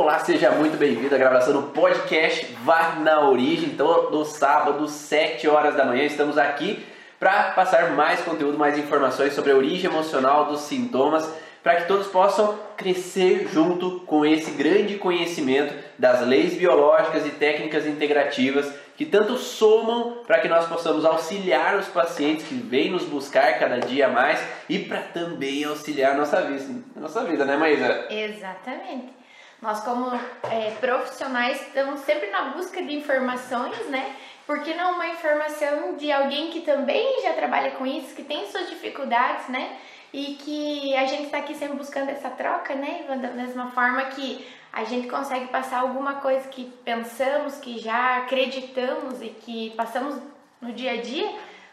Olá, 0.00 0.20
seja 0.20 0.52
muito 0.52 0.76
bem-vindo 0.76 1.12
à 1.12 1.18
gravação 1.18 1.52
do 1.52 1.62
podcast 1.70 2.46
Vá 2.62 3.00
na 3.00 3.28
Origem. 3.28 3.70
Então, 3.70 4.12
no 4.12 4.24
sábado, 4.24 4.86
7 4.86 5.48
horas 5.48 5.74
da 5.74 5.84
manhã, 5.84 6.04
estamos 6.04 6.38
aqui 6.38 6.86
para 7.18 7.50
passar 7.50 7.90
mais 7.90 8.20
conteúdo, 8.20 8.56
mais 8.56 8.78
informações 8.78 9.32
sobre 9.32 9.50
a 9.50 9.56
origem 9.56 9.90
emocional 9.90 10.44
dos 10.44 10.60
sintomas, 10.60 11.28
para 11.64 11.80
que 11.80 11.88
todos 11.88 12.06
possam 12.06 12.56
crescer 12.76 13.48
junto 13.52 13.98
com 14.06 14.24
esse 14.24 14.52
grande 14.52 14.94
conhecimento 14.98 15.74
das 15.98 16.24
leis 16.24 16.54
biológicas 16.54 17.26
e 17.26 17.30
técnicas 17.30 17.84
integrativas 17.84 18.72
que 18.96 19.04
tanto 19.04 19.36
somam 19.36 20.22
para 20.24 20.38
que 20.38 20.46
nós 20.46 20.68
possamos 20.68 21.04
auxiliar 21.04 21.76
os 21.76 21.88
pacientes 21.88 22.46
que 22.46 22.54
vêm 22.54 22.92
nos 22.92 23.02
buscar 23.02 23.58
cada 23.58 23.80
dia 23.80 24.06
mais 24.06 24.40
e 24.68 24.78
para 24.78 25.00
também 25.00 25.64
auxiliar 25.64 26.16
nossa 26.16 26.40
vida, 26.42 26.84
nossa 26.94 27.24
vida, 27.24 27.44
né, 27.44 27.56
Maísa? 27.56 28.06
Exatamente. 28.08 29.17
Nós, 29.60 29.80
como 29.80 30.08
é, 30.50 30.70
profissionais, 30.80 31.60
estamos 31.62 32.00
sempre 32.00 32.30
na 32.30 32.50
busca 32.50 32.80
de 32.80 32.94
informações, 32.94 33.76
né? 33.88 34.14
Porque 34.46 34.72
não 34.72 34.94
uma 34.94 35.08
informação 35.08 35.96
de 35.96 36.12
alguém 36.12 36.50
que 36.50 36.60
também 36.60 37.22
já 37.22 37.32
trabalha 37.32 37.72
com 37.72 37.84
isso, 37.84 38.14
que 38.14 38.22
tem 38.22 38.46
suas 38.46 38.70
dificuldades, 38.70 39.48
né? 39.48 39.76
E 40.12 40.36
que 40.36 40.96
a 40.96 41.06
gente 41.06 41.24
está 41.24 41.38
aqui 41.38 41.54
sempre 41.54 41.76
buscando 41.76 42.08
essa 42.08 42.30
troca, 42.30 42.74
né? 42.74 43.04
Da 43.20 43.30
mesma 43.30 43.70
forma 43.72 44.02
que 44.06 44.46
a 44.72 44.84
gente 44.84 45.08
consegue 45.08 45.48
passar 45.48 45.80
alguma 45.80 46.14
coisa 46.14 46.46
que 46.48 46.72
pensamos, 46.84 47.56
que 47.56 47.78
já 47.78 48.18
acreditamos 48.18 49.20
e 49.20 49.28
que 49.28 49.70
passamos 49.70 50.22
no 50.60 50.72
dia 50.72 50.92
a 50.92 50.96
dia, 51.02 51.28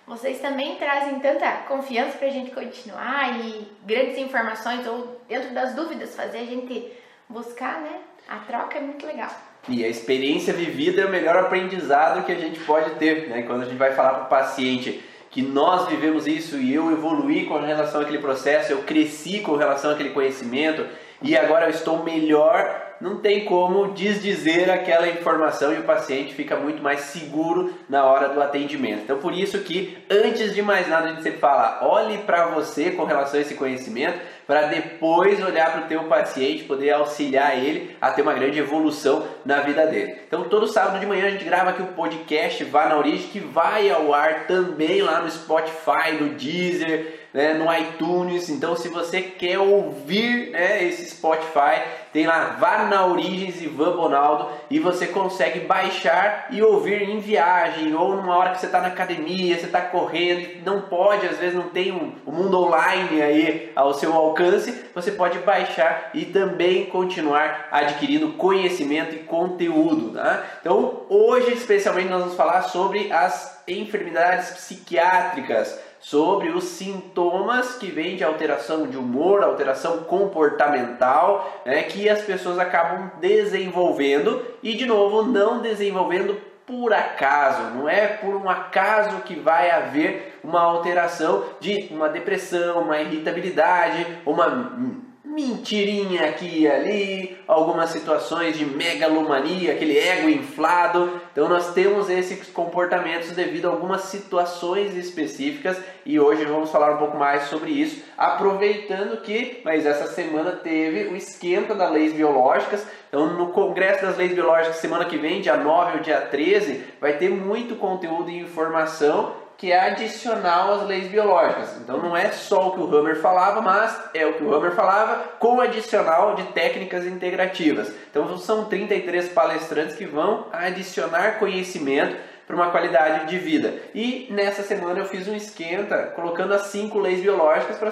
vocês 0.07 0.41
também 0.41 0.75
trazem 0.77 1.19
tanta 1.19 1.51
confiança 1.67 2.17
para 2.17 2.27
a 2.27 2.31
gente 2.31 2.51
continuar 2.51 3.39
e 3.39 3.67
grandes 3.83 4.17
informações 4.17 4.85
ou 4.87 5.21
dentro 5.27 5.53
das 5.53 5.75
dúvidas 5.75 6.15
fazer 6.15 6.39
a 6.39 6.45
gente 6.45 6.91
buscar, 7.29 7.81
né? 7.81 7.99
A 8.27 8.37
troca 8.37 8.77
é 8.77 8.81
muito 8.81 9.05
legal. 9.05 9.29
E 9.67 9.83
a 9.83 9.87
experiência 9.87 10.53
vivida 10.53 11.01
é 11.01 11.05
o 11.05 11.09
melhor 11.09 11.35
aprendizado 11.37 12.23
que 12.25 12.31
a 12.31 12.35
gente 12.35 12.59
pode 12.61 12.91
ter, 12.95 13.29
né? 13.29 13.43
Quando 13.43 13.63
a 13.63 13.65
gente 13.65 13.77
vai 13.77 13.93
falar 13.93 14.13
para 14.13 14.23
o 14.23 14.29
paciente 14.29 15.03
que 15.31 15.41
nós 15.41 15.87
vivemos 15.89 16.27
isso 16.27 16.57
e 16.57 16.73
eu 16.73 16.91
evoluí 16.91 17.45
com 17.45 17.59
relação 17.59 18.01
àquele 18.01 18.19
processo, 18.19 18.71
eu 18.71 18.83
cresci 18.83 19.39
com 19.39 19.55
relação 19.55 19.91
àquele 19.91 20.11
conhecimento 20.11 20.85
e 21.21 21.35
agora 21.35 21.65
eu 21.65 21.71
estou 21.71 22.03
melhor 22.03 22.85
não 22.99 23.17
tem 23.17 23.45
como 23.45 23.91
desdizer 23.93 24.69
aquela 24.69 25.07
informação 25.07 25.73
e 25.73 25.79
o 25.79 25.83
paciente 25.83 26.33
fica 26.33 26.55
muito 26.55 26.81
mais 26.81 27.01
seguro 27.01 27.73
na 27.89 28.05
hora 28.05 28.29
do 28.29 28.41
atendimento. 28.41 29.03
Então, 29.03 29.17
por 29.17 29.33
isso 29.33 29.59
que, 29.59 29.97
antes 30.09 30.53
de 30.53 30.61
mais 30.61 30.87
nada, 30.87 31.07
a 31.07 31.09
gente 31.09 31.23
sempre 31.23 31.39
fala, 31.39 31.79
olhe 31.81 32.19
para 32.19 32.47
você 32.47 32.91
com 32.91 33.03
relação 33.03 33.39
a 33.39 33.41
esse 33.41 33.55
conhecimento, 33.55 34.19
para 34.47 34.67
depois 34.67 35.43
olhar 35.43 35.71
para 35.71 35.81
o 35.81 35.87
teu 35.87 36.03
paciente, 36.03 36.63
poder 36.63 36.91
auxiliar 36.91 37.57
ele 37.57 37.95
a 37.99 38.11
ter 38.11 38.21
uma 38.21 38.33
grande 38.33 38.59
evolução 38.59 39.27
na 39.45 39.61
vida 39.61 39.85
dele. 39.87 40.17
Então, 40.27 40.43
todo 40.43 40.67
sábado 40.67 40.99
de 40.99 41.05
manhã 41.05 41.27
a 41.27 41.31
gente 41.31 41.45
grava 41.45 41.71
aqui 41.71 41.81
o 41.81 41.87
podcast 41.87 42.63
Vá 42.65 42.87
na 42.87 42.97
Origem, 42.97 43.27
que 43.29 43.39
vai 43.39 43.89
ao 43.89 44.13
ar 44.13 44.47
também 44.47 45.01
lá 45.01 45.21
no 45.21 45.29
Spotify, 45.29 46.13
no 46.19 46.29
Deezer, 46.29 47.24
né, 47.35 47.53
no 47.53 47.71
iTunes. 47.77 48.49
Então, 48.49 48.77
se 48.77 48.87
você 48.87 49.21
quer 49.21 49.59
ouvir 49.59 50.51
né, 50.51 50.85
esse 50.85 51.05
Spotify, 51.09 51.83
tem 52.13 52.25
lá 52.25 52.55
Vá 52.57 52.85
na 52.85 53.05
Origens 53.05 53.61
Ivan 53.61 53.97
Bonaldo 53.97 54.49
e 54.71 54.79
você 54.79 55.05
consegue 55.05 55.59
baixar 55.59 56.47
e 56.49 56.63
ouvir 56.63 57.01
em 57.01 57.19
viagem 57.19 57.93
ou 57.93 58.15
numa 58.15 58.37
hora 58.37 58.51
que 58.51 58.61
você 58.61 58.67
está 58.67 58.79
na 58.79 58.87
academia, 58.87 59.59
você 59.59 59.65
está 59.65 59.81
correndo 59.81 60.39
e 60.39 60.61
não 60.65 60.83
pode, 60.83 61.27
às 61.27 61.37
vezes 61.37 61.55
não 61.55 61.67
tem 61.67 61.91
o 61.91 61.95
um, 61.95 62.15
um 62.25 62.31
mundo 62.31 62.57
online 62.57 63.21
aí 63.21 63.71
ao 63.75 63.93
seu 63.93 64.13
alcance, 64.13 64.85
você 64.95 65.11
pode 65.11 65.39
baixar 65.39 66.11
e 66.13 66.23
também 66.23 66.85
continuar 66.85 67.67
adquirindo 67.69 68.31
conhecimento 68.33 69.13
e 69.13 69.19
conteúdo. 69.19 70.11
Tá? 70.11 70.41
Então, 70.61 71.01
hoje 71.09 71.51
especialmente 71.51 72.07
nós 72.07 72.21
vamos 72.21 72.37
falar 72.37 72.61
sobre 72.61 73.11
as 73.11 73.61
enfermidades 73.67 74.51
psiquiátricas 74.51 75.77
sobre 76.05 76.49
os 76.49 76.65
sintomas 76.65 77.79
que 77.79 77.87
vêm 77.87 78.15
de 78.15 78.23
alteração 78.23 78.85
de 78.85 78.95
humor, 78.95 79.43
alteração 79.43 80.03
comportamental, 80.03 81.63
né, 81.65 81.81
que 81.81 82.07
as 82.07 82.21
pessoas 82.21 82.59
acabam 82.59 83.09
desenvolvendo 83.19 84.39
e 84.61 84.75
de 84.75 84.85
novo 84.85 85.23
não 85.23 85.63
desenvolvendo 85.63 86.39
por 86.63 86.93
acaso, 86.93 87.73
não 87.75 87.89
é 87.89 88.05
por 88.05 88.35
um 88.35 88.47
acaso 88.47 89.21
que 89.21 89.33
vai 89.33 89.71
haver 89.71 90.39
uma 90.43 90.61
alteração 90.61 91.43
de 91.59 91.87
uma 91.89 92.07
depressão, 92.07 92.83
uma 92.83 93.01
irritabilidade, 93.01 94.05
uma 94.27 94.77
mentirinha 95.25 96.29
aqui 96.29 96.61
e 96.61 96.67
ali, 96.67 97.37
algumas 97.47 97.89
situações 97.89 98.57
de 98.57 98.65
megalomania, 98.65 99.73
aquele 99.73 99.97
ego 99.97 100.29
inflado. 100.29 101.19
Então 101.31 101.49
nós 101.49 101.73
temos 101.73 102.09
esses 102.09 102.47
comportamentos 102.49 103.31
devido 103.31 103.65
a 103.65 103.71
algumas 103.71 104.01
situações 104.03 104.95
específicas 104.95 105.77
e 106.05 106.19
hoje 106.19 106.45
vamos 106.45 106.69
falar 106.69 106.93
um 106.93 106.97
pouco 106.97 107.17
mais 107.17 107.43
sobre 107.43 107.71
isso, 107.71 108.03
aproveitando 108.15 109.21
que, 109.21 109.61
mas 109.65 109.85
essa 109.85 110.07
semana 110.07 110.51
teve 110.51 111.09
o 111.09 111.15
esquenta 111.15 111.73
das 111.73 111.91
leis 111.91 112.13
biológicas. 112.13 112.85
Então 113.09 113.33
no 113.33 113.47
Congresso 113.47 114.05
das 114.05 114.17
Leis 114.17 114.33
Biológicas 114.33 114.75
semana 114.77 115.05
que 115.05 115.17
vem, 115.17 115.41
dia 115.41 115.57
9 115.57 115.97
ou 115.97 116.03
dia 116.03 116.21
13, 116.21 116.83
vai 116.99 117.13
ter 117.17 117.29
muito 117.29 117.75
conteúdo 117.75 118.29
e 118.29 118.39
informação 118.39 119.44
que 119.57 119.71
é 119.71 119.79
adicional 119.79 120.73
às 120.73 120.83
leis 120.83 121.07
biológicas. 121.07 121.77
Então 121.77 121.97
não 121.97 122.15
é 122.15 122.31
só 122.31 122.69
o 122.69 122.71
que 122.73 122.79
o 122.79 122.95
Hammer 122.95 123.21
falava, 123.21 123.61
mas 123.61 123.97
é 124.13 124.25
o 124.25 124.33
que 124.33 124.43
o 124.43 124.53
Hammer 124.53 124.71
falava 124.71 125.23
com 125.39 125.61
adicional 125.61 126.35
de 126.35 126.43
técnicas 126.47 127.05
integrativas. 127.05 127.93
Então 128.09 128.37
são 128.37 128.65
33 128.65 129.29
palestrantes 129.29 129.95
que 129.95 130.05
vão 130.05 130.47
adicionar 130.51 131.39
conhecimento 131.39 132.17
para 132.45 132.55
uma 132.55 132.69
qualidade 132.69 133.27
de 133.27 133.37
vida. 133.37 133.73
E 133.93 134.27
nessa 134.29 134.61
semana 134.61 134.99
eu 134.99 135.05
fiz 135.05 135.27
um 135.27 135.35
esquenta 135.35 136.13
colocando 136.15 136.53
as 136.53 136.63
cinco 136.67 136.99
leis 136.99 137.21
biológicas 137.21 137.77
para 137.77 137.91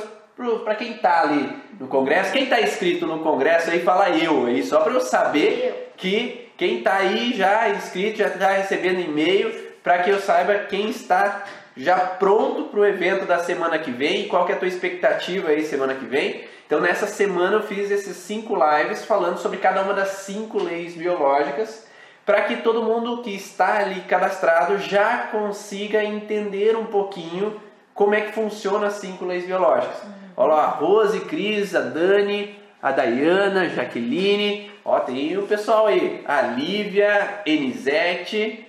para 0.63 0.75
quem 0.75 0.93
está 0.93 1.21
ali 1.21 1.47
no 1.79 1.87
Congresso, 1.87 2.31
quem 2.31 2.45
está 2.45 2.59
inscrito 2.59 3.05
no 3.05 3.19
Congresso 3.19 3.69
aí 3.69 3.81
fala 3.81 4.09
eu 4.09 4.47
aí, 4.47 4.63
só 4.63 4.79
para 4.79 4.93
eu 4.93 4.99
saber 4.99 5.91
que 5.95 6.49
quem 6.57 6.79
está 6.79 6.95
aí 6.95 7.33
já 7.35 7.69
inscrito, 7.69 8.17
já 8.17 8.27
está 8.27 8.49
recebendo 8.49 8.99
e-mail, 8.99 9.72
para 9.83 9.99
que 9.99 10.09
eu 10.09 10.19
saiba 10.19 10.55
quem 10.69 10.89
está 10.89 11.43
já 11.75 11.97
pronto 11.97 12.69
para 12.69 12.79
o 12.79 12.85
evento 12.85 13.25
da 13.25 13.39
semana 13.39 13.77
que 13.77 13.91
vem 13.91 14.21
e 14.21 14.27
qual 14.27 14.45
que 14.45 14.51
é 14.51 14.55
a 14.55 14.59
tua 14.59 14.67
expectativa 14.67 15.49
aí 15.49 15.65
semana 15.65 15.93
que 15.93 16.05
vem. 16.05 16.45
Então 16.65 16.79
nessa 16.79 17.05
semana 17.05 17.57
eu 17.57 17.63
fiz 17.63 17.91
esses 17.91 18.15
cinco 18.17 18.55
lives 18.55 19.05
falando 19.05 19.37
sobre 19.37 19.57
cada 19.57 19.81
uma 19.81 19.93
das 19.93 20.09
cinco 20.09 20.61
leis 20.61 20.95
biológicas 20.95 21.85
para 22.25 22.43
que 22.43 22.57
todo 22.57 22.83
mundo 22.83 23.21
que 23.21 23.35
está 23.35 23.79
ali 23.79 24.01
cadastrado 24.01 24.77
já 24.77 25.27
consiga 25.31 26.03
entender 26.03 26.75
um 26.75 26.85
pouquinho 26.85 27.59
como 27.93 28.15
é 28.15 28.21
que 28.21 28.31
funciona 28.31 28.87
as 28.87 28.93
cinco 28.93 29.25
leis 29.25 29.45
biológicas. 29.45 30.03
Uhum. 30.03 30.11
Olha 30.37 30.53
lá, 30.53 30.63
a 30.63 30.69
Rose, 30.69 31.19
Cris, 31.21 31.75
a 31.75 31.81
Dani, 31.81 32.55
a 32.81 32.91
Dayana, 32.91 33.63
a 33.63 33.67
Jaqueline, 33.67 34.71
ó, 34.83 34.99
tem 34.99 35.37
o 35.37 35.43
pessoal 35.43 35.87
aí, 35.87 36.23
a 36.25 36.41
Lívia, 36.41 37.41
Enisete, 37.45 38.65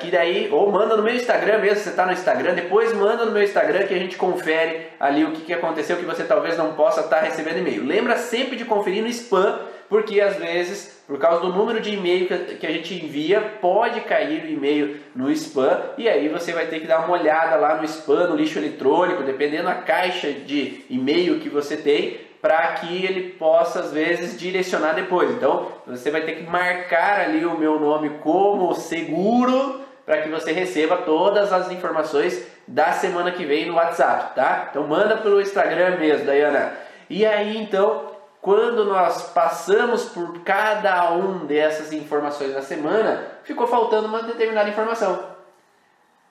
que 0.00 0.10
daí, 0.10 0.50
ou 0.50 0.72
manda 0.72 0.96
no 0.96 1.04
meu 1.04 1.14
Instagram 1.14 1.58
mesmo, 1.58 1.76
você 1.76 1.90
está 1.90 2.04
no 2.04 2.12
Instagram, 2.12 2.54
depois 2.54 2.92
manda 2.94 3.24
no 3.24 3.30
meu 3.30 3.44
Instagram 3.44 3.86
que 3.86 3.94
a 3.94 3.98
gente 3.98 4.16
confere 4.16 4.88
ali 4.98 5.24
o 5.24 5.30
que, 5.30 5.42
que 5.42 5.52
aconteceu, 5.52 5.96
que 5.96 6.04
você 6.04 6.24
talvez 6.24 6.58
não 6.58 6.72
possa 6.72 7.02
estar 7.02 7.18
tá 7.18 7.22
recebendo 7.22 7.58
e-mail. 7.58 7.86
Lembra 7.86 8.16
sempre 8.16 8.56
de 8.56 8.64
conferir 8.64 9.02
no 9.02 9.08
spam, 9.08 9.60
porque 9.88 10.20
às 10.20 10.36
vezes, 10.36 11.02
por 11.06 11.18
causa 11.18 11.40
do 11.40 11.52
número 11.52 11.80
de 11.80 11.94
e-mail 11.94 12.26
que 12.26 12.66
a 12.66 12.72
gente 12.72 12.94
envia, 12.94 13.40
pode 13.60 14.00
cair 14.02 14.44
o 14.44 14.48
e-mail 14.48 15.00
no 15.14 15.30
spam, 15.32 15.80
e 15.98 16.08
aí 16.08 16.28
você 16.28 16.52
vai 16.52 16.66
ter 16.66 16.80
que 16.80 16.86
dar 16.86 17.04
uma 17.04 17.18
olhada 17.18 17.56
lá 17.56 17.76
no 17.76 17.84
spam, 17.84 18.28
no 18.28 18.36
lixo 18.36 18.58
eletrônico, 18.58 19.22
dependendo 19.22 19.64
da 19.64 19.74
caixa 19.74 20.32
de 20.32 20.84
e-mail 20.88 21.40
que 21.40 21.48
você 21.48 21.76
tem, 21.76 22.20
para 22.40 22.72
que 22.72 23.06
ele 23.06 23.30
possa 23.30 23.80
às 23.80 23.92
vezes 23.92 24.38
direcionar 24.38 24.94
depois. 24.94 25.30
Então 25.30 25.68
você 25.86 26.10
vai 26.10 26.22
ter 26.22 26.32
que 26.32 26.42
marcar 26.42 27.20
ali 27.20 27.46
o 27.46 27.56
meu 27.56 27.78
nome 27.78 28.10
como 28.20 28.74
seguro 28.74 29.80
para 30.04 30.22
que 30.22 30.28
você 30.28 30.50
receba 30.50 30.96
todas 30.96 31.52
as 31.52 31.70
informações 31.70 32.44
da 32.66 32.92
semana 32.92 33.30
que 33.30 33.44
vem 33.44 33.66
no 33.66 33.74
WhatsApp, 33.74 34.34
tá? 34.34 34.68
Então 34.70 34.86
manda 34.86 35.16
pelo 35.18 35.40
Instagram 35.40 35.96
mesmo, 35.98 36.26
Dayana. 36.26 36.72
E 37.08 37.24
aí 37.24 37.56
então, 37.56 38.11
quando 38.42 38.84
nós 38.84 39.30
passamos 39.30 40.06
por 40.06 40.40
cada 40.40 41.12
um 41.14 41.46
dessas 41.46 41.92
informações 41.92 42.52
na 42.52 42.60
semana, 42.60 43.24
ficou 43.44 43.68
faltando 43.68 44.08
uma 44.08 44.20
determinada 44.20 44.68
informação, 44.68 45.30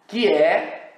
que 0.10 0.28
é 0.28 0.92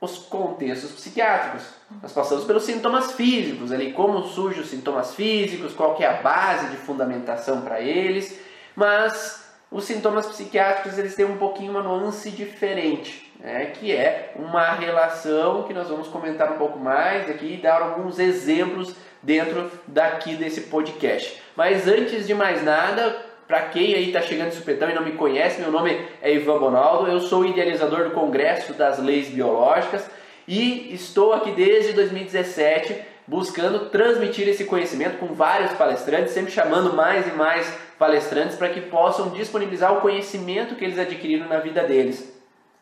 os 0.00 0.18
contextos 0.18 0.90
psiquiátricos. 0.90 1.62
Nós 2.02 2.12
passamos 2.12 2.42
pelos 2.42 2.64
sintomas 2.64 3.12
físicos, 3.12 3.70
ali 3.70 3.92
como 3.92 4.24
surgem 4.24 4.62
os 4.62 4.68
sintomas 4.68 5.14
físicos, 5.14 5.74
qual 5.74 5.94
que 5.94 6.02
é 6.02 6.08
a 6.08 6.20
base 6.20 6.66
de 6.70 6.76
fundamentação 6.76 7.60
para 7.60 7.80
eles, 7.80 8.40
mas 8.74 9.48
os 9.70 9.84
sintomas 9.84 10.26
psiquiátricos 10.26 10.98
eles 10.98 11.14
têm 11.14 11.24
um 11.24 11.38
pouquinho 11.38 11.70
uma 11.70 11.84
nuance 11.84 12.32
diferente, 12.32 13.32
né? 13.38 13.66
que 13.66 13.92
é 13.92 14.32
uma 14.34 14.72
relação 14.72 15.62
que 15.62 15.72
nós 15.72 15.88
vamos 15.88 16.08
comentar 16.08 16.50
um 16.52 16.58
pouco 16.58 16.80
mais 16.80 17.30
aqui 17.30 17.54
e 17.54 17.62
dar 17.62 17.80
alguns 17.80 18.18
exemplos 18.18 18.96
dentro 19.22 19.70
daqui 19.86 20.34
desse 20.34 20.62
podcast. 20.62 21.40
Mas 21.56 21.86
antes 21.86 22.26
de 22.26 22.34
mais 22.34 22.62
nada, 22.64 23.16
para 23.46 23.62
quem 23.62 23.94
aí 23.94 24.06
está 24.06 24.22
chegando 24.22 24.50
de 24.50 24.56
supetão 24.56 24.90
e 24.90 24.94
não 24.94 25.04
me 25.04 25.12
conhece, 25.12 25.60
meu 25.60 25.70
nome 25.70 26.06
é 26.20 26.34
Ivan 26.34 26.58
Bonaldo, 26.58 27.10
eu 27.10 27.20
sou 27.20 27.44
idealizador 27.44 28.04
do 28.04 28.10
Congresso 28.10 28.72
das 28.72 28.98
Leis 28.98 29.28
Biológicas 29.28 30.04
e 30.48 30.92
estou 30.94 31.32
aqui 31.32 31.52
desde 31.52 31.92
2017 31.92 33.12
buscando 33.26 33.86
transmitir 33.90 34.48
esse 34.48 34.64
conhecimento 34.64 35.18
com 35.18 35.28
vários 35.28 35.72
palestrantes, 35.72 36.32
sempre 36.32 36.52
chamando 36.52 36.92
mais 36.92 37.26
e 37.26 37.30
mais 37.30 37.72
palestrantes 37.98 38.56
para 38.56 38.68
que 38.68 38.80
possam 38.80 39.30
disponibilizar 39.30 39.96
o 39.96 40.00
conhecimento 40.00 40.74
que 40.74 40.84
eles 40.84 40.98
adquiriram 40.98 41.46
na 41.46 41.58
vida 41.58 41.84
deles. 41.84 42.32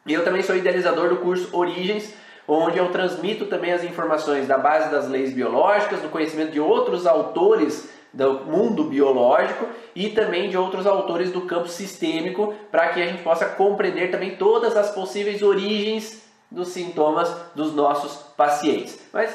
E 0.07 0.15
eu 0.15 0.25
também 0.25 0.43
sou 0.43 0.57
idealizador 0.57 1.11
do 1.11 1.17
curso 1.17 1.55
Origens, 1.55 2.15
onde 2.50 2.79
eu 2.79 2.91
transmito 2.91 3.47
também 3.47 3.73
as 3.73 3.85
informações 3.85 4.49
da 4.49 4.58
base 4.58 4.91
das 4.91 5.08
leis 5.08 5.32
biológicas, 5.32 6.00
do 6.00 6.08
conhecimento 6.08 6.50
de 6.50 6.61
outros 6.61 7.06
autores 7.06 7.88
do 8.12 8.44
mundo 8.44 8.85
biológico 8.85 9.69
e 9.94 10.08
também 10.08 10.50
de 10.50 10.56
outros 10.56 10.85
autores 10.85 11.31
do 11.31 11.43
campo 11.43 11.69
sistêmico, 11.69 12.52
para 12.70 12.88
que 12.88 13.00
a 13.00 13.06
gente 13.06 13.23
possa 13.23 13.47
compreender 13.47 14.11
também 14.11 14.37
todas 14.37 14.76
as 14.76 14.91
possíveis 14.91 15.43
origens 15.43 16.23
dos 16.50 16.69
sintomas 16.69 17.32
dos 17.55 17.73
nossos 17.73 18.17
pacientes. 18.37 18.99
Mas 19.12 19.32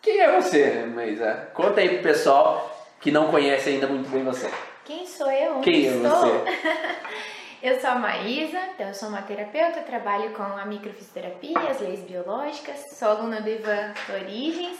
quem 0.00 0.20
é 0.20 0.40
você, 0.40 0.86
Maísa? 0.86 1.48
Conta 1.52 1.82
aí 1.82 1.90
pro 1.90 2.02
pessoal 2.02 2.74
que 2.98 3.10
não 3.10 3.28
conhece 3.28 3.68
ainda 3.68 3.86
muito 3.86 4.08
bem 4.08 4.24
você. 4.24 4.50
Quem 4.86 5.06
sou 5.06 5.30
eu? 5.30 5.60
Quem 5.60 5.84
estou? 5.84 6.06
é 6.06 6.08
você? 6.08 7.28
eu 7.62 7.80
sou 7.80 7.90
a 7.90 7.94
Maísa, 7.96 8.58
então 8.74 8.88
eu 8.88 8.94
sou 8.94 9.08
uma 9.08 9.22
terapeuta, 9.22 9.80
trabalho 9.80 10.30
com 10.30 10.42
a 10.42 10.64
microfisioterapia, 10.64 11.70
as 11.70 11.80
leis 11.80 12.00
biológicas, 12.00 12.96
sou 12.96 13.08
aluna 13.08 13.40
do 13.40 13.48
Ivan 13.48 13.92
Origens 14.14 14.78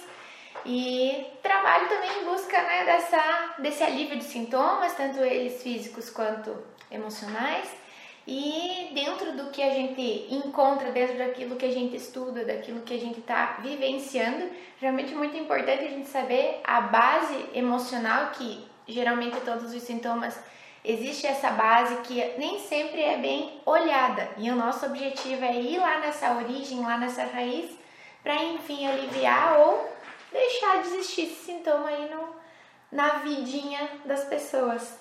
e 0.64 1.26
trabalho 1.42 1.88
também 1.88 2.22
em 2.22 2.24
busca 2.24 2.60
né, 2.62 2.84
dessa, 2.84 3.54
desse 3.58 3.82
alívio 3.82 4.16
de 4.18 4.24
sintomas, 4.24 4.94
tanto 4.94 5.20
eles 5.20 5.62
físicos 5.62 6.10
quanto 6.10 6.56
emocionais. 6.90 7.68
E 8.30 8.90
dentro 8.92 9.32
do 9.32 9.50
que 9.50 9.62
a 9.62 9.70
gente 9.70 10.26
encontra, 10.30 10.92
dentro 10.92 11.16
daquilo 11.16 11.56
que 11.56 11.64
a 11.64 11.72
gente 11.72 11.96
estuda, 11.96 12.44
daquilo 12.44 12.82
que 12.82 12.92
a 12.92 12.98
gente 12.98 13.20
está 13.20 13.56
vivenciando, 13.62 14.50
realmente 14.78 15.14
é 15.14 15.16
muito 15.16 15.36
importante 15.36 15.84
a 15.84 15.88
gente 15.88 16.08
saber 16.08 16.60
a 16.62 16.82
base 16.82 17.46
emocional 17.54 18.30
que 18.32 18.68
geralmente 18.86 19.40
todos 19.40 19.72
os 19.72 19.82
sintomas 19.82 20.38
existe 20.88 21.26
essa 21.26 21.50
base 21.50 21.96
que 21.96 22.32
nem 22.38 22.58
sempre 22.60 23.02
é 23.02 23.18
bem 23.18 23.60
olhada. 23.66 24.26
E 24.38 24.50
o 24.50 24.56
nosso 24.56 24.86
objetivo 24.86 25.44
é 25.44 25.52
ir 25.52 25.78
lá 25.78 25.98
nessa 25.98 26.32
origem, 26.32 26.80
lá 26.80 26.96
nessa 26.96 27.24
raiz, 27.24 27.70
para 28.22 28.34
enfim 28.42 28.88
aliviar 28.88 29.58
ou 29.58 29.92
deixar 30.32 30.82
de 30.82 30.88
existir 30.88 31.24
esse 31.24 31.44
sintoma 31.44 31.88
aí 31.88 32.10
no, 32.10 32.28
na 32.90 33.18
vidinha 33.18 33.86
das 34.06 34.24
pessoas. 34.24 34.98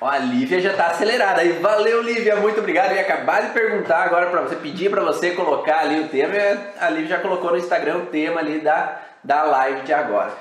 Ó, 0.00 0.06
a 0.06 0.18
Lívia 0.18 0.60
já 0.60 0.70
está 0.70 0.86
acelerada 0.86 1.42
aí. 1.42 1.52
Valeu, 1.52 2.02
Lívia, 2.02 2.36
muito 2.36 2.60
obrigado. 2.60 2.90
Eu 2.90 2.96
ia 2.96 3.02
acabar 3.02 3.42
de 3.42 3.52
perguntar 3.52 4.02
agora 4.02 4.30
para 4.30 4.42
você, 4.42 4.56
pedir 4.56 4.90
para 4.90 5.02
você 5.02 5.32
colocar 5.32 5.80
ali 5.80 6.00
o 6.00 6.08
tema. 6.08 6.34
A 6.80 6.88
Lívia 6.88 7.16
já 7.16 7.20
colocou 7.20 7.50
no 7.50 7.58
Instagram 7.58 7.98
o 7.98 8.06
tema 8.06 8.40
ali 8.40 8.60
da, 8.60 9.00
da 9.22 9.42
live 9.44 9.82
de 9.82 9.92
agora. 9.92 10.32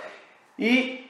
E 0.58 1.05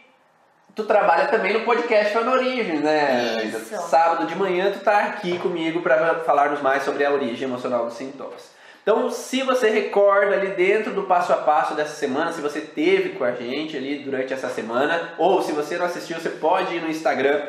tu 0.76 0.84
trabalha 0.84 1.28
também 1.28 1.54
no 1.54 1.62
podcast 1.62 2.12
Fan 2.12 2.30
Origem, 2.30 2.80
né? 2.80 3.44
Isso. 3.46 3.78
Sábado 3.88 4.28
de 4.28 4.36
manhã 4.36 4.72
tu 4.72 4.80
tá 4.80 5.00
aqui 5.00 5.40
comigo 5.40 5.82
para 5.82 6.16
falarmos 6.20 6.62
mais 6.62 6.84
sobre 6.84 7.06
a 7.06 7.12
origem 7.12 7.48
emocional 7.48 7.86
dos 7.86 7.96
sintomas. 7.96 8.54
Então, 8.84 9.10
se 9.10 9.42
você 9.42 9.70
recorda 9.70 10.36
ali 10.36 10.50
dentro 10.50 10.94
do 10.94 11.04
passo 11.04 11.34
a 11.34 11.38
passo 11.38 11.74
dessa 11.74 11.96
semana, 11.96 12.32
se 12.32 12.42
você 12.42 12.62
teve 12.62 13.10
com 13.12 13.24
a 13.24 13.32
gente 13.32 13.76
ali 13.76 14.00
durante 14.00 14.32
essa 14.32 14.48
semana, 14.50 15.14
ou 15.18 15.42
se 15.42 15.54
você 15.54 15.76
não 15.78 15.88
assistiu, 15.88 16.20
você 16.20 16.30
pode 16.30 16.76
ir 16.76 16.82
no 16.82 16.90
Instagram 16.90 17.42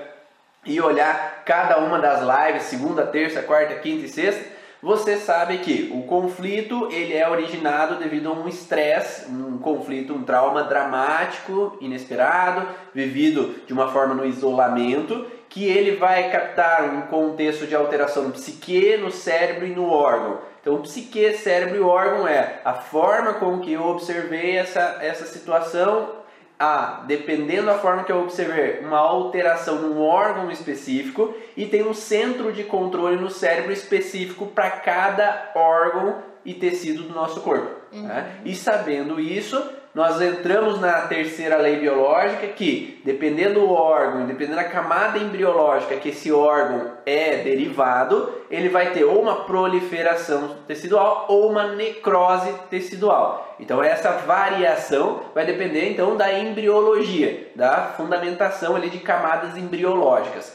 e 0.65 0.81
olhar 0.81 1.43
cada 1.45 1.79
uma 1.79 1.99
das 1.99 2.21
lives, 2.21 2.63
segunda, 2.63 3.05
terça, 3.05 3.43
quarta, 3.43 3.75
quinta 3.75 4.07
e 4.07 4.09
sexta, 4.09 4.56
você 4.87 5.17
sabe 5.17 5.59
que 5.59 5.91
o 5.93 6.05
conflito 6.05 6.89
ele 6.93 7.13
é 7.13 7.29
originado 7.29 7.97
devido 7.97 8.29
a 8.29 8.33
um 8.33 8.47
estresse, 8.47 9.29
um 9.29 9.59
conflito, 9.59 10.15
um 10.15 10.23
trauma 10.23 10.63
dramático, 10.63 11.77
inesperado, 11.81 12.69
vivido 12.95 13.57
de 13.67 13.73
uma 13.73 13.89
forma 13.89 14.15
no 14.15 14.25
isolamento, 14.25 15.27
que 15.49 15.65
ele 15.65 15.97
vai 15.97 16.31
captar 16.31 16.85
um 16.85 17.03
contexto 17.09 17.67
de 17.67 17.75
alteração 17.75 18.29
no 18.29 18.31
psique, 18.31 18.97
no 18.97 19.11
cérebro 19.11 19.67
e 19.67 19.75
no 19.75 19.91
órgão. 19.91 20.39
Então, 20.61 20.81
psique, 20.83 21.33
cérebro 21.33 21.79
e 21.79 21.81
órgão 21.81 22.29
é 22.29 22.61
a 22.65 22.75
forma 22.75 23.35
com 23.35 23.59
que 23.59 23.73
eu 23.73 23.85
observei 23.85 24.57
essa, 24.57 24.99
essa 25.01 25.27
situação 25.27 26.11
há, 26.59 27.05
dependendo 27.07 27.67
da 27.67 27.79
forma 27.79 28.05
que 28.05 28.13
eu 28.13 28.23
observer, 28.23 28.81
uma 28.85 28.99
alteração 28.99 29.77
num 29.83 30.01
órgão 30.01 30.51
específico 30.51 31.35
e 31.57 31.67
tem 31.67 31.87
um 31.87 31.95
centro 31.95 32.53
de 32.53 32.65
controle 32.65 33.17
no 33.17 33.31
cérebro 33.31 33.73
específico 33.73 34.47
para 34.47 34.71
cada 34.71 35.53
órgão 35.55 36.23
e 36.45 36.55
tecido 36.55 37.03
do 37.03 37.15
nosso 37.15 37.41
corpo. 37.41 37.69
Uhum. 37.93 38.03
Né? 38.03 38.41
E 38.45 38.55
sabendo 38.55 39.21
isso, 39.21 39.63
nós 39.97 40.21
entramos 40.21 40.79
na 40.79 41.07
terceira 41.07 41.57
lei 41.57 41.77
biológica 41.77 42.49
que, 42.49 43.01
dependendo 43.03 43.61
do 43.61 43.73
órgão, 43.73 44.27
dependendo 44.27 44.57
da 44.57 44.65
camada 44.65 45.17
embriológica 45.17 45.97
que 45.97 46.11
esse 46.11 46.31
órgão 46.31 46.99
é 47.07 47.39
derivado, 47.39 48.31
ele 48.51 48.69
vai 48.69 48.91
ter 48.91 49.05
ou 49.05 49.23
uma 49.23 49.47
proliferação 49.47 50.59
tecidual 50.67 51.25
ou 51.31 51.51
uma 51.51 51.69
necrose 51.69 52.53
tecidual. 52.69 53.57
Então 53.59 53.83
essa 53.83 54.11
variação 54.13 55.23
vai 55.35 55.47
depender 55.47 55.89
então 55.89 56.15
da 56.15 56.31
embriologia, 56.31 57.51
da 57.57 57.95
fundamentação 57.97 58.77
ali 58.77 58.91
de 58.91 58.99
camadas 58.99 59.57
embriológicas. 59.57 60.55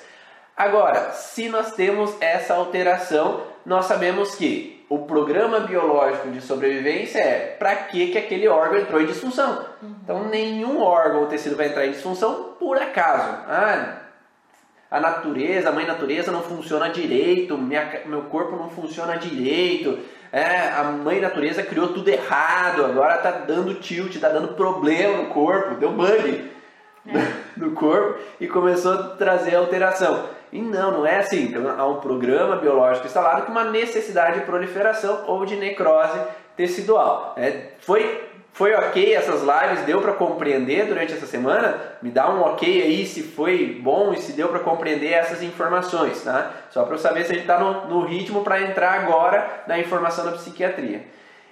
Agora, 0.56 1.14
se 1.14 1.50
nós 1.50 1.72
temos 1.72 2.16
essa 2.22 2.54
alteração, 2.54 3.42
nós 3.66 3.86
sabemos 3.86 4.36
que 4.36 4.86
o 4.90 5.00
programa 5.00 5.62
biológico 5.62 6.30
de 6.32 6.42
sobrevivência 6.42 7.20
é 7.20 7.56
para 7.58 7.76
que, 7.76 8.08
que 8.08 8.18
aquele 8.18 8.48
órgão 8.48 8.80
entrou 8.80 9.02
em 9.02 9.06
disfunção. 9.06 9.66
Uhum. 9.82 9.96
Então, 10.04 10.28
nenhum 10.28 10.82
órgão 10.82 11.22
ou 11.22 11.28
tecido 11.28 11.56
vai 11.56 11.68
entrar 11.68 11.86
em 11.86 11.92
disfunção 11.92 12.56
por 12.60 12.78
acaso. 12.78 13.30
Ah, 13.48 14.00
a 14.92 15.00
natureza, 15.00 15.70
a 15.70 15.72
mãe 15.72 15.86
natureza 15.86 16.34
não 16.34 16.44
funciona 16.44 16.90
direito, 16.90 17.58
minha, 17.58 18.02
meu 18.06 18.24
corpo 18.24 18.58
não 18.58 18.70
funciona 18.70 19.16
direito, 19.16 19.98
é, 20.34 20.68
a 20.68 20.84
mãe 20.84 21.22
natureza 21.22 21.64
criou 21.64 21.94
tudo 21.94 22.10
errado, 22.10 22.84
agora 22.84 23.16
está 23.16 23.32
dando 23.32 23.76
tilt, 23.76 24.16
está 24.16 24.28
dando 24.28 24.50
problema 24.50 25.20
no 25.20 25.28
corpo, 25.28 25.76
deu 25.76 25.94
bug 25.94 26.52
é. 27.08 27.12
no 27.56 27.72
corpo 27.72 28.20
e 28.42 28.48
começou 28.48 28.94
a 28.94 29.04
trazer 29.16 29.56
alteração. 29.56 30.30
E 30.52 30.62
não, 30.62 30.92
não 30.92 31.06
é 31.06 31.20
assim. 31.20 31.46
Então, 31.46 31.70
há 31.70 31.88
um 31.88 32.00
programa 32.00 32.58
biológico 32.58 33.08
instalado 33.08 33.44
com 33.44 33.52
uma 33.52 33.64
necessidade 33.64 34.40
de 34.40 34.46
proliferação 34.46 35.24
ou 35.28 35.46
de 35.46 35.56
necrose 35.56 36.20
tecidual. 36.58 37.34
É, 37.38 37.70
foi, 37.80 38.30
foi 38.52 38.74
ok 38.74 39.14
essas 39.14 39.42
lives? 39.42 39.86
Deu 39.86 40.02
para 40.02 40.14
compreender 40.14 40.86
durante 40.86 41.14
essa 41.14 41.26
semana? 41.26 41.78
Me 42.02 42.10
dá 42.10 42.30
um 42.30 42.42
ok 42.42 42.84
aí 42.84 43.06
se 43.06 43.24
foi 43.24 43.80
bom 43.82 44.14
e 44.14 44.18
se 44.18 44.34
deu 44.34 44.50
para 44.50 44.60
compreender 44.60 45.14
essas 45.14 45.42
informações, 45.42 46.22
tá? 46.22 46.52
Só 46.70 46.84
para 46.84 46.96
eu 46.96 47.00
saber 47.00 47.24
se 47.24 47.32
a 47.32 47.36
gente 47.36 47.44
está 47.44 47.58
no, 47.58 47.88
no 47.88 48.06
ritmo 48.06 48.44
para 48.44 48.62
entrar 48.62 48.94
agora 48.94 49.64
na 49.68 49.80
informação 49.80 50.26
da 50.26 50.34
psiquiatria. 50.34 51.06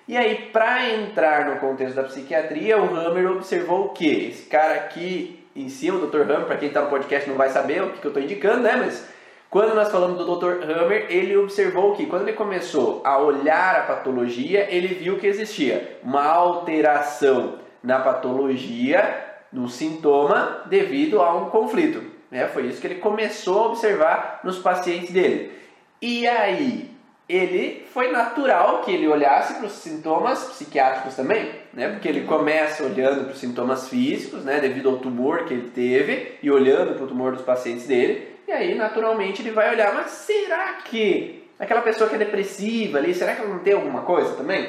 E 0.10 0.18
aí, 0.18 0.50
para 0.52 0.90
entrar 0.90 1.46
no 1.46 1.58
contexto 1.58 1.96
da 1.96 2.04
psiquiatria, 2.04 2.80
o 2.80 2.96
Hammer 2.96 3.32
observou 3.32 3.86
o 3.86 3.90
que? 3.90 4.30
Esse 4.30 4.48
cara 4.48 4.74
aqui 4.74 5.48
em 5.62 5.70
cima, 5.70 5.98
o 5.98 6.08
Dr. 6.08 6.22
Hammer, 6.22 6.46
para 6.46 6.58
quem 6.58 6.70
está 6.70 6.82
no 6.82 6.90
podcast 6.90 7.30
não 7.30 7.38
vai 7.38 7.50
saber 7.50 7.84
o 7.84 7.90
que, 7.92 8.00
que 8.00 8.06
eu 8.06 8.10
estou 8.10 8.24
indicando, 8.24 8.62
né? 8.62 8.76
Mas 8.76 9.08
quando 9.50 9.74
nós 9.74 9.92
falamos 9.92 10.18
do 10.18 10.36
Dr. 10.36 10.64
Hammer, 10.64 11.08
ele 11.10 11.36
observou 11.36 11.96
que 11.96 12.06
quando 12.06 12.28
ele 12.28 12.38
começou 12.38 13.02
a 13.04 13.18
olhar 13.18 13.76
a 13.76 13.84
patologia, 13.84 14.68
ele 14.70 14.88
viu 14.88 15.18
que 15.18 15.26
existia 15.26 15.98
uma 16.04 16.24
alteração 16.24 17.56
na 17.84 18.00
patologia, 18.00 19.26
no 19.52 19.68
sintoma, 19.68 20.64
devido 20.68 21.22
a 21.22 21.36
um 21.36 21.50
conflito. 21.50 22.04
Né? 22.30 22.48
Foi 22.48 22.68
isso 22.68 22.80
que 22.80 22.88
ele 22.88 23.00
começou 23.00 23.64
a 23.64 23.68
observar 23.68 24.40
nos 24.44 24.60
pacientes 24.60 25.12
dele. 25.12 25.52
E 26.02 26.28
aí, 26.28 26.89
ele 27.30 27.86
foi 27.94 28.12
natural 28.12 28.82
que 28.82 28.92
ele 28.92 29.08
olhasse 29.08 29.54
para 29.54 29.68
os 29.68 29.74
sintomas 29.74 30.46
psiquiátricos 30.46 31.16
também, 31.16 31.52
né? 31.72 31.90
Porque 31.90 32.08
ele 32.08 32.22
começa 32.22 32.84
olhando 32.84 33.26
para 33.26 33.34
os 33.34 33.40
sintomas 33.40 33.88
físicos, 33.88 34.44
né? 34.44 34.60
Devido 34.60 34.90
ao 34.90 34.98
tumor 34.98 35.46
que 35.46 35.54
ele 35.54 35.70
teve 35.70 36.40
e 36.42 36.50
olhando 36.50 36.96
para 36.96 37.04
o 37.04 37.08
tumor 37.08 37.34
dos 37.34 37.44
pacientes 37.44 37.86
dele, 37.86 38.36
e 38.48 38.52
aí 38.52 38.74
naturalmente 38.74 39.44
ele 39.44 39.52
vai 39.52 39.72
olhar, 39.72 39.94
mas 39.94 40.10
será 40.10 40.74
que 40.84 41.48
aquela 41.60 41.82
pessoa 41.82 42.10
que 42.10 42.16
é 42.16 42.18
depressiva 42.20 42.98
ali, 42.98 43.14
será 43.14 43.36
que 43.36 43.42
ela 43.42 43.52
não 43.52 43.60
tem 43.60 43.74
alguma 43.74 44.02
coisa 44.02 44.36
também? 44.36 44.68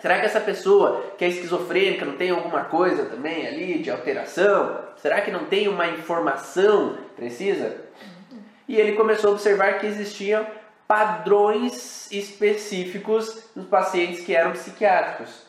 Será 0.00 0.20
que 0.20 0.26
essa 0.26 0.40
pessoa 0.40 1.14
que 1.18 1.24
é 1.24 1.28
esquizofrênica 1.28 2.04
não 2.04 2.16
tem 2.16 2.30
alguma 2.30 2.64
coisa 2.64 3.06
também 3.06 3.46
ali 3.46 3.78
de 3.78 3.90
alteração? 3.90 4.78
Será 4.96 5.20
que 5.20 5.32
não 5.32 5.46
tem 5.46 5.66
uma 5.66 5.88
informação 5.88 6.96
precisa? 7.16 7.76
E 8.68 8.76
ele 8.76 8.92
começou 8.92 9.30
a 9.30 9.32
observar 9.34 9.80
que 9.80 9.86
existiam 9.86 10.46
padrões 10.92 12.12
específicos 12.12 13.44
nos 13.56 13.64
pacientes 13.64 14.26
que 14.26 14.36
eram 14.36 14.52
psiquiátricos. 14.52 15.46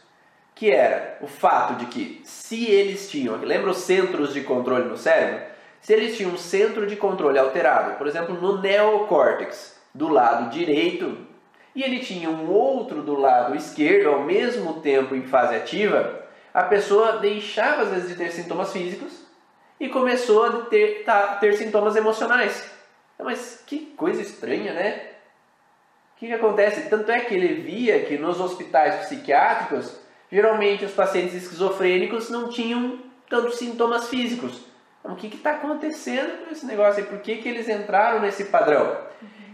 Que 0.56 0.72
era 0.72 1.18
o 1.20 1.28
fato 1.28 1.76
de 1.76 1.88
que 1.88 2.22
se 2.24 2.66
eles 2.72 3.10
tinham, 3.10 3.36
lembra 3.36 3.72
os 3.72 3.80
centros 3.80 4.34
de 4.34 4.40
controle 4.40 4.86
no 4.86 4.96
cérebro? 4.96 5.42
Se 5.82 5.92
eles 5.92 6.16
tinham 6.16 6.32
um 6.32 6.38
centro 6.38 6.88
de 6.88 6.96
controle 6.96 7.38
alterado, 7.38 7.98
por 7.98 8.08
exemplo, 8.08 8.40
no 8.40 8.62
neocórtex, 8.62 9.78
do 9.94 10.08
lado 10.08 10.50
direito, 10.50 11.18
e 11.76 11.84
ele 11.84 12.00
tinha 12.00 12.30
um 12.30 12.50
outro 12.50 13.02
do 13.02 13.20
lado 13.20 13.54
esquerdo, 13.54 14.12
ao 14.12 14.24
mesmo 14.24 14.80
tempo 14.80 15.14
em 15.14 15.24
fase 15.24 15.56
ativa, 15.56 16.24
a 16.54 16.64
pessoa 16.64 17.18
deixava 17.18 17.82
às 17.82 17.90
vezes 17.90 18.08
de 18.08 18.16
ter 18.16 18.32
sintomas 18.32 18.72
físicos 18.72 19.12
e 19.78 19.90
começou 19.90 20.46
a 20.46 20.52
ter, 20.68 21.04
tá, 21.04 21.36
ter 21.36 21.58
sintomas 21.58 21.98
emocionais. 21.98 22.72
Mas 23.20 23.62
que 23.68 23.88
coisa 23.98 24.22
estranha, 24.22 24.72
né? 24.72 25.12
O 26.24 26.25
que, 26.25 26.32
que 26.32 26.36
acontece? 26.36 26.89
Tanto 26.89 27.12
é 27.12 27.20
que 27.20 27.34
ele 27.36 27.56
via 27.56 28.00
que 28.06 28.18
nos 28.18 28.39
hospitais 28.39 28.96
psiquiátricos, 29.08 30.00
geralmente 30.32 30.86
os 30.86 30.94
pacientes 30.94 31.34
esquizofrênicos 31.36 32.30
não 32.30 32.48
tinham 32.48 33.00
tantos 33.30 33.58
sintomas 33.58 34.08
físicos. 34.08 34.62
Então, 35.01 35.15
o 35.15 35.18
que 35.18 35.27
está 35.27 35.51
acontecendo 35.51 36.46
com 36.46 36.51
esse 36.53 36.65
negócio? 36.65 37.01
E 37.01 37.08
por 37.08 37.20
que, 37.20 37.39
que 37.39 37.50
eles 37.50 37.68
entraram 37.68 38.22
nesse 38.22 38.46
padrão? 38.46 39.00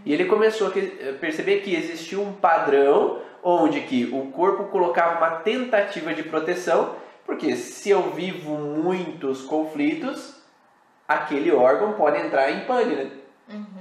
E 0.04 0.14
ele 0.14 0.26
começou 0.26 0.68
a 0.68 0.70
perceber 1.18 1.62
que 1.62 1.74
existia 1.74 2.20
um 2.20 2.34
padrão 2.34 3.20
onde 3.42 3.80
que 3.80 4.04
o 4.04 4.30
corpo 4.30 4.66
colocava 4.66 5.18
uma 5.18 5.40
tentativa 5.40 6.14
de 6.14 6.22
proteção, 6.22 6.94
porque 7.26 7.56
se 7.56 7.90
eu 7.90 8.12
vivo 8.12 8.56
muitos 8.56 9.42
conflitos, 9.42 10.36
aquele 11.08 11.50
órgão 11.50 11.94
pode 11.94 12.24
entrar 12.24 12.48
em 12.52 12.60
pane, 12.60 12.94
né? 12.94 13.10
Uhum. 13.52 13.79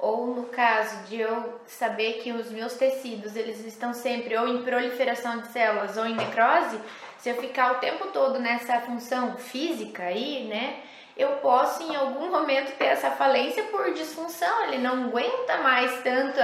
Ou 0.00 0.28
no 0.28 0.44
caso 0.44 1.04
de 1.04 1.20
eu 1.20 1.60
saber 1.66 2.14
que 2.22 2.32
os 2.32 2.50
meus 2.50 2.74
tecidos 2.74 3.36
eles 3.36 3.64
estão 3.64 3.92
sempre 3.92 4.36
ou 4.36 4.48
em 4.48 4.62
proliferação 4.62 5.40
de 5.40 5.48
células 5.48 5.96
ou 5.96 6.06
em 6.06 6.16
necrose, 6.16 6.80
se 7.18 7.28
eu 7.28 7.36
ficar 7.36 7.72
o 7.72 7.78
tempo 7.80 8.06
todo 8.08 8.38
nessa 8.38 8.80
função 8.80 9.36
física 9.36 10.04
aí, 10.04 10.46
né, 10.48 10.80
eu 11.16 11.32
posso 11.36 11.82
em 11.82 11.94
algum 11.94 12.30
momento 12.30 12.74
ter 12.78 12.86
essa 12.86 13.10
falência 13.10 13.62
por 13.64 13.92
disfunção, 13.92 14.64
ele 14.64 14.78
não 14.78 15.04
aguenta 15.04 15.58
mais 15.58 16.02
tanto 16.02 16.40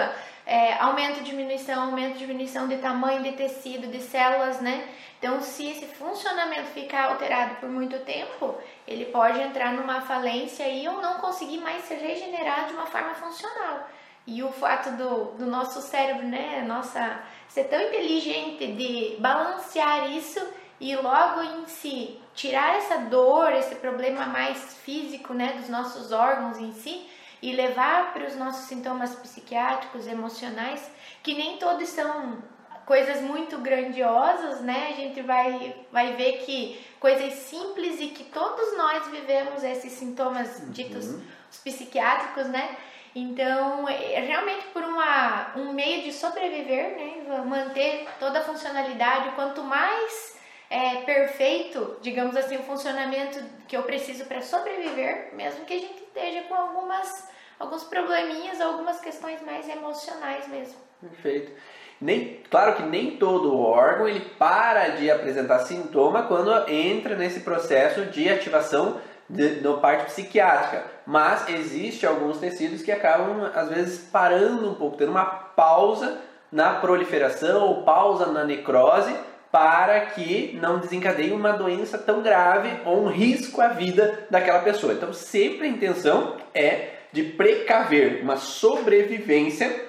é, 0.46 0.74
aumento, 0.74 1.22
diminuição, 1.22 1.82
aumento, 1.82 2.18
diminuição 2.18 2.68
de 2.68 2.76
tamanho 2.76 3.22
de 3.22 3.32
tecido, 3.32 3.88
de 3.88 4.00
células, 4.00 4.60
né? 4.60 4.88
Então, 5.18 5.40
se 5.40 5.68
esse 5.68 5.86
funcionamento 5.86 6.66
ficar 6.66 7.10
alterado 7.10 7.56
por 7.56 7.68
muito 7.68 7.98
tempo, 8.00 8.54
ele 8.86 9.06
pode 9.06 9.40
entrar 9.40 9.72
numa 9.72 10.00
falência 10.00 10.68
e 10.68 10.86
ou 10.88 11.00
não 11.00 11.18
conseguir 11.18 11.58
mais 11.58 11.84
se 11.84 11.94
regenerar 11.94 12.66
de 12.66 12.72
uma 12.72 12.86
forma 12.86 13.14
funcional. 13.14 13.88
E 14.26 14.42
o 14.42 14.50
fato 14.50 14.90
do, 14.92 15.24
do 15.36 15.46
nosso 15.46 15.80
cérebro, 15.80 16.26
né, 16.26 16.64
nossa, 16.66 17.20
ser 17.48 17.64
tão 17.64 17.80
inteligente 17.80 18.66
de 18.72 19.16
balancear 19.20 20.10
isso 20.10 20.44
e 20.80 20.94
logo 20.96 21.42
em 21.42 21.66
si 21.66 22.20
tirar 22.34 22.76
essa 22.76 22.98
dor, 22.98 23.52
esse 23.52 23.76
problema 23.76 24.26
mais 24.26 24.76
físico, 24.78 25.32
né, 25.32 25.54
dos 25.54 25.68
nossos 25.68 26.12
órgãos 26.12 26.58
em 26.58 26.72
si 26.72 27.08
e 27.40 27.52
levar 27.52 28.12
para 28.12 28.26
os 28.26 28.36
nossos 28.36 28.66
sintomas 28.66 29.14
psiquiátricos, 29.14 30.06
emocionais, 30.06 30.90
que 31.22 31.34
nem 31.34 31.58
todos 31.58 31.88
são 31.88 32.42
coisas 32.86 33.20
muito 33.20 33.58
grandiosas, 33.58 34.60
né? 34.62 34.92
A 34.92 35.00
gente 35.00 35.20
vai, 35.20 35.74
vai 35.92 36.14
ver 36.14 36.38
que 36.44 36.80
coisas 36.98 37.34
simples 37.34 38.00
e 38.00 38.06
que 38.06 38.24
todos 38.24 38.76
nós 38.76 39.08
vivemos 39.08 39.62
esses 39.62 39.92
sintomas 39.92 40.60
uhum. 40.60 40.70
ditos 40.70 41.16
os 41.50 41.58
psiquiátricos, 41.58 42.46
né? 42.46 42.76
Então, 43.14 43.88
é 43.88 44.20
realmente 44.20 44.66
por 44.66 44.82
uma, 44.82 45.52
um 45.56 45.72
meio 45.72 46.02
de 46.02 46.12
sobreviver, 46.12 46.96
né? 46.96 47.44
Manter 47.44 48.06
toda 48.20 48.40
a 48.40 48.44
funcionalidade, 48.44 49.34
quanto 49.34 49.62
mais 49.62 50.38
é, 50.68 50.96
perfeito, 50.96 51.96
digamos 52.02 52.36
assim, 52.36 52.56
o 52.56 52.62
funcionamento 52.62 53.42
que 53.66 53.76
eu 53.76 53.82
preciso 53.82 54.26
para 54.26 54.42
sobreviver, 54.42 55.34
mesmo 55.34 55.64
que 55.64 55.74
a 55.74 55.78
gente 55.78 56.02
esteja 56.02 56.42
com 56.42 56.54
algumas, 56.54 57.28
alguns 57.58 57.84
probleminhas, 57.84 58.60
algumas 58.60 59.00
questões 59.00 59.40
mais 59.42 59.68
emocionais 59.68 60.46
mesmo. 60.48 60.76
Perfeito. 61.00 61.52
Nem, 62.00 62.40
claro 62.50 62.74
que 62.74 62.82
nem 62.82 63.12
todo 63.12 63.58
órgão 63.58 64.08
ele 64.08 64.20
para 64.38 64.88
de 64.90 65.10
apresentar 65.10 65.60
sintoma 65.60 66.24
quando 66.24 66.52
entra 66.70 67.16
nesse 67.16 67.40
processo 67.40 68.06
de 68.06 68.28
ativação 68.28 69.00
no 69.28 69.78
parte 69.78 70.06
psiquiátrica, 70.06 70.84
mas 71.04 71.48
existe 71.48 72.06
alguns 72.06 72.38
tecidos 72.38 72.82
que 72.82 72.92
acabam 72.92 73.50
às 73.54 73.68
vezes 73.68 73.98
parando 73.98 74.70
um 74.70 74.74
pouco, 74.74 74.96
tendo 74.96 75.10
uma 75.10 75.24
pausa 75.24 76.18
na 76.52 76.74
proliferação 76.74 77.62
ou 77.62 77.82
pausa 77.82 78.26
na 78.26 78.44
necrose 78.44 79.14
para 79.50 80.00
que 80.00 80.58
não 80.60 80.78
desencadeie 80.78 81.32
uma 81.32 81.52
doença 81.52 81.96
tão 81.96 82.22
grave 82.22 82.80
ou 82.84 83.04
um 83.04 83.08
risco 83.08 83.60
à 83.60 83.68
vida 83.68 84.26
daquela 84.30 84.60
pessoa. 84.60 84.92
Então, 84.92 85.12
sempre 85.12 85.66
a 85.66 85.70
intenção 85.70 86.36
é 86.54 86.90
de 87.12 87.22
precaver 87.22 88.22
uma 88.22 88.36
sobrevivência 88.36 89.86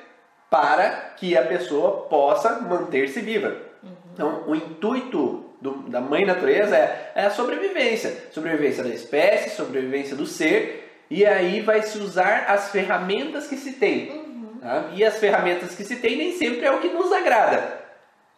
para 0.49 1.13
que 1.17 1.37
a 1.37 1.43
pessoa 1.43 2.07
possa 2.07 2.59
manter-se 2.61 3.19
viva. 3.21 3.55
Uhum. 3.83 3.91
Então, 4.13 4.43
o 4.47 4.55
intuito 4.55 5.45
do, 5.61 5.89
da 5.89 5.99
mãe 5.99 6.25
natureza 6.25 6.75
é, 6.75 7.11
é, 7.15 7.25
a 7.25 7.31
sobrevivência, 7.31 8.29
sobrevivência 8.31 8.83
da 8.83 8.89
espécie, 8.89 9.55
sobrevivência 9.55 10.15
do 10.15 10.25
ser, 10.25 11.05
e 11.09 11.25
aí 11.25 11.61
vai 11.61 11.81
se 11.81 11.97
usar 11.97 12.45
as 12.47 12.71
ferramentas 12.71 13.47
que 13.47 13.57
se 13.57 13.73
tem. 13.73 14.11
Uhum. 14.11 14.59
Tá? 14.61 14.89
E 14.93 15.03
as 15.03 15.17
ferramentas 15.17 15.75
que 15.75 15.83
se 15.83 15.97
tem 15.97 16.17
nem 16.17 16.33
sempre 16.33 16.65
é 16.65 16.71
o 16.71 16.79
que 16.79 16.89
nos 16.89 17.11
agrada. 17.11 17.85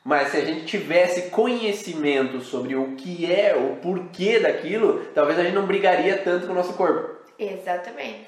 Mas 0.03 0.29
se 0.29 0.37
a 0.37 0.45
gente 0.45 0.65
tivesse 0.65 1.29
conhecimento 1.29 2.41
sobre 2.41 2.75
o 2.75 2.95
que 2.95 3.31
é, 3.31 3.55
o 3.55 3.75
porquê 3.77 4.39
daquilo, 4.39 5.05
talvez 5.13 5.37
a 5.37 5.43
gente 5.43 5.53
não 5.53 5.65
brigaria 5.65 6.17
tanto 6.17 6.47
com 6.47 6.53
o 6.53 6.55
nosso 6.55 6.73
corpo. 6.73 7.17
Exatamente. 7.37 8.27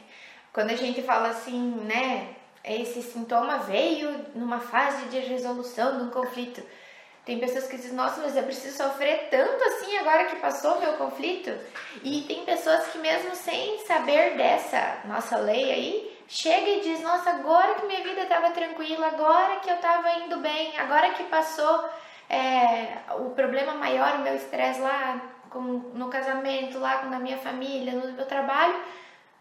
Quando 0.54 0.72
a 0.72 0.76
gente 0.76 1.02
fala 1.02 1.30
assim, 1.30 1.76
né, 1.86 2.28
esse 2.64 3.02
sintoma 3.02 3.60
veio 3.60 4.26
numa 4.36 4.60
fase 4.60 5.06
de 5.06 5.20
resolução 5.20 5.98
de 5.98 6.04
um 6.04 6.10
conflito. 6.10 6.62
Tem 7.26 7.40
pessoas 7.40 7.68
que 7.68 7.78
dizem, 7.78 7.94
nossa, 7.94 8.20
mas 8.22 8.36
eu 8.36 8.44
preciso 8.44 8.78
sofrer 8.78 9.28
tanto 9.30 9.64
assim 9.64 9.98
agora 9.98 10.26
que 10.26 10.38
passou 10.38 10.80
meu 10.80 10.94
conflito. 10.94 11.52
E 12.04 12.22
tem 12.22 12.44
pessoas 12.46 12.88
que 12.88 12.98
mesmo 12.98 13.36
sem 13.36 13.86
saber 13.86 14.38
dessa 14.38 15.02
nossa 15.06 15.38
lei 15.38 15.72
aí, 15.72 16.24
chega 16.28 16.68
e 16.68 16.82
diz: 16.82 17.02
Nossa, 17.02 17.30
agora 17.30 17.76
que 17.76 17.86
minha 17.86 18.02
vida 18.02 18.22
estava 18.22 18.50
tranquila, 18.52 19.08
agora 19.08 19.60
que 19.60 19.70
eu 19.70 19.76
estava 19.76 20.12
indo 20.20 20.38
bem, 20.38 20.78
agora 20.80 21.12
que 21.12 21.24
passou 21.26 21.90
é, 22.28 22.98
o 23.20 23.30
problema 23.32 23.74
maior, 23.76 24.16
o 24.16 24.20
meu 24.20 24.36
estresse 24.36 24.80
lá 24.80 25.22
com, 25.50 25.62
no 25.62 26.10
casamento, 26.10 26.80
lá 26.80 27.04
na 27.04 27.20
minha 27.20 27.38
família, 27.38 27.94
no 27.94 28.14
meu 28.14 28.26
trabalho, 28.26 28.82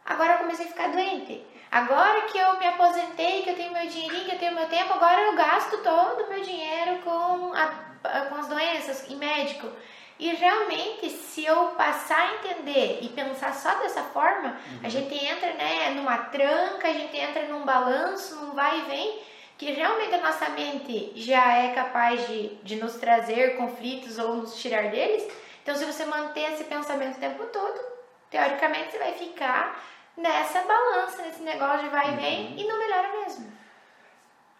agora 0.04 0.34
eu 0.34 0.38
comecei 0.38 0.66
a 0.66 0.68
ficar 0.68 0.88
doente. 0.88 1.46
Agora 1.70 2.22
que 2.22 2.36
eu 2.36 2.58
me 2.58 2.66
aposentei, 2.66 3.42
que 3.42 3.50
eu 3.50 3.56
tenho 3.56 3.72
meu 3.72 3.86
dinheirinho, 3.86 4.24
que 4.24 4.32
eu 4.32 4.38
tenho 4.38 4.54
meu 4.54 4.68
tempo, 4.68 4.92
agora 4.92 5.20
eu 5.22 5.34
gasto 5.34 5.78
todo 5.78 6.24
o 6.24 6.28
meu 6.28 6.40
dinheiro 6.42 6.98
com, 7.04 7.52
a, 7.54 8.24
com 8.28 8.34
as 8.34 8.48
doenças, 8.48 9.08
em 9.08 9.16
médico. 9.16 9.68
E 10.18 10.34
realmente, 10.34 11.08
se 11.08 11.46
eu 11.46 11.68
passar 11.68 12.20
a 12.20 12.34
entender 12.34 12.98
e 13.00 13.08
pensar 13.08 13.54
só 13.54 13.74
dessa 13.76 14.02
forma, 14.02 14.48
uhum. 14.48 14.80
a 14.82 14.88
gente 14.88 15.14
entra 15.14 15.52
né, 15.52 15.90
numa 15.90 16.18
tranca, 16.18 16.88
a 16.88 16.92
gente 16.92 17.16
entra 17.16 17.44
num 17.44 17.64
balanço, 17.64 18.34
num 18.34 18.52
vai 18.52 18.80
e 18.80 18.82
vem, 18.82 19.22
que 19.56 19.70
realmente 19.70 20.14
a 20.14 20.20
nossa 20.20 20.48
mente 20.50 21.12
já 21.14 21.56
é 21.56 21.72
capaz 21.72 22.26
de, 22.26 22.48
de 22.62 22.76
nos 22.76 22.96
trazer 22.96 23.56
conflitos 23.56 24.18
ou 24.18 24.36
nos 24.36 24.60
tirar 24.60 24.90
deles. 24.90 25.26
Então, 25.62 25.74
se 25.74 25.84
você 25.84 26.04
manter 26.04 26.52
esse 26.52 26.64
pensamento 26.64 27.16
o 27.16 27.20
tempo 27.20 27.46
todo, 27.46 27.80
teoricamente 28.28 28.90
você 28.90 28.98
vai 28.98 29.12
ficar 29.12 29.80
nessa 30.20 30.62
balança, 30.62 31.22
nesse 31.22 31.42
negócio 31.42 31.84
de 31.84 31.90
vai 31.90 32.12
e 32.12 32.16
vem 32.16 32.46
uhum. 32.46 32.54
e 32.58 32.66
não 32.66 32.78
melhora 32.78 33.08
mesmo. 33.22 33.46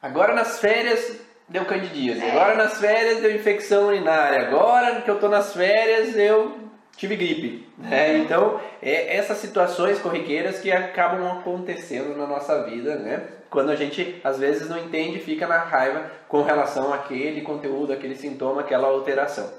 Agora 0.03 0.35
nas 0.35 0.59
férias 0.59 1.21
deu 1.49 1.65
candidíase. 1.65 2.25
É. 2.25 2.31
Agora 2.31 2.55
nas 2.55 2.79
férias 2.79 3.21
deu 3.21 3.35
infecção 3.35 3.89
urinária. 3.89 4.49
Agora 4.49 5.03
que 5.03 5.11
eu 5.11 5.19
tô 5.19 5.29
nas 5.29 5.53
férias 5.53 6.17
eu 6.17 6.59
tive 6.97 7.17
gripe. 7.17 7.67
Né? 7.79 8.11
Uhum. 8.11 8.17
Então, 8.19 8.61
é 8.83 9.17
essas 9.17 9.39
situações 9.39 9.99
corriqueiras 9.99 10.59
que 10.59 10.71
acabam 10.71 11.27
acontecendo 11.39 12.17
na 12.17 12.27
nossa 12.27 12.65
vida, 12.65 12.97
né? 12.97 13.27
Quando 13.49 13.71
a 13.71 13.77
gente 13.77 14.21
às 14.23 14.39
vezes 14.39 14.69
não 14.69 14.79
entende, 14.79 15.19
fica 15.19 15.47
na 15.47 15.59
raiva 15.59 16.11
com 16.29 16.43
relação 16.43 16.93
àquele 16.93 17.41
conteúdo, 17.41 17.93
aquele 17.93 18.15
sintoma, 18.15 18.61
aquela 18.61 18.89
alteração. 18.89 19.51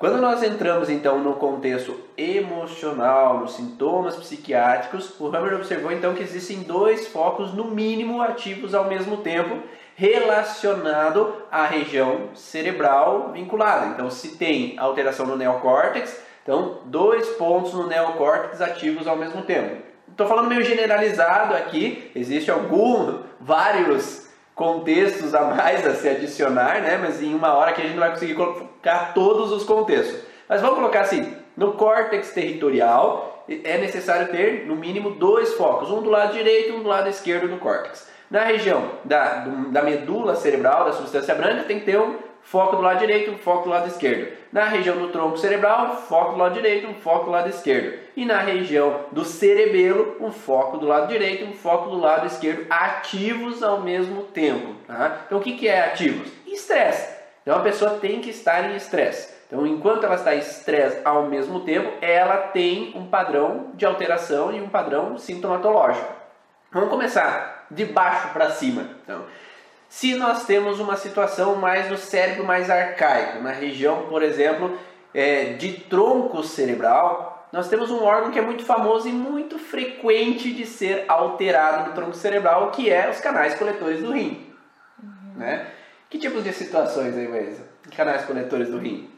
Quando 0.00 0.16
nós 0.16 0.42
entramos 0.42 0.88
então 0.88 1.18
no 1.18 1.34
contexto 1.34 1.94
emocional, 2.16 3.40
nos 3.40 3.52
sintomas 3.52 4.16
psiquiátricos, 4.16 5.20
o 5.20 5.26
Hammer 5.26 5.52
observou 5.52 5.92
então 5.92 6.14
que 6.14 6.22
existem 6.22 6.62
dois 6.62 7.08
focos 7.08 7.52
no 7.52 7.66
mínimo 7.66 8.22
ativos 8.22 8.74
ao 8.74 8.86
mesmo 8.86 9.18
tempo 9.18 9.58
relacionado 9.94 11.34
à 11.52 11.66
região 11.66 12.30
cerebral 12.34 13.30
vinculada. 13.34 13.88
Então, 13.88 14.08
se 14.08 14.38
tem 14.38 14.74
alteração 14.78 15.26
no 15.26 15.36
neocórtex, 15.36 16.18
então 16.42 16.78
dois 16.86 17.28
pontos 17.36 17.74
no 17.74 17.86
neocórtex 17.86 18.62
ativos 18.62 19.06
ao 19.06 19.16
mesmo 19.16 19.42
tempo. 19.42 19.82
Estou 20.08 20.26
falando 20.26 20.48
meio 20.48 20.64
generalizado 20.64 21.54
aqui, 21.54 22.10
existe 22.14 22.50
algum, 22.50 23.18
vários 23.38 24.29
contextos 24.54 25.34
a 25.34 25.42
mais 25.42 25.86
a 25.86 25.94
se 25.94 26.08
adicionar, 26.08 26.80
né? 26.80 26.98
Mas 27.00 27.22
em 27.22 27.34
uma 27.34 27.54
hora 27.54 27.72
que 27.72 27.80
a 27.80 27.84
gente 27.84 27.94
não 27.94 28.00
vai 28.00 28.10
conseguir 28.10 28.34
colocar 28.34 29.12
todos 29.14 29.52
os 29.52 29.64
contextos. 29.64 30.20
Mas 30.48 30.60
vamos 30.60 30.76
colocar 30.76 31.02
assim, 31.02 31.34
no 31.56 31.72
córtex 31.72 32.32
territorial 32.32 33.44
é 33.64 33.78
necessário 33.78 34.28
ter 34.28 34.66
no 34.66 34.76
mínimo 34.76 35.10
dois 35.10 35.54
focos, 35.54 35.90
um 35.90 36.02
do 36.02 36.10
lado 36.10 36.32
direito 36.32 36.70
e 36.70 36.72
um 36.72 36.82
do 36.82 36.88
lado 36.88 37.08
esquerdo 37.08 37.48
do 37.48 37.56
córtex. 37.58 38.08
Na 38.30 38.44
região 38.44 38.92
da, 39.04 39.46
da 39.70 39.82
medula 39.82 40.36
cerebral, 40.36 40.84
da 40.84 40.92
substância 40.92 41.34
branca, 41.34 41.64
tem 41.64 41.80
que 41.80 41.86
ter 41.86 41.98
um 41.98 42.16
foco 42.42 42.76
do 42.76 42.82
lado 42.82 42.98
direito, 42.98 43.36
foco 43.38 43.64
do 43.64 43.70
lado 43.70 43.88
esquerdo. 43.88 44.36
Na 44.52 44.64
região 44.64 44.96
do 44.96 45.08
tronco 45.08 45.38
cerebral, 45.38 45.96
foco 45.96 46.32
do 46.32 46.38
lado 46.38 46.54
direito, 46.54 46.92
foco 46.94 47.26
do 47.26 47.30
lado 47.30 47.48
esquerdo. 47.48 47.98
E 48.16 48.24
na 48.24 48.38
região 48.38 49.04
do 49.12 49.24
cerebelo, 49.24 50.16
um 50.20 50.32
foco 50.32 50.76
do 50.76 50.86
lado 50.86 51.06
direito, 51.08 51.44
um 51.44 51.52
foco 51.52 51.90
do 51.90 51.98
lado 51.98 52.26
esquerdo, 52.26 52.66
ativos 52.68 53.62
ao 53.62 53.80
mesmo 53.80 54.24
tempo. 54.24 54.74
Tá? 54.86 55.22
Então, 55.26 55.38
o 55.38 55.40
que, 55.40 55.56
que 55.56 55.68
é 55.68 55.86
ativos? 55.86 56.30
Estresse. 56.46 57.20
Então, 57.42 57.56
a 57.56 57.62
pessoa 57.62 57.92
tem 57.92 58.20
que 58.20 58.30
estar 58.30 58.70
em 58.70 58.76
estresse. 58.76 59.40
Então, 59.46 59.66
enquanto 59.66 60.04
ela 60.04 60.14
está 60.14 60.34
em 60.34 60.38
estresse 60.38 61.00
ao 61.04 61.26
mesmo 61.26 61.60
tempo, 61.60 61.92
ela 62.00 62.36
tem 62.36 62.92
um 62.94 63.06
padrão 63.06 63.70
de 63.74 63.84
alteração 63.84 64.52
e 64.52 64.60
um 64.60 64.68
padrão 64.68 65.18
sintomatológico. 65.18 66.20
Vamos 66.72 66.88
começar 66.88 67.66
de 67.68 67.84
baixo 67.84 68.28
para 68.32 68.50
cima. 68.50 68.86
Então, 69.02 69.24
se 69.90 70.14
nós 70.14 70.46
temos 70.46 70.78
uma 70.78 70.96
situação 70.96 71.56
mais 71.56 71.90
no 71.90 71.98
cérebro 71.98 72.44
mais 72.44 72.70
arcaico, 72.70 73.42
na 73.42 73.50
região, 73.50 74.06
por 74.08 74.22
exemplo, 74.22 74.78
é, 75.12 75.54
de 75.54 75.72
tronco 75.72 76.44
cerebral, 76.44 77.48
nós 77.52 77.68
temos 77.68 77.90
um 77.90 78.04
órgão 78.04 78.30
que 78.30 78.38
é 78.38 78.42
muito 78.42 78.64
famoso 78.64 79.08
e 79.08 79.12
muito 79.12 79.58
frequente 79.58 80.54
de 80.54 80.64
ser 80.64 81.04
alterado 81.08 81.88
no 81.88 81.94
tronco 81.96 82.14
cerebral, 82.14 82.70
que 82.70 82.88
é 82.88 83.10
os 83.10 83.20
canais 83.20 83.56
coletores 83.56 84.00
do 84.00 84.12
rim. 84.12 84.54
Uhum. 85.02 85.38
Né? 85.38 85.66
Que 86.08 86.20
tipos 86.20 86.44
de 86.44 86.52
situações 86.52 87.16
aí, 87.16 87.26
Weisa? 87.26 87.68
Canais 87.96 88.24
coletores 88.24 88.68
do 88.68 88.78
rim? 88.78 89.10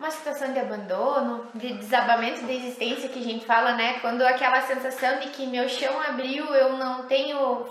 Uma 0.00 0.10
situação 0.10 0.50
de 0.50 0.58
abandono, 0.58 1.46
de 1.54 1.74
desabamento 1.74 2.42
da 2.46 2.52
existência 2.54 3.10
que 3.10 3.18
a 3.18 3.22
gente 3.22 3.44
fala, 3.44 3.74
né? 3.74 3.98
Quando 4.00 4.22
aquela 4.22 4.62
sensação 4.62 5.18
de 5.20 5.28
que 5.28 5.46
meu 5.46 5.68
chão 5.68 6.00
abriu, 6.00 6.46
eu 6.54 6.72
não 6.78 7.04
tenho 7.04 7.66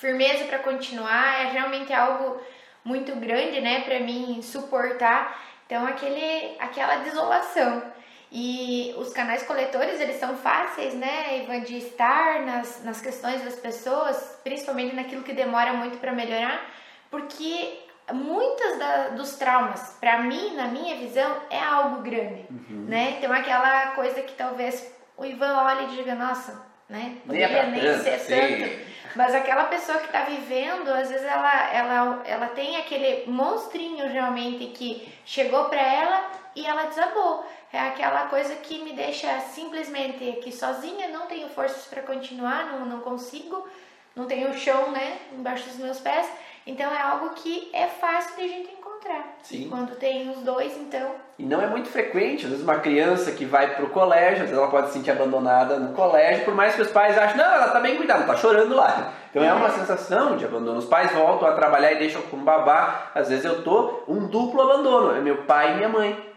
firmeza 0.00 0.44
para 0.44 0.58
continuar, 0.60 1.42
é 1.42 1.50
realmente 1.50 1.92
algo 1.92 2.40
muito 2.82 3.14
grande, 3.16 3.60
né, 3.60 3.82
para 3.82 4.00
mim 4.00 4.40
suportar. 4.42 5.38
Então 5.66 5.86
aquele 5.86 6.56
aquela 6.58 6.96
desolação. 6.96 7.82
E 8.32 8.94
os 8.96 9.12
canais 9.12 9.42
coletores, 9.42 10.00
eles 10.00 10.16
são 10.16 10.36
fáceis, 10.36 10.94
né, 10.94 11.42
Ivan, 11.42 11.60
de 11.62 11.76
estar 11.78 12.42
nas, 12.42 12.82
nas 12.84 13.00
questões 13.00 13.42
das 13.42 13.56
pessoas, 13.56 14.38
principalmente 14.44 14.94
naquilo 14.94 15.24
que 15.24 15.32
demora 15.32 15.72
muito 15.72 15.98
para 15.98 16.12
melhorar, 16.12 16.64
porque 17.10 17.80
muitas 18.12 18.78
da, 18.78 19.08
dos 19.08 19.34
traumas, 19.34 19.96
para 20.00 20.22
mim, 20.22 20.54
na 20.54 20.68
minha 20.68 20.96
visão, 20.96 21.36
é 21.50 21.58
algo 21.58 22.02
grande, 22.02 22.46
uhum. 22.48 22.86
né? 22.88 23.16
Então 23.18 23.32
aquela 23.32 23.88
coisa 23.88 24.22
que 24.22 24.32
talvez 24.34 24.94
o 25.16 25.24
Ivan 25.24 25.64
olhe 25.64 25.84
e 25.86 25.96
diga, 25.96 26.14
nossa, 26.14 26.64
né? 26.88 27.16
Poderia 27.26 27.66
nem, 27.66 27.82
nem 27.82 27.98
ser 27.98 28.18
tanto. 28.26 28.89
Mas 29.14 29.34
aquela 29.34 29.64
pessoa 29.64 29.98
que 29.98 30.06
está 30.06 30.22
vivendo, 30.22 30.88
às 30.88 31.08
vezes 31.08 31.26
ela, 31.26 31.72
ela, 31.72 32.22
ela 32.24 32.46
tem 32.48 32.76
aquele 32.76 33.30
monstrinho 33.30 34.08
realmente 34.08 34.66
que 34.66 35.12
chegou 35.24 35.64
para 35.64 35.80
ela 35.80 36.30
e 36.54 36.66
ela 36.66 36.84
desabou. 36.84 37.44
É 37.72 37.80
aquela 37.80 38.26
coisa 38.26 38.54
que 38.56 38.82
me 38.82 38.92
deixa 38.92 39.40
simplesmente 39.40 40.28
aqui 40.30 40.52
sozinha, 40.52 41.08
não 41.08 41.26
tenho 41.26 41.48
forças 41.48 41.86
para 41.86 42.02
continuar, 42.02 42.66
não, 42.66 42.84
não 42.84 43.00
consigo, 43.00 43.68
não 44.14 44.26
tenho 44.26 44.56
chão, 44.58 44.90
né, 44.90 45.18
embaixo 45.32 45.68
dos 45.68 45.76
meus 45.76 46.00
pés. 46.00 46.28
Então 46.66 46.92
é 46.92 47.00
algo 47.00 47.30
que 47.30 47.70
é 47.72 47.86
fácil 47.86 48.36
de 48.36 48.42
a 48.42 48.48
gente 48.48 48.68
encontrar. 49.00 49.36
Sim. 49.42 49.68
Quando 49.68 49.96
tem 49.96 50.30
os 50.30 50.38
dois, 50.42 50.76
então. 50.76 51.14
E 51.38 51.44
não 51.44 51.60
é 51.60 51.66
muito 51.66 51.88
frequente, 51.88 52.44
às 52.44 52.50
vezes 52.50 52.62
uma 52.64 52.78
criança 52.78 53.32
que 53.32 53.44
vai 53.44 53.74
para 53.74 53.84
o 53.84 53.90
colégio, 53.90 54.42
às 54.44 54.50
vezes 54.50 54.56
ela 54.56 54.70
pode 54.70 54.88
se 54.88 54.92
sentir 54.94 55.10
abandonada 55.10 55.78
no 55.78 55.94
colégio, 55.94 56.44
por 56.44 56.54
mais 56.54 56.74
que 56.74 56.82
os 56.82 56.90
pais 56.90 57.16
achem, 57.16 57.38
não, 57.38 57.44
ela 57.44 57.66
está 57.66 57.80
bem 57.80 57.96
cuidada, 57.96 58.20
está 58.20 58.36
chorando 58.36 58.74
lá. 58.74 59.12
Então 59.30 59.42
é. 59.42 59.46
é 59.46 59.52
uma 59.52 59.70
sensação 59.70 60.36
de 60.36 60.44
abandono. 60.44 60.78
Os 60.78 60.84
pais 60.84 61.10
voltam 61.12 61.48
a 61.48 61.52
trabalhar 61.52 61.92
e 61.92 61.98
deixam 61.98 62.22
com 62.22 62.36
babá. 62.38 63.10
Às 63.14 63.28
vezes 63.28 63.44
eu 63.44 63.62
tô 63.62 64.02
um 64.06 64.26
duplo 64.26 64.60
abandono, 64.60 65.16
é 65.16 65.20
meu 65.20 65.38
pai 65.44 65.72
e 65.72 65.76
minha 65.76 65.88
mãe. 65.88 66.30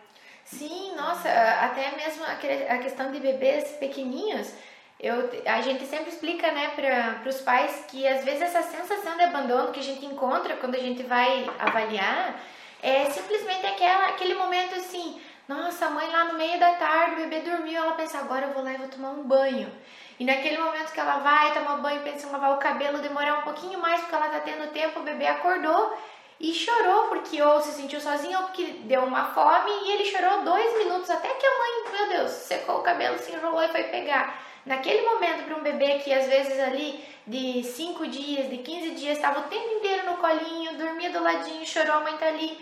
Sim, 0.45 0.95
nossa, 0.95 1.29
até 1.29 1.91
mesmo 1.95 2.23
a 2.25 2.77
questão 2.77 3.11
de 3.11 3.19
bebês 3.19 3.63
pequenininhos 3.79 4.53
eu, 4.99 5.29
a 5.45 5.61
gente 5.61 5.85
sempre 5.85 6.09
explica 6.09 6.51
né, 6.51 6.71
para 6.75 7.29
os 7.29 7.41
pais 7.41 7.85
que 7.89 8.07
às 8.07 8.23
vezes 8.23 8.41
essa 8.41 8.61
sensação 8.61 9.17
de 9.17 9.23
abandono 9.23 9.71
que 9.71 9.79
a 9.79 9.83
gente 9.83 10.05
encontra 10.05 10.55
quando 10.57 10.75
a 10.75 10.79
gente 10.79 11.03
vai 11.03 11.49
avaliar 11.59 12.39
é 12.81 13.05
simplesmente 13.05 13.65
aquela, 13.65 14.09
aquele 14.09 14.33
momento 14.35 14.75
assim, 14.75 15.21
nossa, 15.47 15.85
a 15.85 15.89
mãe 15.89 16.09
lá 16.09 16.25
no 16.25 16.37
meio 16.37 16.59
da 16.59 16.73
tarde, 16.73 17.15
o 17.15 17.29
bebê 17.29 17.39
dormiu, 17.39 17.81
ela 17.81 17.93
pensa, 17.93 18.17
agora 18.17 18.45
eu 18.45 18.53
vou 18.53 18.63
lá 18.63 18.73
e 18.73 18.77
vou 18.77 18.87
tomar 18.87 19.09
um 19.09 19.23
banho. 19.23 19.71
E 20.19 20.23
naquele 20.23 20.57
momento 20.57 20.91
que 20.91 20.99
ela 20.99 21.17
vai 21.19 21.53
tomar 21.53 21.77
banho, 21.77 22.01
pensa 22.01 22.27
em 22.27 22.31
lavar 22.31 22.53
o 22.53 22.57
cabelo, 22.57 22.99
demorar 22.99 23.39
um 23.39 23.41
pouquinho 23.41 23.79
mais 23.79 23.99
porque 24.01 24.15
ela 24.15 24.29
tá 24.29 24.39
tendo 24.39 24.71
tempo, 24.71 24.99
o 24.99 25.03
bebê 25.03 25.27
acordou 25.27 25.97
e 26.39 26.53
chorou 26.53 27.07
porque 27.07 27.41
ou 27.41 27.61
se 27.61 27.71
sentiu 27.71 27.99
sozinho 27.99 28.37
ou 28.37 28.45
porque 28.45 28.65
deu 28.83 29.03
uma 29.03 29.25
fome 29.25 29.71
e 29.85 29.91
ele 29.91 30.05
chorou 30.05 30.43
dois 30.43 30.77
minutos 30.77 31.09
até 31.09 31.29
que 31.29 31.45
a 31.45 31.57
mãe, 31.57 31.99
meu 31.99 32.17
Deus, 32.17 32.31
secou 32.31 32.79
o 32.79 32.83
cabelo, 32.83 33.17
se 33.17 33.31
enrolou 33.31 33.63
e 33.63 33.69
foi 33.69 33.83
pegar. 33.83 34.41
Naquele 34.65 35.01
momento, 35.01 35.43
para 35.43 35.55
um 35.55 35.61
bebê 35.61 35.99
que 35.99 36.13
às 36.13 36.27
vezes 36.27 36.59
ali 36.59 37.03
de 37.27 37.63
5 37.63 38.07
dias, 38.07 38.49
de 38.49 38.57
15 38.57 38.91
dias, 38.91 39.17
estava 39.17 39.41
o 39.41 39.43
tempo 39.43 39.67
inteiro 39.75 40.05
no 40.05 40.17
colinho, 40.17 40.77
dormia 40.77 41.09
do 41.09 41.21
ladinho, 41.21 41.65
chorou, 41.65 41.95
a 41.95 41.99
mãe 41.99 42.17
tá 42.17 42.27
ali. 42.27 42.57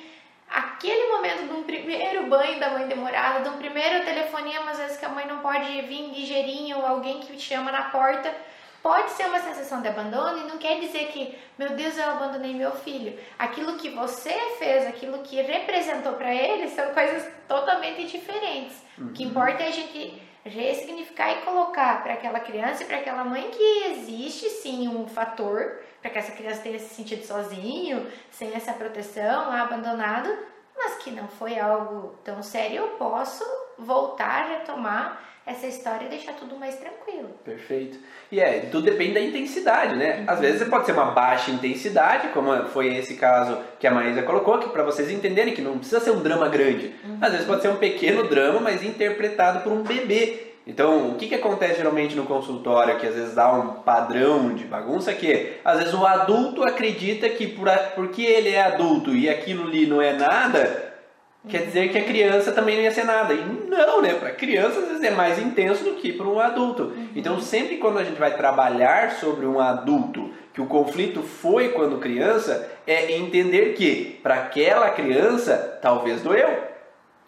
Aquele 0.49 1.07
momento 1.07 1.47
de 1.47 1.53
um 1.53 1.63
primeiro 1.63 2.27
banho 2.27 2.59
da 2.59 2.71
mãe 2.71 2.87
demorada, 2.87 3.41
de 3.41 3.49
um 3.49 3.57
primeiro 3.57 4.03
telefonema, 4.03 4.71
às 4.71 4.79
vezes 4.79 4.97
que 4.97 5.05
a 5.05 5.09
mãe 5.09 5.25
não 5.25 5.39
pode 5.39 5.65
vir 5.83 6.11
ligeirinho, 6.13 6.77
ou 6.77 6.85
alguém 6.85 7.19
que 7.21 7.37
te 7.37 7.43
chama 7.43 7.71
na 7.71 7.83
porta, 7.83 8.35
pode 8.83 9.11
ser 9.11 9.27
uma 9.27 9.39
sensação 9.39 9.81
de 9.81 9.87
abandono 9.87 10.39
e 10.39 10.49
não 10.49 10.57
quer 10.57 10.79
dizer 10.79 11.07
que, 11.07 11.37
meu 11.57 11.69
Deus, 11.69 11.97
eu 11.97 12.09
abandonei 12.09 12.53
meu 12.53 12.71
filho. 12.71 13.17
Aquilo 13.37 13.77
que 13.77 13.89
você 13.89 14.33
fez, 14.57 14.85
aquilo 14.87 15.19
que 15.19 15.41
representou 15.41 16.13
para 16.13 16.33
ele, 16.33 16.67
são 16.69 16.93
coisas 16.93 17.31
totalmente 17.47 18.05
diferentes. 18.05 18.75
Uhum. 18.97 19.07
O 19.07 19.13
que 19.13 19.23
uhum. 19.23 19.29
importa 19.29 19.63
é 19.63 19.67
a 19.67 19.71
gente 19.71 20.21
ressignificar 20.43 21.31
e 21.31 21.41
colocar 21.41 22.01
para 22.03 22.13
aquela 22.13 22.39
criança 22.39 22.83
e 22.83 22.85
para 22.85 22.97
aquela 22.97 23.23
mãe 23.23 23.49
que 23.51 23.83
existe 23.91 24.49
sim 24.49 24.87
um 24.87 25.07
fator 25.07 25.79
para 26.01 26.09
que 26.09 26.17
essa 26.17 26.31
criança 26.31 26.61
tenha 26.61 26.79
se 26.79 26.95
sentido 26.95 27.23
sozinho, 27.23 28.11
sem 28.31 28.53
essa 28.53 28.73
proteção, 28.73 29.51
abandonado, 29.51 30.35
mas 30.75 30.95
que 30.95 31.11
não 31.11 31.27
foi 31.27 31.59
algo 31.59 32.15
tão 32.23 32.41
sério, 32.41 32.77
eu 32.77 32.87
posso 32.97 33.43
voltar, 33.77 34.47
retomar 34.49 35.30
essa 35.45 35.65
história 35.65 36.05
e 36.05 36.09
deixar 36.09 36.33
tudo 36.33 36.55
mais 36.55 36.75
tranquilo. 36.75 37.29
Perfeito. 37.43 37.97
E 38.31 38.39
é, 38.39 38.59
tudo 38.71 38.85
depende 38.85 39.13
da 39.13 39.21
intensidade, 39.21 39.95
né? 39.95 40.19
Uhum. 40.19 40.25
Às 40.27 40.39
vezes 40.39 40.67
pode 40.67 40.85
ser 40.85 40.91
uma 40.91 41.11
baixa 41.11 41.51
intensidade, 41.51 42.29
como 42.29 42.67
foi 42.69 42.95
esse 42.95 43.15
caso 43.15 43.57
que 43.79 43.87
a 43.87 43.91
Maísa 43.91 44.21
colocou, 44.23 44.59
que 44.59 44.69
para 44.69 44.83
vocês 44.83 45.09
entenderem 45.09 45.53
que 45.53 45.61
não 45.61 45.77
precisa 45.77 45.99
ser 45.99 46.11
um 46.11 46.21
drama 46.21 46.47
grande. 46.47 46.93
Uhum. 47.03 47.17
Às 47.19 47.31
vezes 47.31 47.47
pode 47.47 47.61
ser 47.61 47.69
um 47.69 47.77
pequeno 47.77 48.27
drama, 48.27 48.59
mas 48.59 48.83
interpretado 48.83 49.61
por 49.61 49.71
um 49.71 49.83
bebê. 49.83 50.51
Então, 50.65 51.09
o 51.09 51.15
que, 51.15 51.27
que 51.27 51.35
acontece 51.35 51.77
geralmente 51.77 52.15
no 52.15 52.25
consultório, 52.25 52.99
que 52.99 53.07
às 53.07 53.15
vezes 53.15 53.33
dá 53.33 53.51
um 53.51 53.81
padrão 53.81 54.53
de 54.53 54.63
bagunça, 54.63 55.11
que 55.11 55.53
às 55.65 55.79
vezes 55.79 55.93
o 55.93 56.05
adulto 56.05 56.63
acredita 56.63 57.27
que 57.29 57.47
por, 57.47 57.67
porque 57.95 58.21
ele 58.21 58.49
é 58.49 58.61
adulto 58.61 59.15
e 59.15 59.27
aquilo 59.27 59.67
ali 59.67 59.87
não 59.87 59.99
é 59.99 60.13
nada, 60.13 60.90
quer 61.49 61.65
dizer 61.65 61.89
que 61.89 61.97
a 61.97 62.03
criança 62.03 62.51
também 62.51 62.75
não 62.75 62.83
ia 62.83 62.91
ser 62.91 63.03
nada. 63.03 63.33
E 63.33 63.43
não, 63.69 64.01
né? 64.01 64.13
Para 64.13 64.31
criança 64.31 64.79
às 64.79 64.87
vezes 64.87 65.03
é 65.03 65.11
mais 65.11 65.39
intenso 65.39 65.83
do 65.83 65.95
que 65.95 66.13
para 66.13 66.27
um 66.27 66.39
adulto. 66.39 66.83
Uhum. 66.83 67.09
Então 67.15 67.39
sempre 67.39 67.77
quando 67.77 67.99
a 67.99 68.03
gente 68.03 68.19
vai 68.19 68.35
trabalhar 68.35 69.11
sobre 69.11 69.45
um 69.45 69.59
adulto, 69.59 70.29
que 70.53 70.61
o 70.61 70.65
conflito 70.65 71.23
foi 71.23 71.69
quando 71.69 71.97
criança, 71.97 72.69
é 72.85 73.13
entender 73.13 73.73
que 73.73 74.19
para 74.21 74.35
aquela 74.35 74.89
criança 74.89 75.79
talvez 75.81 76.21
doeu. 76.21 76.71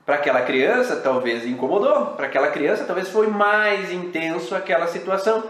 Para 0.05 0.15
aquela 0.15 0.41
criança 0.41 0.97
talvez 0.97 1.45
incomodou, 1.45 2.07
para 2.07 2.25
aquela 2.25 2.49
criança 2.49 2.83
talvez 2.83 3.07
foi 3.09 3.27
mais 3.27 3.91
intenso 3.91 4.53
aquela 4.53 4.87
situação. 4.87 5.43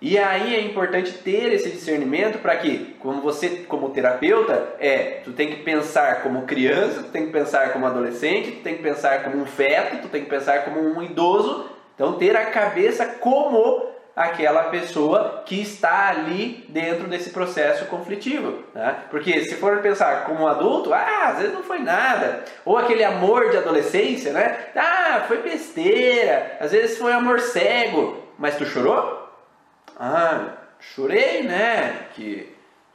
E 0.00 0.18
aí 0.18 0.54
é 0.54 0.60
importante 0.62 1.12
ter 1.12 1.52
esse 1.52 1.70
discernimento 1.70 2.38
para 2.38 2.56
que, 2.56 2.96
como 2.98 3.20
você, 3.20 3.64
como 3.68 3.90
terapeuta, 3.90 4.74
é, 4.80 5.20
tu 5.24 5.32
tem 5.32 5.48
que 5.48 5.62
pensar 5.62 6.22
como 6.22 6.46
criança, 6.46 7.02
tu 7.02 7.10
tem 7.10 7.26
que 7.26 7.32
pensar 7.32 7.72
como 7.72 7.86
adolescente, 7.86 8.52
tu 8.52 8.62
tem 8.62 8.76
que 8.76 8.82
pensar 8.82 9.22
como 9.22 9.36
um 9.36 9.46
feto, 9.46 10.02
tu 10.02 10.08
tem 10.08 10.24
que 10.24 10.30
pensar 10.30 10.64
como 10.64 10.80
um 10.80 11.02
idoso. 11.02 11.68
Então 11.94 12.14
ter 12.14 12.34
a 12.34 12.46
cabeça 12.46 13.04
como 13.04 13.90
aquela 14.16 14.64
pessoa 14.64 15.42
que 15.46 15.60
está 15.60 16.08
ali 16.08 16.64
dentro 16.68 17.06
desse 17.06 17.30
processo 17.30 17.84
conflitivo. 17.86 18.64
Né? 18.74 18.96
Porque 19.10 19.44
se 19.44 19.56
for 19.56 19.78
pensar 19.78 20.24
como 20.24 20.44
um 20.44 20.48
adulto, 20.48 20.92
ah, 20.94 21.28
às 21.28 21.38
vezes 21.38 21.54
não 21.54 21.62
foi 21.62 21.78
nada. 21.78 22.44
Ou 22.64 22.78
aquele 22.78 23.04
amor 23.04 23.50
de 23.50 23.58
adolescência, 23.58 24.32
né? 24.32 24.68
Ah, 24.74 25.24
foi 25.28 25.42
besteira. 25.42 26.56
Às 26.58 26.72
vezes 26.72 26.98
foi 26.98 27.12
amor 27.12 27.40
cego. 27.40 28.16
Mas 28.38 28.56
tu 28.56 28.64
chorou? 28.64 29.19
Ah, 30.02 30.54
chorei, 30.80 31.42
né? 31.42 32.06
Que 32.14 32.48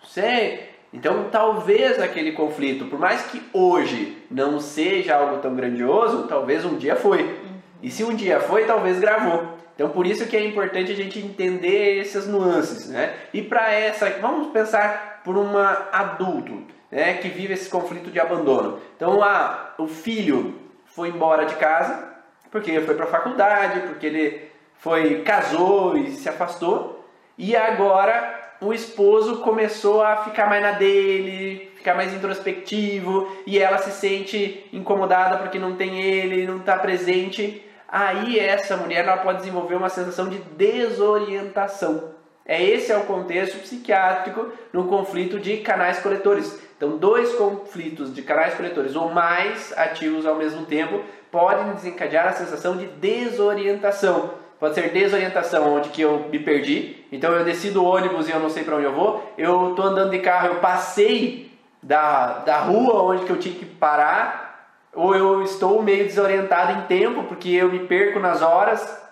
sei. 0.03 0.71
Então, 0.91 1.29
talvez 1.29 2.01
aquele 2.01 2.31
conflito, 2.31 2.85
por 2.85 2.97
mais 2.97 3.27
que 3.27 3.43
hoje 3.53 4.25
não 4.31 4.59
seja 4.59 5.15
algo 5.15 5.37
tão 5.37 5.53
grandioso, 5.55 6.27
talvez 6.27 6.65
um 6.65 6.77
dia 6.77 6.95
foi. 6.95 7.39
E 7.83 7.91
se 7.91 8.03
um 8.03 8.15
dia 8.15 8.39
foi, 8.39 8.65
talvez 8.65 8.99
gravou. 8.99 9.55
Então, 9.75 9.89
por 9.89 10.07
isso 10.07 10.25
que 10.25 10.35
é 10.35 10.43
importante 10.43 10.91
a 10.91 10.95
gente 10.95 11.19
entender 11.19 11.99
essas 11.99 12.27
nuances, 12.27 12.89
né? 12.89 13.13
E 13.31 13.43
para 13.43 13.71
essa, 13.71 14.09
vamos 14.19 14.47
pensar 14.47 15.21
por 15.23 15.37
uma 15.37 15.89
adulto, 15.91 16.63
né, 16.89 17.15
que 17.15 17.27
vive 17.27 17.53
esse 17.53 17.69
conflito 17.69 18.09
de 18.09 18.19
abandono. 18.19 18.79
Então, 18.95 19.21
ah, 19.21 19.75
o 19.77 19.85
filho 19.85 20.55
foi 20.85 21.09
embora 21.09 21.45
de 21.45 21.55
casa 21.55 22.15
porque 22.49 22.71
ele 22.71 22.85
foi 22.85 22.95
para 22.95 23.05
a 23.05 23.09
faculdade, 23.09 23.81
porque 23.81 24.05
ele 24.05 24.49
foi 24.77 25.21
casou 25.23 25.97
e 25.97 26.11
se 26.11 26.29
afastou, 26.29 26.94
e 27.37 27.55
agora 27.55 28.43
o 28.61 28.73
esposo 28.73 29.39
começou 29.39 30.01
a 30.01 30.17
ficar 30.17 30.47
mais 30.47 30.61
na 30.61 30.71
dele, 30.71 31.71
ficar 31.75 31.93
mais 31.93 32.13
introspectivo, 32.13 33.29
e 33.45 33.59
ela 33.59 33.77
se 33.77 33.91
sente 33.91 34.67
incomodada 34.71 35.37
porque 35.37 35.59
não 35.59 35.75
tem 35.75 36.01
ele, 36.01 36.47
não 36.47 36.57
está 36.57 36.77
presente. 36.77 37.61
Aí 37.87 38.39
essa 38.39 38.77
mulher 38.77 39.05
ela 39.05 39.17
pode 39.17 39.39
desenvolver 39.39 39.75
uma 39.75 39.89
sensação 39.89 40.29
de 40.29 40.37
desorientação. 40.37 42.15
É 42.45 42.61
esse 42.63 42.91
é 42.91 42.97
o 42.97 43.05
contexto 43.05 43.57
psiquiátrico 43.59 44.47
no 44.71 44.85
conflito 44.87 45.39
de 45.39 45.57
canais 45.57 45.99
coletores. 45.99 46.59
Então, 46.77 46.97
dois 46.97 47.33
conflitos 47.33 48.13
de 48.13 48.21
canais 48.21 48.53
coletores 48.53 48.95
ou 48.95 49.09
mais 49.09 49.73
ativos 49.77 50.25
ao 50.25 50.35
mesmo 50.35 50.65
tempo 50.65 51.01
podem 51.31 51.73
desencadear 51.73 52.27
a 52.27 52.33
sensação 52.33 52.77
de 52.77 52.85
desorientação. 52.85 54.44
Pode 54.59 54.73
ser 54.73 54.89
desorientação, 54.89 55.75
onde 55.75 55.89
que 55.89 56.01
eu 56.01 56.27
me 56.31 56.39
perdi. 56.39 57.05
Então 57.11 57.31
eu 57.33 57.43
desci 57.43 57.71
do 57.71 57.83
ônibus 57.83 58.27
e 58.27 58.31
eu 58.31 58.39
não 58.39 58.49
sei 58.49 58.63
para 58.63 58.75
onde 58.75 58.85
eu 58.85 58.93
vou. 58.93 59.33
Eu 59.37 59.71
estou 59.71 59.85
andando 59.85 60.11
de 60.11 60.19
carro, 60.19 60.47
eu 60.47 60.55
passei 60.55 61.51
da, 61.83 62.39
da 62.39 62.59
rua 62.59 63.03
onde 63.03 63.25
que 63.25 63.31
eu 63.31 63.39
tinha 63.39 63.53
que 63.53 63.65
parar. 63.65 64.45
Ou 64.93 65.13
eu 65.13 65.43
estou 65.43 65.83
meio 65.83 66.05
desorientado 66.05 66.79
em 66.79 66.81
tempo, 66.83 67.23
porque 67.23 67.49
eu 67.49 67.69
me 67.69 67.79
perco 67.79 68.19
nas 68.19 68.41
horas. 68.41 69.03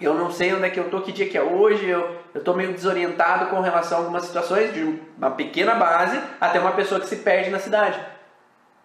Eu 0.00 0.14
não 0.14 0.30
sei 0.30 0.54
onde 0.54 0.66
é 0.66 0.70
que 0.70 0.78
eu 0.78 0.84
estou, 0.84 1.02
que 1.02 1.10
dia 1.10 1.28
que 1.28 1.36
é 1.36 1.42
hoje. 1.42 1.88
Eu 1.88 2.20
estou 2.34 2.54
meio 2.54 2.72
desorientado 2.72 3.46
com 3.46 3.60
relação 3.60 3.98
a 3.98 4.00
algumas 4.02 4.24
situações, 4.24 4.72
de 4.72 5.00
uma 5.18 5.32
pequena 5.32 5.74
base 5.74 6.20
até 6.40 6.60
uma 6.60 6.72
pessoa 6.72 7.00
que 7.00 7.06
se 7.06 7.16
perde 7.16 7.50
na 7.50 7.58
cidade. 7.58 7.98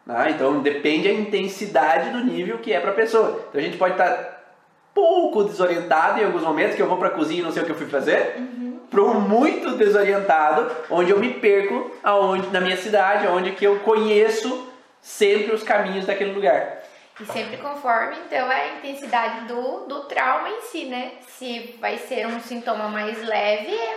Ah, 0.07 0.27
então 0.29 0.59
depende 0.61 1.07
a 1.07 1.13
intensidade 1.13 2.09
do 2.09 2.25
nível 2.25 2.57
que 2.57 2.73
é 2.73 2.79
para 2.79 2.91
a 2.91 2.95
pessoa. 2.95 3.45
Então 3.49 3.61
a 3.61 3.63
gente 3.63 3.77
pode 3.77 3.93
estar 3.93 4.09
tá 4.09 4.38
pouco 4.99 5.45
desorientado 5.45 6.19
em 6.19 6.25
alguns 6.25 6.43
momentos, 6.43 6.75
que 6.75 6.81
eu 6.81 6.87
vou 6.87 6.97
para 6.97 7.07
a 7.07 7.11
cozinha 7.11 7.39
e 7.39 7.43
não 7.43 7.53
sei 7.53 7.63
o 7.63 7.65
que 7.65 7.71
eu 7.71 7.77
fui 7.77 7.87
fazer, 7.87 8.35
uhum. 8.37 8.79
um 8.93 9.21
muito 9.21 9.77
desorientado, 9.77 10.69
onde 10.89 11.11
eu 11.11 11.17
me 11.17 11.35
perco 11.35 11.89
aonde, 12.03 12.49
na 12.49 12.59
minha 12.59 12.75
cidade, 12.75 13.25
onde 13.27 13.53
que 13.53 13.63
eu 13.63 13.79
conheço 13.79 14.67
sempre 15.01 15.55
os 15.55 15.63
caminhos 15.63 16.05
daquele 16.05 16.33
lugar. 16.33 16.83
E 17.21 17.25
sempre 17.25 17.57
conforme, 17.57 18.17
então, 18.25 18.51
é 18.51 18.71
a 18.71 18.77
intensidade 18.77 19.45
do, 19.45 19.85
do 19.85 20.01
trauma 20.01 20.49
em 20.49 20.61
si, 20.63 20.85
né? 20.85 21.13
Se 21.27 21.77
vai 21.79 21.97
ser 21.97 22.27
um 22.27 22.39
sintoma 22.41 22.89
mais 22.89 23.25
leve, 23.25 23.73
é 23.73 23.95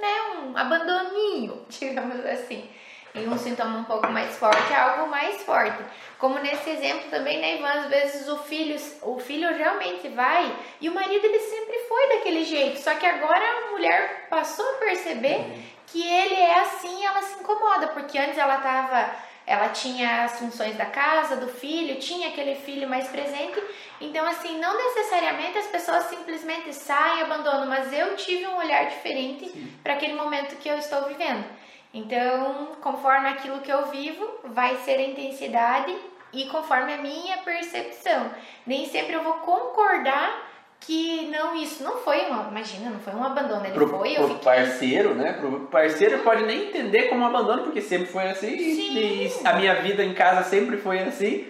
né, 0.00 0.44
um 0.44 0.56
abandoninho, 0.56 1.62
digamos 1.68 2.24
assim 2.24 2.68
e 3.14 3.28
um 3.28 3.38
sintoma 3.38 3.78
um 3.78 3.84
pouco 3.84 4.10
mais 4.10 4.36
forte 4.36 4.72
é 4.72 4.76
algo 4.76 5.08
mais 5.08 5.40
forte. 5.42 5.78
Como 6.24 6.38
nesse 6.38 6.70
exemplo 6.70 7.10
também, 7.10 7.38
né, 7.38 7.56
Ivan, 7.56 7.68
às 7.68 7.86
vezes 7.88 8.26
o 8.28 8.38
filho, 8.38 8.80
o 9.02 9.18
filho 9.18 9.54
realmente 9.54 10.08
vai 10.08 10.56
e 10.80 10.88
o 10.88 10.94
marido 10.94 11.22
ele 11.22 11.38
sempre 11.38 11.78
foi 11.80 12.08
daquele 12.14 12.44
jeito, 12.44 12.78
só 12.78 12.94
que 12.94 13.04
agora 13.04 13.44
a 13.44 13.70
mulher 13.72 14.26
passou 14.30 14.66
a 14.66 14.78
perceber 14.78 15.36
uhum. 15.36 15.62
que 15.86 16.02
ele 16.02 16.36
é 16.36 16.60
assim 16.60 17.02
e 17.02 17.04
ela 17.04 17.20
se 17.20 17.38
incomoda, 17.38 17.88
porque 17.88 18.16
antes 18.16 18.38
ela 18.38 18.56
tava 18.56 19.14
ela 19.46 19.68
tinha 19.68 20.24
as 20.24 20.38
funções 20.38 20.74
da 20.78 20.86
casa, 20.86 21.36
do 21.36 21.48
filho, 21.48 22.00
tinha 22.00 22.28
aquele 22.28 22.54
filho 22.54 22.88
mais 22.88 23.06
presente. 23.08 23.62
Então, 24.00 24.26
assim, 24.26 24.58
não 24.58 24.74
necessariamente 24.78 25.58
as 25.58 25.66
pessoas 25.66 26.04
simplesmente 26.04 26.72
saem 26.72 27.18
e 27.18 27.22
abandonam, 27.24 27.66
mas 27.66 27.92
eu 27.92 28.16
tive 28.16 28.46
um 28.46 28.56
olhar 28.56 28.86
diferente 28.86 29.52
para 29.82 29.92
aquele 29.92 30.14
momento 30.14 30.56
que 30.56 30.70
eu 30.70 30.78
estou 30.78 31.04
vivendo. 31.04 31.44
Então, 31.92 32.68
conforme 32.80 33.28
aquilo 33.28 33.60
que 33.60 33.70
eu 33.70 33.84
vivo, 33.86 34.26
vai 34.44 34.74
ser 34.78 34.96
a 34.96 35.02
intensidade 35.02 35.94
e 36.34 36.46
conforme 36.46 36.92
a 36.92 36.98
minha 36.98 37.38
percepção. 37.38 38.30
Nem 38.66 38.86
sempre 38.86 39.14
eu 39.14 39.22
vou 39.22 39.34
concordar 39.34 40.50
que 40.80 41.28
não, 41.30 41.56
isso 41.56 41.82
não 41.82 41.96
foi 41.98 42.26
uma, 42.26 42.48
imagina, 42.50 42.90
não 42.90 43.00
foi 43.00 43.14
um 43.14 43.24
abandono, 43.24 43.64
ele 43.64 43.72
pro, 43.72 43.88
foi, 43.88 44.12
eu 44.12 44.26
pro 44.26 44.28
fiquei... 44.34 44.44
parceiro, 44.44 45.14
né? 45.14 45.32
Pro 45.32 45.60
parceiro 45.60 46.18
pode 46.18 46.44
nem 46.44 46.68
entender 46.68 47.04
como 47.04 47.24
abandono, 47.24 47.62
porque 47.62 47.80
sempre 47.80 48.06
foi 48.06 48.24
assim, 48.24 48.58
Sim. 48.58 48.98
e 48.98 49.32
a 49.44 49.54
minha 49.54 49.74
vida 49.76 50.04
em 50.04 50.12
casa 50.12 50.42
sempre 50.42 50.76
foi 50.76 51.00
assim. 51.00 51.48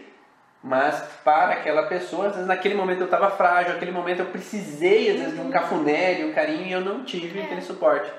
Mas 0.63 0.99
para 1.23 1.55
aquela 1.55 1.83
pessoa, 1.83 2.29
às 2.29 2.33
vezes 2.33 2.49
naquele 2.49 2.75
momento 2.75 3.01
eu 3.01 3.05
estava 3.05 3.31
frágil, 3.31 3.75
naquele 3.75 3.91
momento 3.91 4.21
eu 4.21 4.27
precisei, 4.27 5.11
às 5.11 5.19
vezes, 5.19 5.35
de 5.35 5.41
um 5.41 5.51
cafuné, 5.51 6.15
de 6.15 6.25
um 6.25 6.33
carinho, 6.33 6.67
e 6.67 6.73
eu 6.73 6.81
não 6.81 7.05
tive 7.05 7.39
é. 7.39 7.43
aquele 7.43 7.61
suporte 7.61 8.11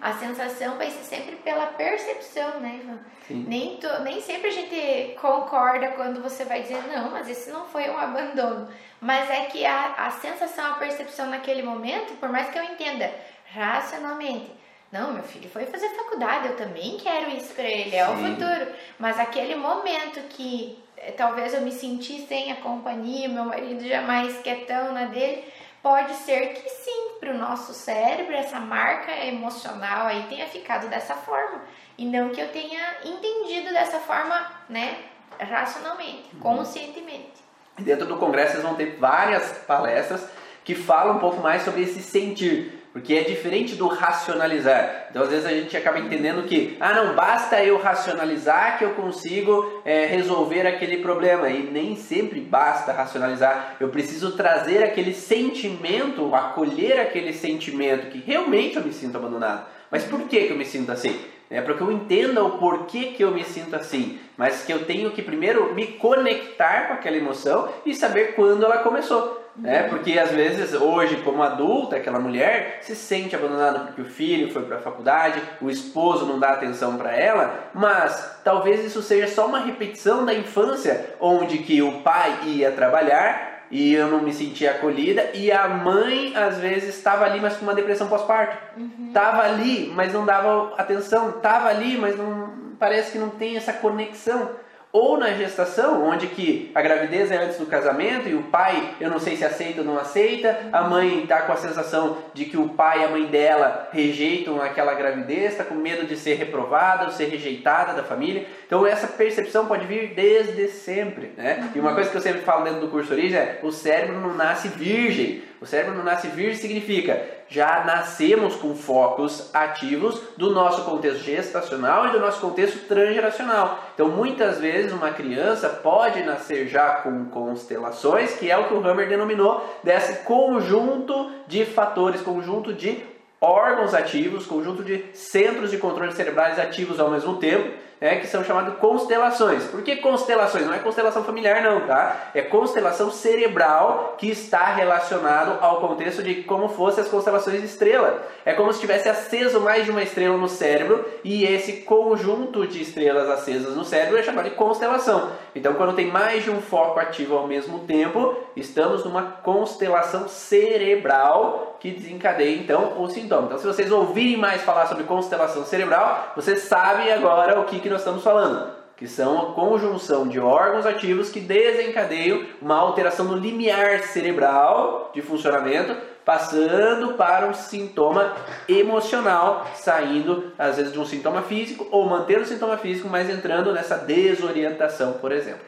a 0.00 0.12
sensação 0.14 0.76
vai 0.76 0.90
ser 0.90 1.04
sempre 1.04 1.36
pela 1.36 1.66
percepção, 1.66 2.60
né, 2.60 2.80
Ivan? 2.82 2.98
Nem, 3.28 3.76
to, 3.76 3.86
nem 4.02 4.20
sempre 4.20 4.48
a 4.48 4.52
gente 4.52 5.14
concorda 5.20 5.88
quando 5.92 6.22
você 6.22 6.44
vai 6.44 6.62
dizer, 6.62 6.82
não, 6.88 7.10
mas 7.10 7.28
esse 7.28 7.50
não 7.50 7.66
foi 7.66 7.88
um 7.88 7.98
abandono. 7.98 8.68
Mas 9.00 9.30
é 9.30 9.44
que 9.46 9.64
a, 9.64 9.94
a 9.96 10.10
sensação, 10.10 10.72
a 10.72 10.74
percepção 10.74 11.26
naquele 11.26 11.62
momento, 11.62 12.14
por 12.18 12.28
mais 12.28 12.48
que 12.50 12.58
eu 12.58 12.64
entenda 12.64 13.10
racionalmente, 13.52 14.50
não, 14.90 15.12
meu 15.12 15.22
filho 15.22 15.48
foi 15.48 15.66
fazer 15.66 15.88
faculdade, 15.90 16.48
eu 16.48 16.56
também 16.56 16.96
quero 16.98 17.30
isso 17.30 17.54
para 17.54 17.64
ele, 17.64 17.94
é 17.94 18.04
Sim. 18.04 18.12
o 18.12 18.16
futuro. 18.16 18.72
Mas 18.98 19.20
aquele 19.20 19.54
momento 19.54 20.20
que 20.30 20.82
eh, 20.96 21.12
talvez 21.12 21.54
eu 21.54 21.60
me 21.60 21.70
senti 21.70 22.26
sem 22.26 22.50
a 22.50 22.56
companhia, 22.56 23.28
meu 23.28 23.44
marido 23.44 23.86
jamais 23.86 24.36
quietão 24.38 24.92
na 24.92 25.04
dele, 25.04 25.44
pode 25.82 26.14
ser 26.14 26.54
que 26.54 26.68
sim, 26.68 27.12
para 27.18 27.30
o 27.30 27.38
nosso 27.38 27.72
cérebro, 27.72 28.34
essa 28.34 28.60
marca 28.60 29.12
emocional 29.26 30.06
aí 30.06 30.24
tenha 30.28 30.46
ficado 30.46 30.88
dessa 30.88 31.14
forma. 31.14 31.62
E 31.96 32.04
não 32.04 32.30
que 32.30 32.40
eu 32.40 32.48
tenha 32.48 32.80
entendido 33.04 33.70
dessa 33.72 33.98
forma, 33.98 34.50
né, 34.68 34.98
racionalmente, 35.38 36.30
uhum. 36.34 36.40
conscientemente. 36.40 37.40
Dentro 37.78 38.06
do 38.06 38.16
congresso 38.16 38.52
vocês 38.52 38.62
vão 38.62 38.74
ter 38.74 38.96
várias 38.96 39.58
palestras 39.66 40.28
que 40.64 40.74
falam 40.74 41.16
um 41.16 41.20
pouco 41.20 41.40
mais 41.40 41.62
sobre 41.62 41.82
esse 41.82 42.02
sentir. 42.02 42.79
Porque 42.92 43.14
é 43.14 43.22
diferente 43.22 43.76
do 43.76 43.86
racionalizar. 43.86 45.06
Então, 45.10 45.22
às 45.22 45.28
vezes, 45.28 45.46
a 45.46 45.50
gente 45.50 45.76
acaba 45.76 46.00
entendendo 46.00 46.42
que, 46.42 46.76
ah, 46.80 46.92
não, 46.92 47.14
basta 47.14 47.62
eu 47.62 47.78
racionalizar 47.78 48.78
que 48.78 48.84
eu 48.84 48.90
consigo 48.90 49.80
é, 49.84 50.06
resolver 50.06 50.66
aquele 50.66 50.96
problema. 50.96 51.48
E 51.48 51.62
nem 51.62 51.94
sempre 51.94 52.40
basta 52.40 52.92
racionalizar. 52.92 53.76
Eu 53.78 53.90
preciso 53.90 54.36
trazer 54.36 54.82
aquele 54.82 55.14
sentimento, 55.14 56.34
acolher 56.34 57.00
aquele 57.00 57.32
sentimento 57.32 58.08
que 58.08 58.18
realmente 58.18 58.76
eu 58.76 58.84
me 58.84 58.92
sinto 58.92 59.16
abandonado. 59.16 59.66
Mas 59.88 60.04
por 60.04 60.22
que, 60.22 60.46
que 60.46 60.52
eu 60.52 60.56
me 60.56 60.64
sinto 60.64 60.90
assim? 60.90 61.20
É 61.48 61.60
para 61.60 61.74
que 61.74 61.80
eu 61.80 61.90
entenda 61.90 62.44
o 62.44 62.58
porquê 62.58 63.06
que 63.06 63.24
eu 63.24 63.32
me 63.32 63.44
sinto 63.44 63.74
assim. 63.74 64.20
Mas 64.36 64.62
que 64.62 64.72
eu 64.72 64.84
tenho 64.84 65.10
que 65.10 65.20
primeiro 65.20 65.74
me 65.74 65.86
conectar 65.86 66.86
com 66.86 66.94
aquela 66.94 67.16
emoção 67.16 67.68
e 67.84 67.92
saber 67.92 68.34
quando 68.34 68.64
ela 68.64 68.78
começou. 68.78 69.39
Né? 69.56 69.84
Porque 69.84 70.18
às 70.18 70.30
vezes, 70.30 70.74
hoje, 70.74 71.16
como 71.22 71.42
adulta, 71.42 71.96
aquela 71.96 72.18
mulher 72.18 72.78
se 72.82 72.94
sente 72.94 73.34
abandonada 73.34 73.80
porque 73.80 74.02
o 74.02 74.06
filho 74.06 74.52
foi 74.52 74.62
para 74.62 74.76
a 74.76 74.80
faculdade, 74.80 75.42
o 75.60 75.68
esposo 75.68 76.24
não 76.24 76.38
dá 76.38 76.50
atenção 76.50 76.96
para 76.96 77.14
ela, 77.14 77.70
mas 77.74 78.40
talvez 78.44 78.84
isso 78.84 79.02
seja 79.02 79.26
só 79.28 79.46
uma 79.46 79.60
repetição 79.60 80.24
da 80.24 80.32
infância, 80.32 81.14
onde 81.20 81.58
que 81.58 81.82
o 81.82 82.00
pai 82.00 82.38
ia 82.44 82.72
trabalhar 82.72 83.50
e 83.70 83.94
eu 83.94 84.08
não 84.08 84.20
me 84.20 84.32
sentia 84.32 84.72
acolhida 84.72 85.30
e 85.32 85.52
a 85.52 85.68
mãe 85.68 86.36
às 86.36 86.58
vezes 86.58 86.96
estava 86.96 87.24
ali, 87.24 87.38
mas 87.38 87.56
com 87.56 87.62
uma 87.62 87.74
depressão 87.74 88.08
pós-parto. 88.08 88.56
Uhum. 88.76 89.12
ali, 89.42 89.92
mas 89.94 90.12
não 90.12 90.26
dava 90.26 90.74
atenção. 90.76 91.30
Estava 91.30 91.68
ali, 91.68 91.96
mas 91.96 92.16
não 92.16 92.74
parece 92.78 93.12
que 93.12 93.18
não 93.18 93.30
tem 93.30 93.56
essa 93.56 93.72
conexão. 93.72 94.50
Ou 94.92 95.16
na 95.16 95.32
gestação, 95.34 96.04
onde 96.04 96.26
que 96.26 96.70
a 96.74 96.82
gravidez 96.82 97.30
é 97.30 97.36
antes 97.36 97.58
do 97.58 97.66
casamento 97.66 98.28
e 98.28 98.34
o 98.34 98.44
pai, 98.44 98.94
eu 99.00 99.08
não 99.08 99.20
sei 99.20 99.36
se 99.36 99.44
aceita 99.44 99.80
ou 99.80 99.86
não 99.86 99.98
aceita, 99.98 100.58
a 100.72 100.82
mãe 100.82 101.22
está 101.22 101.42
com 101.42 101.52
a 101.52 101.56
sensação 101.56 102.18
de 102.34 102.44
que 102.44 102.56
o 102.56 102.70
pai 102.70 103.00
e 103.00 103.04
a 103.04 103.08
mãe 103.08 103.26
dela 103.26 103.88
rejeitam 103.92 104.60
aquela 104.60 104.94
gravidez, 104.94 105.52
está 105.52 105.64
com 105.64 105.74
medo 105.74 106.06
de 106.06 106.16
ser 106.16 106.34
reprovada 106.34 107.04
ou 107.04 107.10
ser 107.12 107.26
rejeitada 107.26 107.92
da 107.92 108.02
família. 108.02 108.46
Então 108.66 108.84
essa 108.84 109.06
percepção 109.06 109.66
pode 109.66 109.86
vir 109.86 110.14
desde 110.14 110.68
sempre, 110.68 111.32
né? 111.36 111.70
E 111.74 111.78
uma 111.78 111.94
coisa 111.94 112.10
que 112.10 112.16
eu 112.16 112.20
sempre 112.20 112.40
falo 112.40 112.64
dentro 112.64 112.80
do 112.80 112.88
curso 112.88 113.12
Origem 113.12 113.38
é, 113.38 113.60
o 113.62 113.70
cérebro 113.70 114.20
não 114.20 114.34
nasce 114.34 114.68
virgem. 114.68 115.42
O 115.60 115.66
cérebro 115.66 115.94
não 115.94 116.02
nasce 116.02 116.28
virgem 116.28 116.56
significa 116.56 117.40
já 117.50 117.84
nascemos 117.84 118.54
com 118.54 118.76
focos 118.76 119.52
ativos 119.52 120.22
do 120.36 120.50
nosso 120.54 120.84
contexto 120.84 121.24
gestacional 121.24 122.06
e 122.06 122.12
do 122.12 122.20
nosso 122.20 122.40
contexto 122.40 122.86
transgeracional. 122.86 123.89
Então, 124.00 124.08
muitas 124.08 124.58
vezes, 124.58 124.92
uma 124.92 125.10
criança 125.10 125.68
pode 125.68 126.22
nascer 126.22 126.66
já 126.66 126.88
com 127.02 127.26
constelações, 127.26 128.32
que 128.32 128.50
é 128.50 128.56
o 128.56 128.66
que 128.66 128.72
o 128.72 128.82
Hammer 128.82 129.06
denominou 129.06 129.62
desse 129.84 130.24
conjunto 130.24 131.30
de 131.46 131.66
fatores, 131.66 132.22
conjunto 132.22 132.72
de 132.72 133.02
órgãos 133.38 133.92
ativos, 133.92 134.46
conjunto 134.46 134.82
de 134.82 135.04
centros 135.12 135.70
de 135.70 135.76
controle 135.76 136.12
cerebrais 136.12 136.58
ativos 136.58 136.98
ao 136.98 137.10
mesmo 137.10 137.36
tempo 137.36 137.74
né, 138.00 138.16
que 138.16 138.26
são 138.26 138.42
chamadas 138.42 138.76
constelações. 138.78 139.64
Por 139.64 139.82
que 139.82 139.96
constelações? 139.96 140.66
Não 140.66 140.72
é 140.72 140.78
constelação 140.78 141.22
familiar 141.22 141.62
não, 141.62 141.82
tá? 141.82 142.30
É 142.34 142.40
constelação 142.40 143.10
cerebral 143.10 144.14
que 144.16 144.30
está 144.30 144.72
relacionado 144.72 145.58
ao 145.60 145.80
contexto 145.80 146.22
de 146.22 146.36
como 146.42 146.68
fossem 146.68 147.04
as 147.04 147.10
constelações 147.10 147.60
de 147.60 147.66
estrela. 147.66 148.22
É 148.44 148.54
como 148.54 148.72
se 148.72 148.80
tivesse 148.80 149.08
aceso 149.08 149.60
mais 149.60 149.84
de 149.84 149.90
uma 149.90 150.02
estrela 150.02 150.36
no 150.36 150.48
cérebro 150.48 151.04
e 151.22 151.44
esse 151.44 151.82
conjunto 151.82 152.66
de 152.66 152.80
estrelas 152.80 153.28
acesas 153.28 153.76
no 153.76 153.84
cérebro 153.84 154.18
é 154.18 154.22
chamado 154.22 154.48
de 154.48 154.54
constelação. 154.54 155.30
Então, 155.54 155.74
quando 155.74 155.94
tem 155.94 156.06
mais 156.06 156.44
de 156.44 156.50
um 156.50 156.62
foco 156.62 156.98
ativo 156.98 157.36
ao 157.36 157.46
mesmo 157.46 157.80
tempo, 157.80 158.36
estamos 158.56 159.04
numa 159.04 159.22
constelação 159.22 160.26
cerebral 160.28 161.76
que 161.80 161.90
desencadeia 161.90 162.56
então 162.56 163.02
o 163.02 163.08
sintoma. 163.08 163.46
Então, 163.46 163.58
se 163.58 163.66
vocês 163.66 163.90
ouvirem 163.90 164.36
mais 164.36 164.62
falar 164.62 164.86
sobre 164.86 165.04
constelação 165.04 165.64
cerebral, 165.64 166.32
vocês 166.36 166.62
sabem 166.62 167.10
agora 167.10 167.58
o 167.58 167.64
que, 167.64 167.80
que 167.80 167.89
nós 167.90 168.00
estamos 168.00 168.22
falando. 168.22 168.80
Que 168.96 169.06
são 169.06 169.40
a 169.40 169.54
conjunção 169.54 170.28
de 170.28 170.38
órgãos 170.38 170.84
ativos 170.84 171.30
que 171.30 171.40
desencadeiam 171.40 172.44
uma 172.60 172.76
alteração 172.76 173.24
no 173.24 173.36
limiar 173.36 174.00
cerebral 174.02 175.10
de 175.14 175.22
funcionamento, 175.22 175.96
passando 176.24 177.14
para 177.14 177.46
um 177.46 177.54
sintoma 177.54 178.36
emocional, 178.68 179.66
saindo 179.74 180.52
às 180.58 180.76
vezes 180.76 180.92
de 180.92 181.00
um 181.00 181.06
sintoma 181.06 181.42
físico 181.42 181.88
ou 181.90 182.06
mantendo 182.06 182.42
o 182.42 182.46
sintoma 182.46 182.76
físico, 182.76 183.08
mas 183.08 183.30
entrando 183.30 183.72
nessa 183.72 183.96
desorientação, 183.96 185.14
por 185.14 185.32
exemplo. 185.32 185.64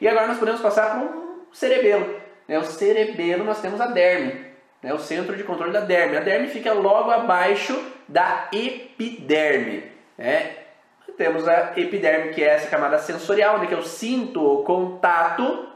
E 0.00 0.08
agora 0.08 0.26
nós 0.26 0.38
podemos 0.38 0.60
passar 0.60 0.90
para 0.90 1.00
um 1.00 1.44
cerebelo. 1.52 2.16
Né? 2.48 2.58
O 2.58 2.64
cerebelo 2.64 3.44
nós 3.44 3.60
temos 3.60 3.80
a 3.80 3.86
derme, 3.86 4.46
né, 4.82 4.92
o 4.92 4.98
centro 4.98 5.36
de 5.36 5.44
controle 5.44 5.72
da 5.72 5.80
derme. 5.80 6.16
A 6.16 6.20
derme 6.20 6.48
fica 6.48 6.72
logo 6.72 7.10
abaixo 7.10 7.78
da 8.08 8.48
epiderme. 8.52 9.84
Né? 10.18 10.61
Temos 11.16 11.46
a 11.46 11.72
epiderme, 11.76 12.32
que 12.32 12.42
é 12.42 12.48
essa 12.48 12.68
camada 12.68 12.98
sensorial, 12.98 13.58
né, 13.58 13.66
que 13.66 13.74
eu 13.74 13.82
sinto 13.82 14.42
o 14.42 14.62
contato, 14.64 15.68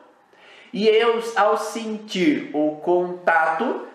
e 0.73 0.89
eu, 0.89 1.23
ao 1.37 1.57
sentir 1.57 2.51
o 2.53 2.77
contato, 2.77 3.87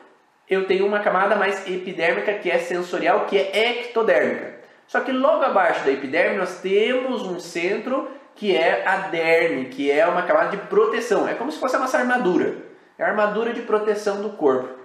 eu 0.49 0.67
tenho 0.67 0.85
uma 0.85 0.99
camada 0.99 1.35
mais 1.35 1.67
epidérmica, 1.67 2.33
que 2.35 2.49
é 2.49 2.59
sensorial, 2.59 3.25
que 3.25 3.37
é 3.37 3.81
ectodérmica. 3.81 4.61
Só 4.87 4.99
que 4.99 5.11
logo 5.11 5.43
abaixo 5.43 5.85
da 5.85 5.91
epiderme 5.91 6.37
nós 6.37 6.59
temos 6.59 7.23
um 7.23 7.39
centro 7.39 8.09
que 8.35 8.55
é 8.55 8.85
a 8.87 8.97
derme, 9.07 9.65
que 9.65 9.91
é 9.91 10.05
uma 10.05 10.23
camada 10.23 10.49
de 10.49 10.57
proteção. 10.67 11.27
É 11.27 11.33
como 11.33 11.51
se 11.51 11.59
fosse 11.59 11.75
a 11.75 11.79
nossa 11.79 11.97
armadura. 11.97 12.57
É 12.97 13.03
a 13.03 13.07
armadura 13.07 13.53
de 13.53 13.61
proteção 13.61 14.21
do 14.21 14.31
corpo 14.31 14.80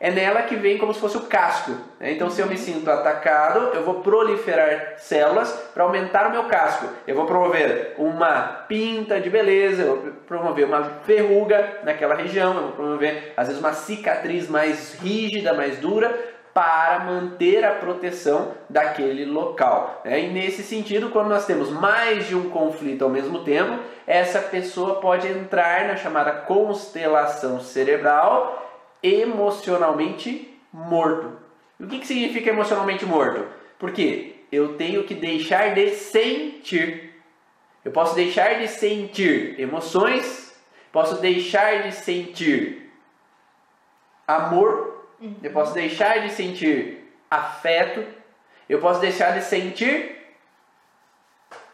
é 0.00 0.10
nela 0.10 0.42
que 0.42 0.54
vem 0.54 0.78
como 0.78 0.94
se 0.94 1.00
fosse 1.00 1.16
o 1.16 1.22
casco. 1.22 1.72
Né? 1.98 2.12
Então, 2.12 2.30
se 2.30 2.40
eu 2.40 2.46
me 2.46 2.56
sinto 2.56 2.88
atacado, 2.90 3.74
eu 3.74 3.82
vou 3.82 3.96
proliferar 3.96 4.94
células 4.98 5.50
para 5.74 5.84
aumentar 5.84 6.28
o 6.28 6.30
meu 6.30 6.44
casco. 6.44 6.86
Eu 7.06 7.16
vou 7.16 7.26
promover 7.26 7.94
uma 7.98 8.42
pinta 8.68 9.20
de 9.20 9.28
beleza, 9.28 9.82
eu 9.82 9.96
vou 9.96 10.12
promover 10.26 10.66
uma 10.66 10.80
verruga 11.04 11.78
naquela 11.82 12.14
região, 12.14 12.54
eu 12.54 12.62
vou 12.62 12.72
promover, 12.72 13.32
às 13.36 13.48
vezes, 13.48 13.60
uma 13.60 13.72
cicatriz 13.72 14.48
mais 14.48 14.94
rígida, 14.94 15.52
mais 15.52 15.78
dura, 15.78 16.16
para 16.54 17.00
manter 17.00 17.64
a 17.64 17.72
proteção 17.72 18.52
daquele 18.68 19.24
local. 19.24 20.02
Né? 20.04 20.22
E 20.22 20.28
nesse 20.28 20.62
sentido, 20.62 21.10
quando 21.10 21.28
nós 21.28 21.46
temos 21.46 21.70
mais 21.70 22.26
de 22.26 22.34
um 22.34 22.50
conflito 22.50 23.04
ao 23.04 23.10
mesmo 23.10 23.44
tempo, 23.44 23.78
essa 24.06 24.40
pessoa 24.40 25.00
pode 25.00 25.28
entrar 25.28 25.86
na 25.86 25.96
chamada 25.96 26.32
constelação 26.32 27.60
cerebral 27.60 28.67
emocionalmente 29.02 30.58
morto. 30.72 31.38
E 31.78 31.84
o 31.84 31.88
que, 31.88 32.00
que 32.00 32.06
significa 32.06 32.50
emocionalmente 32.50 33.04
morto? 33.06 33.46
Porque 33.78 34.36
eu 34.50 34.76
tenho 34.76 35.04
que 35.04 35.14
deixar 35.14 35.74
de 35.74 35.90
sentir. 35.90 37.14
Eu 37.84 37.92
posso 37.92 38.14
deixar 38.14 38.58
de 38.58 38.68
sentir 38.68 39.58
emoções, 39.60 40.54
posso 40.92 41.20
deixar 41.20 41.84
de 41.84 41.94
sentir 41.94 42.90
amor, 44.26 45.06
eu 45.42 45.50
posso 45.52 45.72
deixar 45.72 46.20
de 46.20 46.32
sentir 46.32 47.12
afeto, 47.30 48.04
eu 48.68 48.80
posso 48.80 49.00
deixar 49.00 49.32
de 49.32 49.44
sentir 49.44 50.16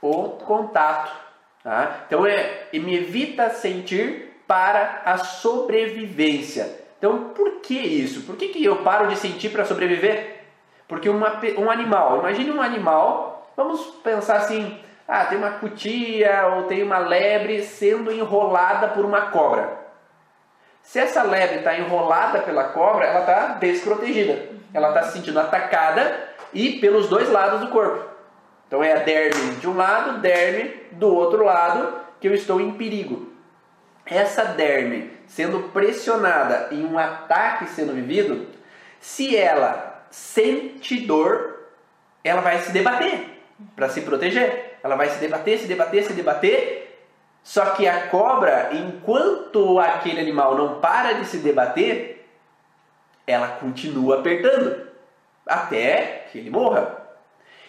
o 0.01 0.31
contato. 0.31 1.25
Tá? 1.63 2.05
Então 2.07 2.27
é, 2.27 2.69
me 2.75 2.95
evita 2.97 3.51
sentir 3.51 4.35
para 4.47 5.03
a 5.05 5.17
sobrevivência. 5.19 6.84
Então, 7.05 7.19
por 7.35 7.61
que 7.61 7.75
isso? 7.75 8.23
Por 8.23 8.35
que, 8.35 8.49
que 8.49 8.65
eu 8.65 8.77
paro 8.77 9.09
de 9.09 9.17
sentir 9.17 9.51
para 9.51 9.67
sobreviver? 9.67 10.47
Porque 10.89 11.07
uma, 11.07 11.39
um 11.59 11.71
animal, 11.71 12.21
imagine 12.21 12.51
um 12.51 12.63
animal, 12.63 13.53
vamos 13.55 13.83
pensar 14.03 14.37
assim, 14.37 14.81
ah, 15.07 15.27
tem 15.27 15.37
uma 15.37 15.51
cutia 15.51 16.47
ou 16.55 16.63
tem 16.63 16.83
uma 16.83 16.97
lebre 16.97 17.63
sendo 17.63 18.11
enrolada 18.11 18.89
por 18.89 19.05
uma 19.05 19.27
cobra. 19.27 19.69
Se 20.83 20.99
essa 20.99 21.23
lebre 21.23 21.59
está 21.59 21.79
enrolada 21.79 22.39
pela 22.39 22.69
cobra, 22.69 23.05
ela 23.05 23.21
está 23.21 23.49
desprotegida. 23.61 24.49
Ela 24.73 24.89
está 24.89 25.03
se 25.03 25.13
sentindo 25.13 25.39
atacada 25.39 26.31
e 26.55 26.79
pelos 26.79 27.11
dois 27.11 27.29
lados 27.29 27.61
do 27.61 27.69
corpo. 27.69 28.03
Então 28.67 28.83
é 28.83 28.95
a 28.95 29.01
derme 29.01 29.57
de 29.57 29.69
um 29.69 29.77
lado, 29.77 30.21
derme 30.21 30.75
do 30.93 31.15
outro 31.15 31.45
lado, 31.45 32.01
que 32.19 32.27
eu 32.27 32.35
estou 32.35 32.63
em 32.63 32.73
perigo. 32.73 33.34
Essa 34.07 34.45
derme 34.45 35.11
sendo 35.27 35.71
pressionada 35.71 36.69
em 36.71 36.85
um 36.85 36.99
ataque 36.99 37.67
sendo 37.69 37.95
vivido, 37.95 38.47
se 39.01 39.37
ela 39.37 40.07
sente 40.11 41.01
dor, 41.01 41.69
ela 42.23 42.41
vai 42.41 42.59
se 42.61 42.73
debater 42.73 43.43
para 43.75 43.89
se 43.89 44.03
proteger. 44.03 44.79
Ela 44.83 44.97
vai 44.97 45.09
se 45.09 45.19
debater, 45.19 45.59
se 45.59 45.67
debater, 45.67 46.05
se 46.05 46.13
debater. 46.13 47.05
Só 47.43 47.67
que 47.71 47.87
a 47.87 48.09
cobra, 48.09 48.71
enquanto 48.73 49.79
aquele 49.79 50.21
animal 50.21 50.57
não 50.57 50.81
para 50.81 51.15
de 51.15 51.27
se 51.27 51.39
debater, 51.39 52.27
ela 53.27 53.49
continua 53.49 54.21
apertando 54.21 54.89
até 55.47 56.27
que 56.31 56.39
ele 56.39 56.51
morra. 56.51 57.03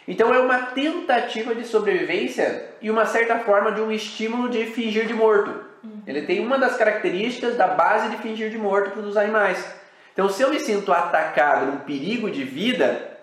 Então 0.07 0.33
é 0.33 0.39
uma 0.39 0.67
tentativa 0.67 1.55
de 1.55 1.65
sobrevivência 1.65 2.75
e 2.81 2.91
uma 2.91 3.05
certa 3.05 3.39
forma 3.39 3.71
de 3.71 3.81
um 3.81 3.91
estímulo 3.91 4.49
de 4.49 4.65
fingir 4.67 5.07
de 5.07 5.13
morto. 5.13 5.64
Uhum. 5.85 6.01
Ele 6.07 6.23
tem 6.23 6.39
uma 6.39 6.57
das 6.57 6.75
características 6.75 7.55
da 7.55 7.67
base 7.67 8.09
de 8.09 8.17
fingir 8.17 8.49
de 8.49 8.57
morto 8.57 8.91
para 8.91 9.01
os 9.01 9.15
animais. 9.15 9.63
Então, 10.11 10.29
se 10.29 10.41
eu 10.41 10.49
me 10.49 10.59
sinto 10.59 10.91
atacado 10.91 11.65
num 11.65 11.79
perigo 11.79 12.31
de 12.31 12.43
vida, 12.43 13.17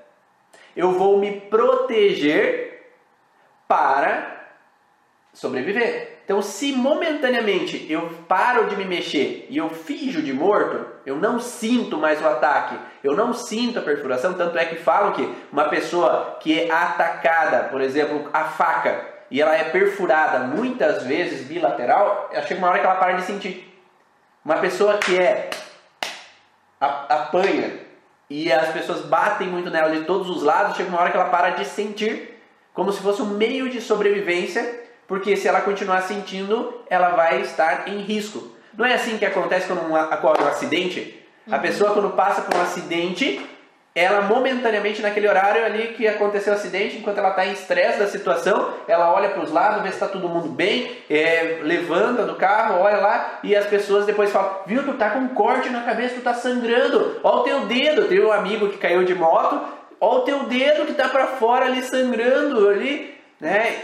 eu 0.77 0.93
vou 0.93 1.19
me 1.19 1.41
proteger 1.41 2.93
para 3.67 4.51
sobreviver. 5.33 6.21
Então, 6.25 6.41
se 6.41 6.73
momentaneamente 6.73 7.87
eu 7.91 8.09
paro 8.29 8.69
de 8.69 8.77
me 8.77 8.85
mexer 8.85 9.47
e 9.51 9.57
eu 9.57 9.71
finjo 9.71 10.23
de 10.23 10.33
morto, 10.33 10.87
eu 11.05 11.17
não 11.17 11.41
sinto 11.41 11.99
mais 11.99 12.23
o 12.23 12.29
ataque, 12.29 12.79
eu 13.03 13.17
não 13.17 13.33
sinto 13.33 13.79
a 13.79 13.83
perfuração. 13.83 14.35
Tanto 14.35 14.57
é 14.57 14.65
que 14.65 14.77
falam 14.77 15.13
que 15.13 15.35
uma 15.51 15.65
pessoa 15.65 16.37
que 16.41 16.61
é 16.61 16.71
atacada, 16.71 17.65
por 17.65 17.81
exemplo, 17.81 18.31
a 18.33 18.45
faca, 18.45 19.12
e 19.33 19.41
ela 19.41 19.57
é 19.57 19.65
perfurada 19.65 20.41
muitas 20.41 21.05
vezes 21.05 21.47
bilateral, 21.47 22.31
chega 22.47 22.59
uma 22.59 22.69
hora 22.69 22.79
que 22.79 22.85
ela 22.85 22.97
para 22.97 23.13
de 23.15 23.23
sentir. 23.23 23.67
Uma 24.45 24.57
pessoa 24.59 24.99
que 24.99 25.19
é 25.19 25.49
apanha 26.79 27.79
e 28.29 28.53
as 28.53 28.69
pessoas 28.73 29.07
batem 29.07 29.49
muito 29.49 29.71
nela 29.71 29.91
de 29.91 30.05
todos 30.05 30.29
os 30.29 30.43
lados, 30.43 30.77
chega 30.77 30.91
uma 30.91 31.01
hora 31.01 31.11
que 31.11 31.17
ela 31.17 31.31
para 31.31 31.49
de 31.51 31.65
sentir, 31.65 32.39
como 32.75 32.93
se 32.93 33.01
fosse 33.01 33.23
um 33.23 33.27
meio 33.27 33.71
de 33.71 33.81
sobrevivência, 33.81 34.83
porque 35.09 35.35
se 35.35 35.49
ela 35.49 35.63
continuar 35.63 36.03
sentindo, 36.03 36.83
ela 36.91 37.11
vai 37.11 37.41
estar 37.41 37.89
em 37.89 38.01
risco. 38.01 38.53
Não 38.77 38.85
é 38.85 38.93
assim 38.93 39.17
que 39.17 39.25
acontece 39.25 39.67
quando 39.67 39.81
ocorre 40.13 40.45
um 40.45 40.49
acidente? 40.49 41.27
A 41.51 41.57
uhum. 41.57 41.63
pessoa 41.63 41.95
quando 41.95 42.11
passa 42.11 42.43
por 42.43 42.55
um 42.55 42.61
acidente, 42.61 43.41
ela 43.95 44.23
momentaneamente 44.23 45.03
naquele 45.03 45.29
horário 45.29 45.65
ali 45.65 45.89
que 45.89 46.09
aconteceu 46.09 46.53
o 46.53 46.57
acidente, 46.57 46.97
enquanto 46.97 47.19
ela 47.19 47.31
está 47.31 47.45
em 47.45 47.53
estresse 47.53 47.99
da 47.99 48.07
situação, 48.07 48.73
ela 48.89 49.13
olha 49.13 49.29
para 49.29 49.43
os 49.43 49.53
lados, 49.53 49.83
vê 49.83 49.89
se 49.89 49.95
está 49.95 50.09
todo 50.09 50.29
mundo 50.29 50.49
bem, 50.49 50.91
é, 51.11 51.59
levanta 51.63 52.25
do 52.25 52.35
carro, 52.37 52.81
olha 52.81 52.97
lá 52.97 53.41
e 53.43 53.55
as 53.55 53.67
pessoas 53.67 54.07
depois 54.07 54.31
falam: 54.31 54.61
Viu, 54.67 54.83
tu 54.83 54.95
tá 54.95 55.11
com 55.11 55.19
um 55.19 55.29
corte 55.29 55.69
na 55.69 55.83
cabeça, 55.83 56.15
tu 56.15 56.23
tá 56.23 56.33
sangrando, 56.33 57.21
olha 57.23 57.37
o 57.37 57.45
teu 57.45 57.61
dedo. 57.67 58.09
Teve 58.09 58.25
um 58.25 58.33
amigo 58.33 58.71
que 58.71 58.79
caiu 58.79 59.05
de 59.05 59.15
moto, 59.15 59.61
olha 60.01 60.19
o 60.21 60.25
teu 60.25 60.45
dedo 60.45 60.87
que 60.87 60.95
tá 60.95 61.09
para 61.09 61.27
fora 61.27 61.67
ali 61.67 61.83
sangrando 61.83 62.71
ali, 62.71 63.15
né? 63.39 63.77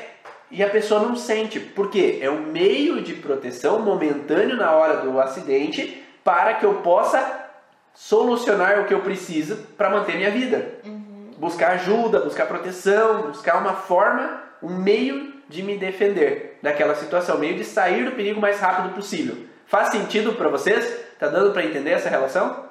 E 0.50 0.64
a 0.64 0.70
pessoa 0.70 1.02
não 1.02 1.14
sente, 1.14 1.60
por 1.60 1.90
quê? 1.90 2.20
É 2.22 2.30
um 2.30 2.40
meio 2.40 3.02
de 3.02 3.12
proteção 3.12 3.80
momentâneo 3.80 4.56
na 4.56 4.72
hora 4.72 4.96
do 4.96 5.20
acidente 5.20 6.02
para 6.24 6.54
que 6.54 6.64
eu 6.64 6.76
possa 6.76 7.47
solucionar 7.94 8.80
o 8.80 8.86
que 8.86 8.94
eu 8.94 9.00
preciso 9.00 9.56
para 9.76 9.90
manter 9.90 10.16
minha 10.16 10.30
vida. 10.30 10.80
Uhum. 10.84 11.32
Buscar 11.36 11.72
ajuda, 11.72 12.20
buscar 12.20 12.46
proteção, 12.46 13.22
buscar 13.28 13.58
uma 13.58 13.74
forma, 13.74 14.42
um 14.62 14.76
meio 14.76 15.34
de 15.48 15.62
me 15.62 15.76
defender 15.76 16.58
daquela 16.62 16.94
situação, 16.94 17.38
meio 17.38 17.56
de 17.56 17.64
sair 17.64 18.04
do 18.04 18.12
perigo 18.12 18.38
o 18.38 18.42
mais 18.42 18.60
rápido 18.60 18.94
possível. 18.94 19.36
Faz 19.66 19.88
sentido 19.88 20.34
para 20.34 20.48
vocês? 20.48 21.06
Tá 21.18 21.28
dando 21.28 21.52
para 21.52 21.64
entender 21.64 21.90
essa 21.90 22.08
relação? 22.08 22.68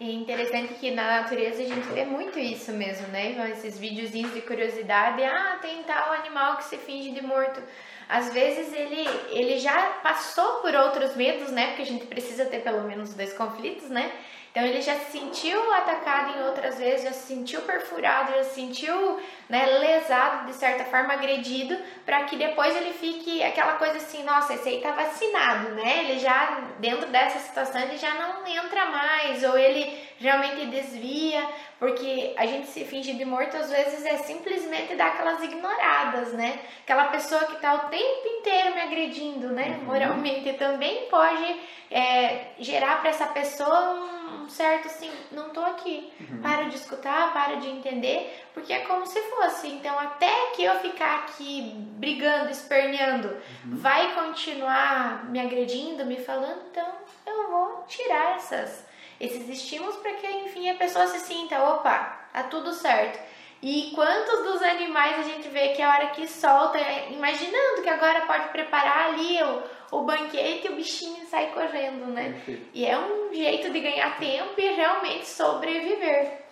É 0.00 0.04
interessante 0.04 0.74
que 0.74 0.92
na 0.92 1.22
natureza 1.22 1.60
a 1.60 1.66
gente 1.66 1.88
vê 1.88 2.04
muito 2.04 2.38
isso 2.38 2.70
mesmo, 2.70 3.08
né? 3.08 3.50
Esses 3.50 3.76
videozinhos 3.76 4.32
de 4.32 4.40
curiosidade, 4.42 5.24
ah, 5.24 5.58
tem 5.60 5.82
tal 5.82 6.12
animal 6.12 6.56
que 6.56 6.64
se 6.64 6.76
finge 6.76 7.10
de 7.10 7.20
morto. 7.20 7.60
Às 8.08 8.32
vezes 8.32 8.72
ele, 8.72 9.08
ele 9.30 9.58
já 9.58 9.98
passou 10.02 10.60
por 10.60 10.72
outros 10.72 11.16
medos, 11.16 11.50
né? 11.50 11.68
Porque 11.68 11.82
a 11.82 11.86
gente 11.86 12.06
precisa 12.06 12.44
ter 12.44 12.60
pelo 12.60 12.82
menos 12.82 13.12
dois 13.12 13.32
conflitos, 13.32 13.90
né? 13.90 14.12
Então 14.58 14.66
ele 14.66 14.82
já 14.82 14.96
se 14.96 15.12
sentiu 15.12 15.72
atacado 15.72 16.36
em 16.36 16.42
outras 16.42 16.78
vezes, 16.78 17.04
já 17.04 17.12
se 17.12 17.28
sentiu 17.28 17.60
perfurado, 17.62 18.32
já 18.32 18.42
se 18.42 18.56
sentiu 18.56 19.20
né, 19.48 19.64
lesado, 19.66 20.46
de 20.46 20.52
certa 20.52 20.84
forma 20.84 21.14
agredido, 21.14 21.76
para 22.04 22.24
que 22.24 22.36
depois 22.36 22.76
ele 22.76 22.92
fique 22.92 23.42
aquela 23.42 23.74
coisa 23.74 23.96
assim, 23.96 24.22
nossa, 24.22 24.54
esse 24.54 24.68
aí 24.68 24.80
tá 24.80 24.92
vacinado, 24.92 25.70
né? 25.70 26.04
Ele 26.04 26.18
já, 26.18 26.60
dentro 26.78 27.06
dessa 27.06 27.38
situação, 27.38 27.80
ele 27.80 27.96
já 27.96 28.14
não 28.14 28.46
entra 28.46 28.86
mais, 28.86 29.42
ou 29.44 29.56
ele 29.56 30.06
realmente 30.18 30.66
desvia, 30.66 31.46
porque 31.78 32.34
a 32.36 32.44
gente 32.44 32.66
se 32.66 32.84
finge 32.84 33.14
de 33.14 33.24
morto 33.24 33.56
às 33.56 33.70
vezes 33.70 34.04
é 34.04 34.16
simplesmente 34.18 34.96
dar 34.96 35.08
aquelas 35.08 35.42
ignoradas, 35.42 36.32
né? 36.32 36.58
Aquela 36.82 37.04
pessoa 37.04 37.44
que 37.46 37.56
tá 37.56 37.74
o 37.74 37.88
tempo 37.88 38.26
inteiro 38.26 38.74
me 38.74 38.80
agredindo, 38.82 39.48
né? 39.48 39.78
Uhum. 39.78 39.84
Moralmente 39.84 40.52
também 40.54 41.06
pode 41.08 41.60
é, 41.90 42.48
gerar 42.58 43.00
para 43.00 43.10
essa 43.10 43.26
pessoa 43.26 44.18
um 44.42 44.48
certo 44.48 44.86
assim, 44.86 45.10
não 45.30 45.50
tô 45.50 45.60
aqui, 45.60 46.10
uhum. 46.20 46.42
para 46.42 46.64
de 46.64 46.76
escutar, 46.76 47.32
para 47.32 47.56
de 47.56 47.68
entender, 47.68 48.44
porque 48.52 48.72
é 48.72 48.80
como 48.80 49.06
se 49.06 49.20
fosse. 49.22 49.37
Então, 49.68 49.98
até 49.98 50.50
que 50.54 50.64
eu 50.64 50.78
ficar 50.80 51.20
aqui 51.20 51.72
brigando, 51.98 52.50
esperneando, 52.50 53.28
uhum. 53.28 53.76
vai 53.76 54.14
continuar 54.14 55.24
me 55.30 55.40
agredindo, 55.40 56.04
me 56.04 56.16
falando, 56.16 56.62
então 56.70 56.86
eu 57.26 57.50
vou 57.50 57.84
tirar 57.88 58.36
essas 58.36 58.86
esses 59.20 59.48
estímulos 59.48 59.96
para 59.96 60.12
que, 60.12 60.26
enfim, 60.26 60.70
a 60.70 60.74
pessoa 60.74 61.06
se 61.08 61.18
sinta, 61.18 61.60
opa, 61.60 62.28
tá 62.32 62.44
tudo 62.44 62.72
certo. 62.72 63.18
E 63.60 63.90
quantos 63.92 64.44
dos 64.44 64.62
animais 64.62 65.18
a 65.18 65.22
gente 65.22 65.48
vê 65.48 65.70
que 65.70 65.82
a 65.82 65.92
hora 65.92 66.06
que 66.08 66.28
solta, 66.28 66.78
imaginando 67.10 67.82
que 67.82 67.88
agora 67.88 68.20
pode 68.20 68.48
preparar 68.50 69.08
ali 69.08 69.42
o, 69.42 69.98
o 69.98 70.02
banquete 70.04 70.68
e 70.68 70.70
o 70.70 70.76
bichinho 70.76 71.26
sai 71.26 71.48
correndo, 71.48 72.06
né? 72.06 72.34
Perfeito. 72.34 72.68
E 72.72 72.86
é 72.86 72.96
um 72.96 73.34
jeito 73.34 73.70
de 73.70 73.80
ganhar 73.80 74.16
tempo 74.18 74.54
e 74.56 74.68
realmente 74.74 75.26
sobreviver. 75.26 76.47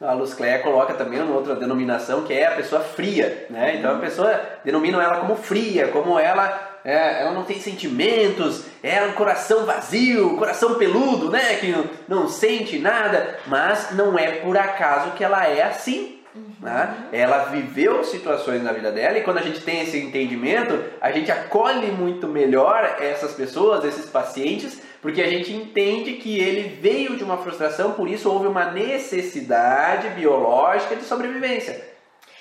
A 0.00 0.14
Luz 0.14 0.32
Cléia 0.32 0.60
coloca 0.60 0.94
também 0.94 1.20
uma 1.20 1.34
outra 1.34 1.54
denominação 1.54 2.22
que 2.22 2.32
é 2.32 2.46
a 2.46 2.56
pessoa 2.56 2.80
fria, 2.80 3.46
né? 3.50 3.76
Então 3.76 3.96
a 3.96 3.98
pessoa 3.98 4.40
denomina 4.64 5.02
ela 5.02 5.18
como 5.18 5.36
fria, 5.36 5.88
como 5.88 6.18
ela 6.18 6.78
é, 6.82 7.20
ela 7.20 7.32
não 7.32 7.44
tem 7.44 7.60
sentimentos, 7.60 8.64
é 8.82 9.02
um 9.02 9.12
coração 9.12 9.66
vazio, 9.66 10.38
coração 10.38 10.76
peludo, 10.76 11.30
né? 11.30 11.56
Que 11.56 11.70
não, 11.70 11.84
não 12.08 12.28
sente 12.28 12.78
nada, 12.78 13.38
mas 13.46 13.90
não 13.90 14.18
é 14.18 14.36
por 14.36 14.56
acaso 14.56 15.10
que 15.10 15.22
ela 15.22 15.46
é 15.46 15.62
assim. 15.62 16.18
Né? 16.60 17.08
Ela 17.12 17.46
viveu 17.46 18.04
situações 18.04 18.62
na 18.62 18.72
vida 18.72 18.92
dela 18.92 19.18
e 19.18 19.22
quando 19.22 19.38
a 19.38 19.42
gente 19.42 19.60
tem 19.60 19.80
esse 19.80 19.98
entendimento, 19.98 20.80
a 21.00 21.10
gente 21.10 21.30
acolhe 21.30 21.90
muito 21.90 22.28
melhor 22.28 22.96
essas 23.00 23.32
pessoas, 23.32 23.84
esses 23.84 24.06
pacientes, 24.06 24.80
porque 25.00 25.22
a 25.22 25.28
gente 25.28 25.52
entende 25.52 26.14
que 26.14 26.38
ele 26.38 26.76
veio 26.80 27.16
de 27.16 27.24
uma 27.24 27.38
frustração, 27.38 27.92
por 27.92 28.08
isso 28.08 28.30
houve 28.30 28.46
uma 28.46 28.70
necessidade 28.70 30.08
biológica 30.10 30.96
de 30.96 31.04
sobrevivência. 31.04 31.90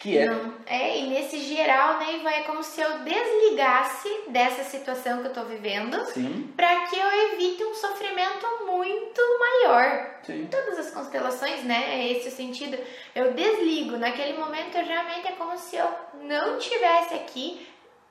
Que 0.02 0.18
é. 0.18 0.26
Não, 0.26 0.54
é, 0.66 0.98
e 0.98 1.10
nesse 1.10 1.40
geral, 1.40 2.00
né, 2.00 2.16
Ivan, 2.16 2.30
é 2.30 2.44
como 2.44 2.64
se 2.64 2.80
eu 2.80 3.00
desligasse 3.00 4.10
dessa 4.30 4.64
situação 4.64 5.22
que 5.22 5.28
eu 5.28 5.34
tô 5.34 5.44
vivendo 5.44 5.98
para 6.56 6.88
que 6.88 6.98
eu 6.98 7.34
evite 7.34 7.64
um 7.66 7.74
sofrimento 7.74 8.48
muito 8.66 9.22
maior. 9.40 10.10
Sim. 10.24 10.44
Em 10.44 10.48
todas 10.48 10.80
as 10.80 10.92
constelações, 10.92 11.66
né? 11.66 12.00
É 12.00 12.14
esse 12.14 12.30
o 12.30 12.32
sentido. 12.32 12.78
Eu 13.14 13.34
desligo. 13.34 13.98
Naquele 13.98 14.38
momento, 14.38 14.78
eu 14.78 14.86
realmente 14.86 15.28
é 15.28 15.32
como 15.34 15.58
se 15.58 15.76
eu 15.76 15.90
não 16.22 16.58
tivesse 16.58 17.16
aqui 17.16 17.68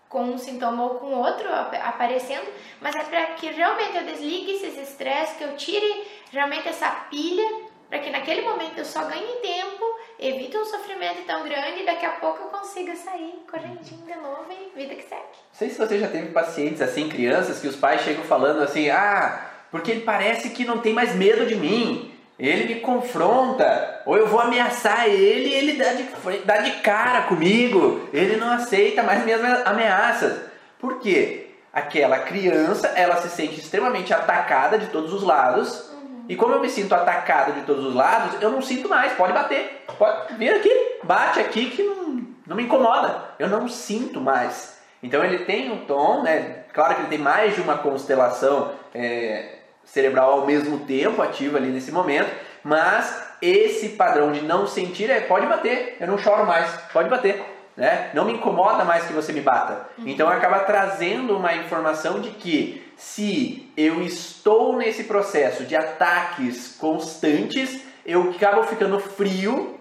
com 0.09 0.23
um 0.23 0.39
sintoma 0.39 0.85
ou 0.85 0.95
com 0.97 1.13
outro 1.13 1.49
aparecendo, 1.53 2.47
mas 2.81 2.95
é 2.95 3.05
para 3.05 3.27
que 3.35 3.47
realmente 3.49 3.97
eu 3.97 4.05
desligue 4.05 4.53
esses 4.53 4.79
estresses, 4.79 5.37
que 5.37 5.45
eu 5.45 5.57
tire 5.57 6.07
realmente 6.33 6.69
essa 6.69 6.89
pilha, 7.11 7.47
para 7.89 7.99
que 7.99 8.11
naquele 8.11 8.43
momento 8.43 8.79
eu 8.79 8.85
só 8.85 9.05
ganhe 9.05 9.37
tempo 9.41 9.85
evita 10.19 10.59
um 10.59 10.65
sofrimento 10.65 11.25
tão 11.27 11.45
grande 11.45 11.83
e 11.83 11.87
daqui 11.87 12.05
a 12.05 12.13
pouco 12.13 12.43
eu 12.43 12.49
consiga 12.49 12.95
sair 12.97 13.43
correntinho 13.51 14.05
de 14.05 14.15
novo 14.17 14.47
e 14.51 14.77
vida 14.77 14.95
que 14.95 15.03
segue. 15.03 15.23
Não 15.23 15.55
sei 15.55 15.71
se 15.71 15.79
você 15.79 15.99
já 15.99 16.09
teve 16.09 16.33
pacientes 16.33 16.83
assim, 16.83 17.09
crianças, 17.09 17.61
que 17.61 17.69
os 17.69 17.77
pais 17.77 18.03
chegam 18.03 18.25
falando 18.25 18.63
assim, 18.63 18.91
ah, 18.91 19.49
porque 19.71 19.91
ele 19.91 20.01
parece 20.01 20.51
que 20.51 20.65
não 20.65 20.81
tem 20.81 20.93
mais 20.93 21.15
medo 21.15 21.47
de 21.47 21.55
mim. 21.55 22.18
Ele 22.39 22.75
me 22.75 22.81
confronta, 22.81 24.03
ou 24.07 24.17
eu 24.17 24.29
vou 24.29 24.41
ameaçar 24.41 25.09
ele 25.09 25.49
e 25.49 25.55
ele 25.55 25.73
dá 25.73 25.93
de, 25.93 26.39
dá 26.45 26.57
de 26.59 26.71
cara 26.83 27.23
comigo. 27.23 28.09
Ele 28.13 28.37
não 28.37 28.53
aceita 28.53 29.03
mais 29.03 29.25
minhas 29.25 29.43
ameaças. 29.67 30.41
Por 30.79 31.01
quê? 31.01 31.51
Aquela 31.73 32.21
criança, 32.21 32.89
ela 32.89 33.17
se 33.17 33.29
sente 33.29 33.59
extremamente 33.59 34.15
atacada 34.15 34.79
de 34.79 34.87
todos 34.87 35.13
os 35.13 35.23
lados 35.23 35.89
e 36.29 36.37
como 36.37 36.53
eu 36.53 36.61
me 36.61 36.69
sinto 36.69 36.95
atacado 36.95 37.55
de 37.55 37.63
todos 37.63 37.87
os 37.87 37.95
lados, 37.95 38.41
eu 38.43 38.51
não 38.51 38.61
sinto 38.61 38.89
mais. 38.89 39.15
Pode 39.15 39.33
bater. 39.33 39.85
Pode 39.99 40.35
vir 40.35 40.55
aqui. 40.55 40.71
Bate 41.03 41.41
aqui 41.41 41.71
que 41.71 41.83
não, 41.83 42.23
não 42.47 42.55
me 42.55 42.65
incomoda. 42.65 43.31
Eu 43.39 43.49
não 43.49 43.67
sinto 43.67 44.21
mais. 44.21 44.79
Então 45.03 45.25
ele 45.25 45.45
tem 45.45 45.73
um 45.73 45.87
tom, 45.87 46.23
né? 46.23 46.65
Claro 46.75 46.97
que 46.97 47.01
ele 47.01 47.09
tem 47.09 47.19
mais 47.19 47.55
de 47.55 47.63
uma 47.63 47.79
constelação 47.79 48.73
é, 48.95 49.58
cerebral 49.93 50.33
ao 50.33 50.47
mesmo 50.47 50.81
tempo 50.81 51.23
ativa 51.23 51.59
ali 51.59 51.69
nesse 51.69 51.91
momento, 51.91 52.31
mas 52.63 53.29
esse 53.41 53.91
padrão 53.91 54.33
de 54.33 54.43
não 54.43 54.67
sentir 54.67 55.11
é 55.11 55.21
pode 55.21 55.47
bater, 55.47 55.97
eu 56.01 56.07
não 56.07 56.19
choro 56.19 56.47
mais, 56.47 56.71
pode 56.93 57.09
bater. 57.09 57.43
Né? 57.77 58.11
Não 58.13 58.25
me 58.25 58.33
incomoda 58.33 58.85
mais 58.85 59.07
que 59.07 59.13
você 59.13 59.33
me 59.33 59.41
bata. 59.41 59.87
Uhum. 59.97 60.09
Então 60.09 60.29
acaba 60.29 60.59
trazendo 60.61 61.37
uma 61.37 61.55
informação 61.55 62.21
de 62.21 62.31
que 62.31 62.93
se 62.97 63.73
eu 63.77 64.03
estou 64.03 64.77
nesse 64.77 65.05
processo 65.05 65.65
de 65.65 65.77
ataques 65.77 66.77
constantes, 66.77 67.81
eu 68.05 68.33
acabo 68.35 68.65
ficando 68.65 68.99
frio 68.99 69.79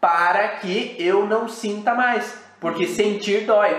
para 0.00 0.46
que 0.58 0.94
eu 0.96 1.26
não 1.26 1.48
sinta 1.48 1.92
mais. 1.92 2.38
Porque 2.60 2.86
sentir 2.86 3.44
dói. 3.44 3.76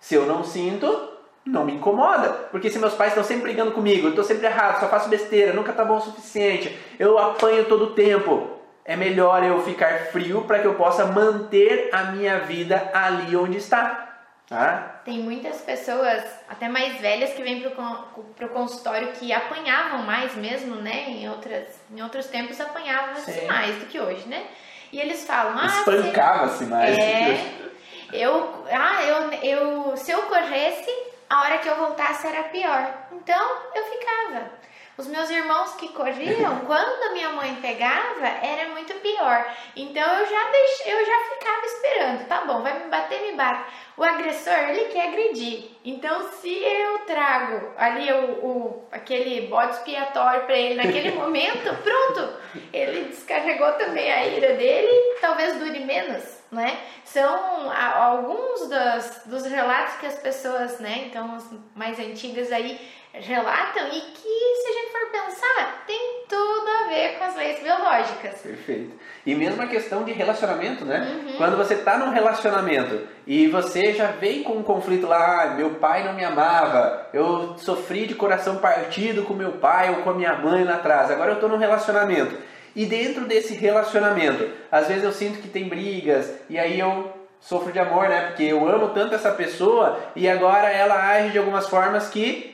Se 0.00 0.16
eu 0.16 0.26
não 0.26 0.42
sinto, 0.42 1.11
não 1.44 1.64
me 1.64 1.72
incomoda. 1.74 2.28
Porque 2.50 2.70
se 2.70 2.78
meus 2.78 2.94
pais 2.94 3.10
estão 3.10 3.24
sempre 3.24 3.44
brigando 3.44 3.72
comigo, 3.72 4.06
eu 4.06 4.10
estou 4.10 4.24
sempre 4.24 4.46
errado, 4.46 4.80
só 4.80 4.88
faço 4.88 5.08
besteira, 5.08 5.52
nunca 5.52 5.72
tá 5.72 5.84
bom 5.84 5.96
o 5.96 6.00
suficiente, 6.00 6.78
eu 6.98 7.18
apanho 7.18 7.64
todo 7.64 7.84
o 7.84 7.90
tempo 7.94 8.62
é 8.84 8.96
melhor 8.96 9.44
eu 9.44 9.62
ficar 9.62 10.06
frio 10.06 10.42
para 10.42 10.58
que 10.58 10.66
eu 10.66 10.74
possa 10.74 11.06
manter 11.06 11.88
a 11.92 12.04
minha 12.04 12.40
vida 12.40 12.90
ali 12.92 13.36
onde 13.36 13.58
está. 13.58 14.08
Tá? 14.48 15.00
Tem 15.04 15.18
muitas 15.20 15.60
pessoas, 15.62 16.22
até 16.48 16.68
mais 16.68 17.00
velhas, 17.00 17.32
que 17.32 17.42
vêm 17.42 17.60
para 17.60 18.46
o 18.46 18.48
consultório 18.50 19.12
que 19.12 19.32
apanhavam 19.32 20.02
mais 20.02 20.34
mesmo, 20.34 20.76
né? 20.76 21.04
Em, 21.08 21.28
outras, 21.30 21.68
em 21.90 22.02
outros 22.02 22.26
tempos 22.26 22.60
apanhavam-se 22.60 23.46
mais 23.46 23.76
do 23.76 23.86
que 23.86 23.98
hoje, 23.98 24.28
né? 24.28 24.44
E 24.92 25.00
eles 25.00 25.24
falam... 25.24 25.56
Ah, 25.58 25.66
Espancava-se 25.66 26.64
mais 26.64 26.98
é, 26.98 26.98
do 26.98 27.24
que 27.24 27.32
hoje. 27.32 27.72
Eu, 28.12 28.64
ah, 28.70 29.04
eu, 29.04 29.32
eu, 29.42 29.96
se 29.96 30.10
eu 30.10 30.22
corresse, 30.22 30.90
a 31.32 31.40
hora 31.40 31.58
que 31.58 31.68
eu 31.68 31.76
voltasse 31.76 32.26
era 32.26 32.42
pior. 32.44 32.92
Então, 33.10 33.56
eu 33.74 33.84
ficava. 33.84 34.50
Os 34.98 35.06
meus 35.06 35.30
irmãos 35.30 35.74
que 35.76 35.88
corriam, 35.88 36.60
quando 36.66 37.02
a 37.04 37.12
minha 37.14 37.30
mãe 37.30 37.54
pegava, 37.62 38.26
era 38.26 38.68
muito 38.68 38.92
pior. 39.00 39.46
Então 39.74 40.02
eu 40.02 40.26
já 40.26 40.50
deixei, 40.50 40.92
eu 40.92 41.06
já 41.06 41.18
ficava 41.30 41.64
esperando. 41.64 42.28
Tá 42.28 42.42
bom, 42.42 42.60
vai 42.60 42.78
me 42.78 42.90
bater, 42.90 43.22
me 43.22 43.32
bate. 43.32 43.72
O 43.96 44.04
agressor, 44.04 44.52
ele 44.52 44.92
quer 44.92 45.08
agredir. 45.08 45.70
Então 45.82 46.30
se 46.32 46.52
eu 46.52 46.98
trago 47.06 47.72
ali 47.78 48.12
o, 48.12 48.46
o 48.46 48.88
aquele 48.92 49.48
bode 49.48 49.72
expiatório 49.76 50.44
para 50.44 50.56
ele 50.56 50.74
naquele 50.74 51.12
momento, 51.16 51.74
pronto, 51.82 52.34
ele 52.70 53.04
descarregou 53.04 53.72
carregou 53.72 53.72
também 53.78 54.12
a 54.12 54.26
ira 54.26 54.54
dele, 54.54 55.16
talvez 55.22 55.58
dure 55.58 55.80
menos, 55.80 56.41
né? 56.52 56.78
São 57.04 57.72
alguns 57.72 58.68
dos, 58.68 59.22
dos 59.24 59.46
relatos 59.46 59.94
que 59.96 60.06
as 60.06 60.18
pessoas, 60.18 60.78
né, 60.78 61.06
então 61.06 61.34
as 61.34 61.50
mais 61.74 61.98
antigas 61.98 62.52
aí 62.52 62.78
relatam 63.14 63.88
e 63.88 64.00
que, 64.00 64.22
se 64.22 64.68
a 64.68 64.72
gente 64.72 64.92
for 64.92 65.10
pensar, 65.10 65.84
tem 65.86 66.24
tudo 66.28 66.68
a 66.68 66.88
ver 66.88 67.18
com 67.18 67.24
as 67.24 67.36
leis 67.36 67.62
biológicas. 67.62 68.40
Perfeito. 68.40 68.98
E 69.26 69.34
mesmo 69.34 69.62
a 69.62 69.66
questão 69.66 70.02
de 70.02 70.12
relacionamento, 70.12 70.84
né? 70.84 71.00
Uhum. 71.00 71.36
Quando 71.36 71.56
você 71.56 71.74
está 71.74 71.98
num 71.98 72.10
relacionamento 72.10 73.06
e 73.26 73.48
você 73.48 73.92
já 73.92 74.06
vem 74.12 74.42
com 74.42 74.54
um 74.54 74.62
conflito 74.62 75.06
lá, 75.06 75.42
ah, 75.42 75.46
meu 75.54 75.74
pai 75.74 76.04
não 76.04 76.14
me 76.14 76.24
amava, 76.24 77.08
eu 77.12 77.54
sofri 77.58 78.06
de 78.06 78.14
coração 78.14 78.56
partido 78.56 79.24
com 79.24 79.34
meu 79.34 79.52
pai 79.52 79.90
ou 79.90 79.96
com 79.96 80.10
a 80.10 80.14
minha 80.14 80.34
mãe 80.34 80.64
lá 80.64 80.74
atrás, 80.74 81.10
agora 81.10 81.32
eu 81.32 81.34
estou 81.34 81.50
num 81.50 81.58
relacionamento. 81.58 82.34
E 82.74 82.86
dentro 82.86 83.26
desse 83.26 83.54
relacionamento, 83.54 84.48
às 84.70 84.88
vezes 84.88 85.04
eu 85.04 85.12
sinto 85.12 85.40
que 85.40 85.48
tem 85.48 85.68
brigas 85.68 86.32
e 86.48 86.58
aí 86.58 86.78
eu 86.78 87.12
sofro 87.40 87.72
de 87.72 87.78
amor, 87.78 88.08
né? 88.08 88.28
Porque 88.28 88.44
eu 88.44 88.66
amo 88.68 88.90
tanto 88.90 89.14
essa 89.14 89.30
pessoa 89.32 89.98
e 90.16 90.28
agora 90.28 90.70
ela 90.70 90.94
age 91.10 91.30
de 91.30 91.38
algumas 91.38 91.68
formas 91.68 92.08
que 92.08 92.52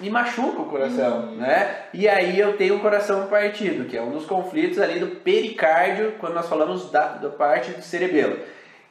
me 0.00 0.10
machuca 0.10 0.62
o 0.62 0.66
coração, 0.66 1.28
uhum. 1.28 1.36
né? 1.36 1.82
E 1.92 2.08
aí 2.08 2.38
eu 2.38 2.56
tenho 2.56 2.76
o 2.76 2.80
coração 2.80 3.28
partido, 3.28 3.84
que 3.84 3.96
é 3.96 4.02
um 4.02 4.10
dos 4.10 4.26
conflitos 4.26 4.80
ali 4.80 4.98
do 4.98 5.16
pericárdio, 5.20 6.14
quando 6.18 6.34
nós 6.34 6.48
falamos 6.48 6.90
da, 6.90 7.08
da 7.08 7.28
parte 7.28 7.70
do 7.70 7.82
cerebelo. 7.82 8.36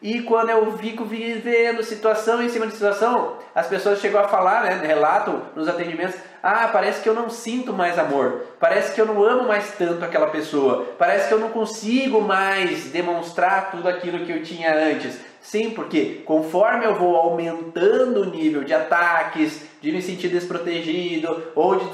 E 0.01 0.21
quando 0.21 0.49
eu 0.49 0.77
fico 0.77 1.05
vivendo 1.05 1.83
situação 1.83 2.41
em 2.41 2.49
cima 2.49 2.67
de 2.67 2.73
situação, 2.73 3.37
as 3.55 3.67
pessoas 3.67 3.99
chegam 3.99 4.21
a 4.21 4.27
falar, 4.27 4.63
né, 4.63 4.81
relatam 4.85 5.43
nos 5.55 5.67
atendimentos, 5.67 6.15
ah, 6.43 6.67
parece 6.73 7.01
que 7.01 7.07
eu 7.07 7.13
não 7.13 7.29
sinto 7.29 7.71
mais 7.71 7.97
amor, 7.97 8.45
parece 8.59 8.93
que 8.93 8.99
eu 8.99 9.05
não 9.05 9.23
amo 9.23 9.47
mais 9.47 9.71
tanto 9.77 10.03
aquela 10.03 10.27
pessoa, 10.27 10.85
parece 10.99 11.29
que 11.29 11.33
eu 11.33 11.39
não 11.39 11.47
consigo 11.47 12.19
mais 12.19 12.91
demonstrar 12.91 13.71
tudo 13.71 13.87
aquilo 13.87 14.25
que 14.25 14.31
eu 14.33 14.43
tinha 14.43 14.75
antes. 14.75 15.17
Sim, 15.41 15.71
porque 15.71 16.21
conforme 16.25 16.85
eu 16.85 16.95
vou 16.95 17.15
aumentando 17.15 18.21
o 18.21 18.25
nível 18.25 18.63
de 18.63 18.73
ataques, 18.73 19.65
de 19.81 19.91
me 19.91 20.01
sentir 20.01 20.29
desprotegido 20.29 21.51
ou 21.53 21.75
de, 21.75 21.85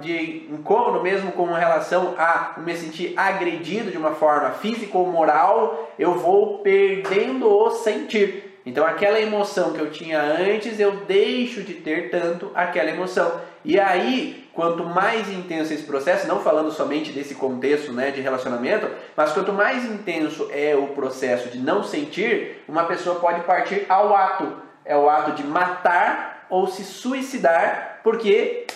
de 0.00 0.46
incômodo 0.50 1.02
mesmo 1.02 1.32
com 1.32 1.46
relação 1.46 2.14
a 2.18 2.54
me 2.58 2.76
sentir 2.76 3.14
agredido 3.16 3.90
de 3.90 3.96
uma 3.96 4.12
forma 4.12 4.50
física 4.50 4.96
ou 4.96 5.06
moral, 5.06 5.90
eu 5.98 6.14
vou 6.14 6.58
perdendo 6.58 7.48
o 7.48 7.70
sentir. 7.70 8.49
Então 8.70 8.86
aquela 8.86 9.20
emoção 9.20 9.72
que 9.72 9.80
eu 9.80 9.90
tinha 9.90 10.22
antes, 10.22 10.78
eu 10.78 10.92
deixo 11.04 11.60
de 11.64 11.74
ter 11.74 12.08
tanto 12.08 12.52
aquela 12.54 12.88
emoção. 12.88 13.40
E 13.64 13.80
aí, 13.80 14.48
quanto 14.52 14.84
mais 14.84 15.28
intenso 15.28 15.74
esse 15.74 15.82
processo, 15.82 16.28
não 16.28 16.38
falando 16.38 16.70
somente 16.70 17.10
desse 17.10 17.34
contexto 17.34 17.92
né, 17.92 18.12
de 18.12 18.20
relacionamento, 18.20 18.88
mas 19.16 19.32
quanto 19.32 19.52
mais 19.52 19.84
intenso 19.84 20.48
é 20.52 20.76
o 20.76 20.86
processo 20.88 21.48
de 21.48 21.58
não 21.58 21.82
sentir, 21.82 22.62
uma 22.68 22.84
pessoa 22.84 23.18
pode 23.18 23.40
partir 23.40 23.86
ao 23.88 24.14
ato. 24.14 24.62
É 24.84 24.96
o 24.96 25.10
ato 25.10 25.32
de 25.32 25.42
matar 25.42 26.46
ou 26.48 26.68
se 26.68 26.84
suicidar, 26.84 27.98
porque 28.04 28.68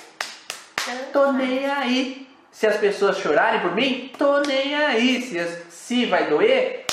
tô 1.12 1.30
nem 1.30 1.66
aí. 1.66 2.26
Se 2.50 2.66
as 2.66 2.76
pessoas 2.78 3.18
chorarem 3.18 3.60
por 3.60 3.76
mim, 3.76 4.10
tô 4.18 4.40
nem 4.40 4.74
aí. 4.74 5.22
Se, 5.22 5.62
se 5.70 6.06
vai 6.06 6.24
doer, 6.24 6.83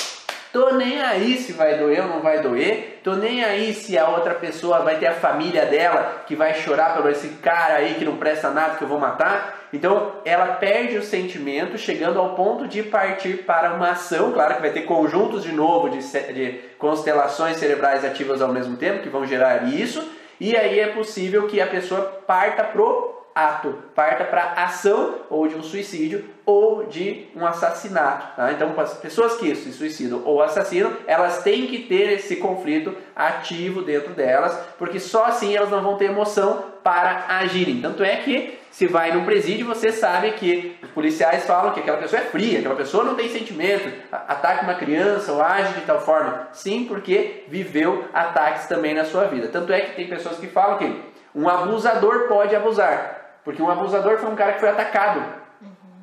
tô 0.52 0.72
nem 0.72 1.00
aí 1.00 1.36
se 1.38 1.52
vai 1.52 1.78
doer 1.78 2.02
ou 2.02 2.08
não 2.08 2.20
vai 2.20 2.40
doer. 2.40 3.00
Tô 3.02 3.14
nem 3.14 3.42
aí 3.44 3.74
se 3.74 3.96
a 3.96 4.08
outra 4.08 4.34
pessoa 4.34 4.80
vai 4.80 4.96
ter 4.96 5.06
a 5.06 5.14
família 5.14 5.66
dela 5.66 6.24
que 6.26 6.36
vai 6.36 6.54
chorar 6.54 6.94
por 6.94 7.10
esse 7.10 7.28
cara 7.42 7.74
aí 7.74 7.94
que 7.94 8.04
não 8.04 8.16
presta 8.16 8.50
nada 8.50 8.76
que 8.76 8.82
eu 8.82 8.88
vou 8.88 9.00
matar. 9.00 9.68
Então 9.72 10.12
ela 10.24 10.54
perde 10.54 10.98
o 10.98 11.02
sentimento, 11.02 11.78
chegando 11.78 12.20
ao 12.20 12.34
ponto 12.34 12.68
de 12.68 12.82
partir 12.82 13.44
para 13.44 13.72
uma 13.72 13.92
ação. 13.92 14.32
Claro 14.32 14.56
que 14.56 14.60
vai 14.60 14.70
ter 14.70 14.82
conjuntos 14.82 15.42
de 15.42 15.52
novo 15.52 15.88
de, 15.88 16.00
de 16.32 16.60
constelações 16.78 17.56
cerebrais 17.56 18.04
ativas 18.04 18.42
ao 18.42 18.52
mesmo 18.52 18.76
tempo 18.76 19.02
que 19.02 19.08
vão 19.08 19.26
gerar 19.26 19.68
isso 19.68 20.06
e 20.42 20.56
aí 20.56 20.80
é 20.80 20.88
possível 20.88 21.46
que 21.46 21.60
a 21.60 21.68
pessoa 21.68 22.02
parta 22.26 22.64
pro 22.64 23.21
ato, 23.34 23.74
parta 23.94 24.24
para 24.24 24.52
ação 24.52 25.20
ou 25.30 25.46
de 25.46 25.54
um 25.54 25.62
suicídio 25.62 26.24
ou 26.44 26.84
de 26.86 27.28
um 27.34 27.46
assassinato. 27.46 28.36
Tá? 28.36 28.52
Então, 28.52 28.74
as 28.78 28.94
pessoas 28.94 29.36
que 29.36 29.54
se 29.54 29.72
suicidam 29.72 30.22
ou 30.24 30.42
assassinam, 30.42 30.92
elas 31.06 31.42
têm 31.42 31.66
que 31.66 31.80
ter 31.80 32.12
esse 32.12 32.36
conflito 32.36 32.94
ativo 33.14 33.82
dentro 33.82 34.12
delas, 34.12 34.58
porque 34.78 34.98
só 34.98 35.26
assim 35.26 35.54
elas 35.54 35.70
não 35.70 35.82
vão 35.82 35.96
ter 35.96 36.06
emoção 36.06 36.64
para 36.82 37.26
agirem. 37.28 37.80
Tanto 37.80 38.02
é 38.02 38.16
que 38.16 38.58
se 38.72 38.86
vai 38.86 39.12
num 39.12 39.24
presídio, 39.24 39.66
você 39.66 39.92
sabe 39.92 40.32
que 40.32 40.78
os 40.82 40.90
policiais 40.90 41.44
falam 41.44 41.72
que 41.72 41.80
aquela 41.80 41.98
pessoa 41.98 42.22
é 42.22 42.24
fria, 42.24 42.58
aquela 42.58 42.74
pessoa 42.74 43.04
não 43.04 43.14
tem 43.14 43.28
sentimento, 43.28 43.86
ataca 44.10 44.64
uma 44.64 44.74
criança 44.74 45.30
ou 45.30 45.42
age 45.42 45.74
de 45.74 45.82
tal 45.82 46.00
forma. 46.00 46.48
Sim, 46.52 46.86
porque 46.86 47.44
viveu 47.48 48.06
ataques 48.14 48.66
também 48.66 48.94
na 48.94 49.04
sua 49.04 49.24
vida. 49.24 49.48
Tanto 49.48 49.72
é 49.72 49.80
que 49.80 49.96
tem 49.96 50.08
pessoas 50.08 50.38
que 50.38 50.46
falam 50.46 50.78
que 50.78 51.02
um 51.34 51.48
abusador 51.48 52.28
pode 52.28 52.56
abusar, 52.56 53.21
porque 53.44 53.62
um 53.62 53.70
abusador 53.70 54.18
foi 54.18 54.30
um 54.30 54.36
cara 54.36 54.54
que 54.54 54.60
foi 54.60 54.68
atacado. 54.68 55.42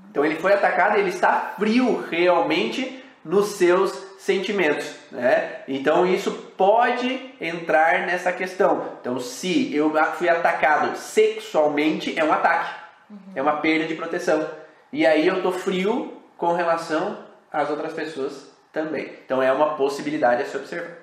Então 0.10 0.26
ele 0.26 0.36
foi 0.36 0.54
atacado 0.54 0.98
e 0.98 1.02
ele 1.02 1.10
está 1.10 1.54
frio 1.58 2.04
realmente 2.10 3.04
nos 3.24 3.50
seus 3.50 3.92
sentimentos, 4.18 4.96
né? 5.12 5.62
Então 5.68 6.06
isso 6.06 6.32
pode 6.58 7.36
entrar 7.40 8.06
nessa 8.06 8.32
questão. 8.32 8.98
Então 9.00 9.20
se 9.20 9.74
eu 9.74 9.94
fui 10.16 10.28
atacado 10.28 10.98
sexualmente 10.98 12.18
é 12.18 12.24
um 12.24 12.34
ataque, 12.34 12.74
uhum. 13.10 13.18
é 13.36 13.42
uma 13.42 13.58
perda 13.58 13.86
de 13.86 13.96
proteção. 13.96 14.46
E 14.92 15.06
aí 15.06 15.28
eu 15.28 15.42
tô 15.42 15.52
frio 15.52 16.22
com 16.38 16.54
relação 16.54 17.18
às 17.52 17.70
outras 17.70 17.94
pessoas 17.94 18.50
também. 18.74 19.14
Então 19.26 19.42
é 19.42 19.52
uma 19.52 19.76
possibilidade 19.76 20.42
a 20.42 20.46
se 20.46 20.58
observar. 20.58 20.99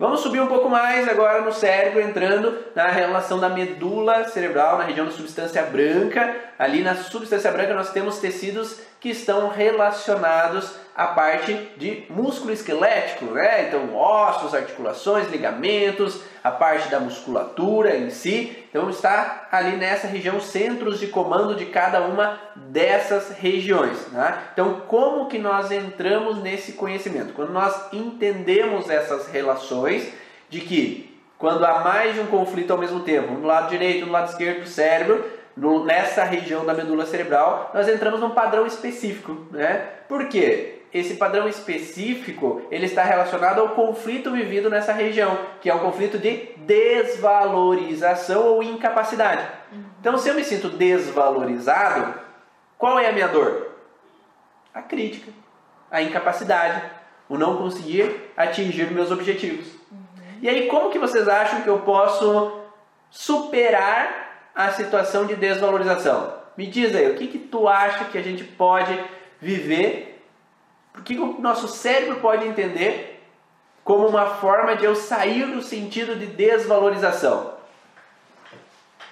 Vamos 0.00 0.20
subir 0.20 0.40
um 0.40 0.46
pouco 0.46 0.66
mais 0.70 1.06
agora 1.06 1.42
no 1.42 1.52
cérebro, 1.52 2.00
entrando 2.00 2.56
na 2.74 2.86
relação 2.86 3.38
da 3.38 3.50
medula 3.50 4.26
cerebral, 4.28 4.78
na 4.78 4.84
região 4.84 5.04
da 5.04 5.12
substância 5.12 5.62
branca. 5.64 6.36
Ali 6.58 6.80
na 6.80 6.94
substância 6.94 7.52
branca 7.52 7.74
nós 7.74 7.92
temos 7.92 8.18
tecidos 8.18 8.80
que 9.00 9.08
estão 9.08 9.48
relacionados 9.48 10.74
à 10.94 11.06
parte 11.06 11.54
de 11.78 12.04
músculo 12.10 12.52
esquelético, 12.52 13.24
né? 13.26 13.66
Então, 13.66 13.96
ossos, 13.96 14.54
articulações, 14.54 15.30
ligamentos, 15.30 16.20
a 16.44 16.50
parte 16.50 16.88
da 16.90 17.00
musculatura 17.00 17.96
em 17.96 18.10
si. 18.10 18.64
Então, 18.68 18.90
está 18.90 19.48
ali 19.50 19.76
nessa 19.76 20.06
região 20.06 20.38
centros 20.38 21.00
de 21.00 21.06
comando 21.06 21.54
de 21.54 21.66
cada 21.66 22.02
uma 22.02 22.38
dessas 22.54 23.30
regiões. 23.30 24.08
Né? 24.08 24.38
Então, 24.52 24.82
como 24.86 25.26
que 25.28 25.38
nós 25.38 25.72
entramos 25.72 26.42
nesse 26.42 26.72
conhecimento? 26.72 27.32
Quando 27.32 27.52
nós 27.52 27.92
entendemos 27.92 28.90
essas 28.90 29.28
relações 29.28 30.12
de 30.50 30.60
que 30.60 31.18
quando 31.38 31.64
há 31.64 31.80
mais 31.80 32.14
de 32.14 32.20
um 32.20 32.26
conflito 32.26 32.70
ao 32.70 32.78
mesmo 32.78 33.00
tempo, 33.00 33.32
no 33.32 33.46
lado 33.46 33.70
direito, 33.70 34.04
no 34.04 34.12
lado 34.12 34.28
esquerdo 34.28 34.60
do 34.60 34.68
cérebro, 34.68 35.24
no, 35.56 35.84
nessa 35.84 36.24
região 36.24 36.64
da 36.64 36.74
medula 36.74 37.06
cerebral, 37.06 37.70
nós 37.74 37.88
entramos 37.88 38.20
num 38.20 38.30
padrão 38.30 38.66
específico, 38.66 39.46
né? 39.50 39.88
Por 40.08 40.28
quê? 40.28 40.80
esse 40.92 41.14
padrão 41.14 41.48
específico 41.48 42.62
ele 42.70 42.86
está 42.86 43.04
relacionado 43.04 43.60
ao 43.60 43.70
conflito 43.70 44.32
vivido 44.32 44.68
nessa 44.68 44.92
região, 44.92 45.38
que 45.60 45.70
é 45.70 45.74
um 45.74 45.78
conflito 45.78 46.18
de 46.18 46.52
desvalorização 46.58 48.44
ou 48.44 48.62
incapacidade. 48.62 49.46
Então, 50.00 50.18
se 50.18 50.28
eu 50.28 50.34
me 50.34 50.42
sinto 50.42 50.68
desvalorizado, 50.68 52.14
qual 52.76 52.98
é 52.98 53.08
a 53.08 53.12
minha 53.12 53.28
dor? 53.28 53.68
A 54.74 54.82
crítica, 54.82 55.30
a 55.90 56.02
incapacidade, 56.02 56.82
o 57.28 57.38
não 57.38 57.56
conseguir 57.56 58.32
atingir 58.36 58.90
meus 58.90 59.12
objetivos. 59.12 59.68
E 60.42 60.48
aí, 60.48 60.66
como 60.66 60.90
que 60.90 60.98
vocês 60.98 61.28
acham 61.28 61.62
que 61.62 61.68
eu 61.68 61.80
posso 61.80 62.60
superar 63.10 64.29
a 64.54 64.70
situação 64.70 65.26
de 65.26 65.36
desvalorização? 65.36 66.34
Me 66.56 66.66
diz 66.66 66.94
aí, 66.94 67.10
o 67.10 67.16
que, 67.16 67.26
que 67.26 67.38
tu 67.38 67.68
acha 67.68 68.04
que 68.06 68.18
a 68.18 68.22
gente 68.22 68.44
pode 68.44 68.98
viver 69.40 70.22
o 70.96 71.02
que 71.02 71.18
o 71.18 71.40
nosso 71.40 71.68
cérebro 71.68 72.16
pode 72.16 72.46
entender 72.46 73.22
como 73.84 74.06
uma 74.06 74.26
forma 74.26 74.76
de 74.76 74.84
eu 74.84 74.94
sair 74.94 75.46
do 75.46 75.62
sentido 75.62 76.16
de 76.16 76.26
desvalorização? 76.26 77.54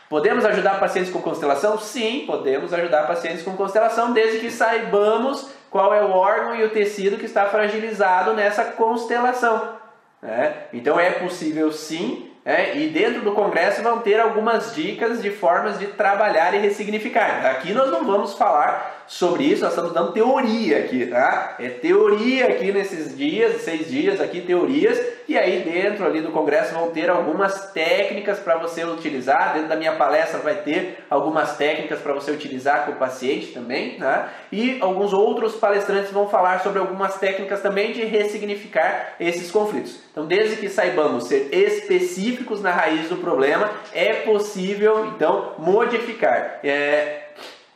Podemos 0.09 0.45
ajudar 0.45 0.81
pacientes 0.81 1.13
com 1.13 1.21
constelação? 1.21 1.79
Sim, 1.79 2.25
podemos 2.27 2.73
ajudar 2.73 3.07
pacientes 3.07 3.43
com 3.43 3.57
constelação, 3.57 4.13
desde 4.13 4.41
que 4.41 4.51
saibamos 4.51 5.51
qual 5.71 5.93
é 5.95 6.03
o 6.03 6.11
órgão 6.11 6.55
e 6.55 6.65
o 6.65 6.71
tecido 6.71 7.19
que 7.19 7.27
está 7.27 7.47
fragilizado 7.47 8.33
nessa 8.33 8.65
constelação. 8.65 9.77
Né? 10.23 10.65
Então 10.73 10.99
é 10.99 11.11
possível 11.11 11.71
sim 11.71 12.28
é, 12.45 12.77
e 12.77 12.89
dentro 12.89 13.21
do 13.23 13.33
congresso 13.33 13.83
vão 13.83 14.01
ter 14.01 14.19
algumas 14.19 14.75
dicas 14.75 15.21
de 15.21 15.31
formas 15.31 15.79
de 15.79 15.87
trabalhar 15.89 16.55
e 16.55 16.59
ressignificar. 16.59 17.45
Aqui 17.47 17.73
nós 17.73 17.91
não 17.91 18.05
vamos 18.05 18.35
falar 18.35 19.05
sobre 19.07 19.45
isso, 19.45 19.63
nós 19.63 19.73
estamos 19.73 19.93
dando 19.93 20.13
teoria 20.13 20.79
aqui, 20.79 21.07
tá? 21.07 21.57
É 21.59 21.69
teoria 21.69 22.49
aqui 22.49 22.73
nesses 22.73 23.17
dias, 23.17 23.63
seis 23.63 23.89
dias 23.91 24.21
aqui, 24.21 24.41
teorias, 24.41 24.99
e 25.29 25.37
aí 25.37 25.61
dentro 25.61 26.07
ali 26.07 26.23
do 26.23 26.33
congresso 26.33 26.73
vão 26.73 26.91
ter 26.91 27.11
algumas 27.11 27.71
técnicas 27.73 28.39
para 28.39 28.57
você 28.57 28.83
utilizar, 28.85 29.53
dentro 29.53 29.69
da 29.69 29.77
minha 29.77 29.95
palestra 29.95 30.39
vai 30.39 30.55
ter 30.55 31.05
algumas 31.11 31.57
técnicas 31.57 32.01
para 32.01 32.15
você 32.15 32.31
utilizar 32.31 32.87
com 32.87 32.93
o 32.93 32.97
paciente 32.97 33.49
também, 33.49 33.99
tá? 33.99 34.33
E 34.51 34.79
alguns 34.81 35.13
outros 35.13 35.55
palestrantes 35.57 36.11
vão 36.11 36.29
falar 36.29 36.61
sobre 36.61 36.79
algumas 36.79 37.19
técnicas 37.19 37.61
também 37.61 37.93
de 37.93 38.05
ressignificar 38.05 39.17
esses 39.21 39.51
conflitos. 39.51 40.01
Então, 40.11 40.27
desde 40.27 40.57
que 40.57 40.69
saibamos 40.69 41.25
ser 41.25 41.51
específicos 41.53 42.63
na 42.63 42.71
raiz 42.71 43.11
do 43.11 43.17
problema, 43.17 43.71
é 43.93 44.15
possível 44.23 45.07
então 45.07 45.55
modificar. 45.59 46.61
É, 46.65 47.25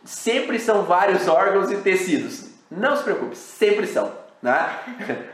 sempre 0.04 0.58
são 0.58 0.84
vários 0.84 1.28
órgãos 1.28 1.70
e 1.70 1.76
tecidos. 1.76 2.50
Não 2.70 2.96
se 2.96 3.02
preocupe, 3.02 3.36
sempre 3.36 3.86
são. 3.86 4.21
Né? 4.42 4.70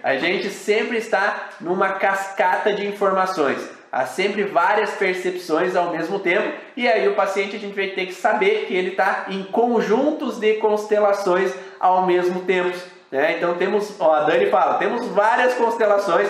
A 0.02 0.16
gente 0.16 0.50
sempre 0.50 0.98
está 0.98 1.48
numa 1.60 1.94
cascata 1.94 2.72
de 2.72 2.86
informações. 2.86 3.78
Há 3.90 4.04
sempre 4.04 4.44
várias 4.44 4.90
percepções 4.90 5.74
ao 5.74 5.90
mesmo 5.92 6.18
tempo, 6.18 6.52
e 6.76 6.86
aí 6.86 7.08
o 7.08 7.14
paciente 7.14 7.56
a 7.56 7.58
gente 7.58 7.74
vai 7.74 7.88
ter 7.88 8.04
que 8.04 8.12
saber 8.12 8.66
que 8.66 8.74
ele 8.74 8.90
está 8.90 9.24
em 9.28 9.42
conjuntos 9.44 10.38
de 10.38 10.54
constelações 10.54 11.54
ao 11.80 12.04
mesmo 12.04 12.42
tempo. 12.42 12.76
Né? 13.10 13.38
Então 13.38 13.54
temos, 13.54 13.98
ó, 13.98 14.12
a 14.12 14.20
Dani 14.24 14.50
fala, 14.50 14.74
temos 14.74 15.06
várias 15.06 15.54
constelações, 15.54 16.28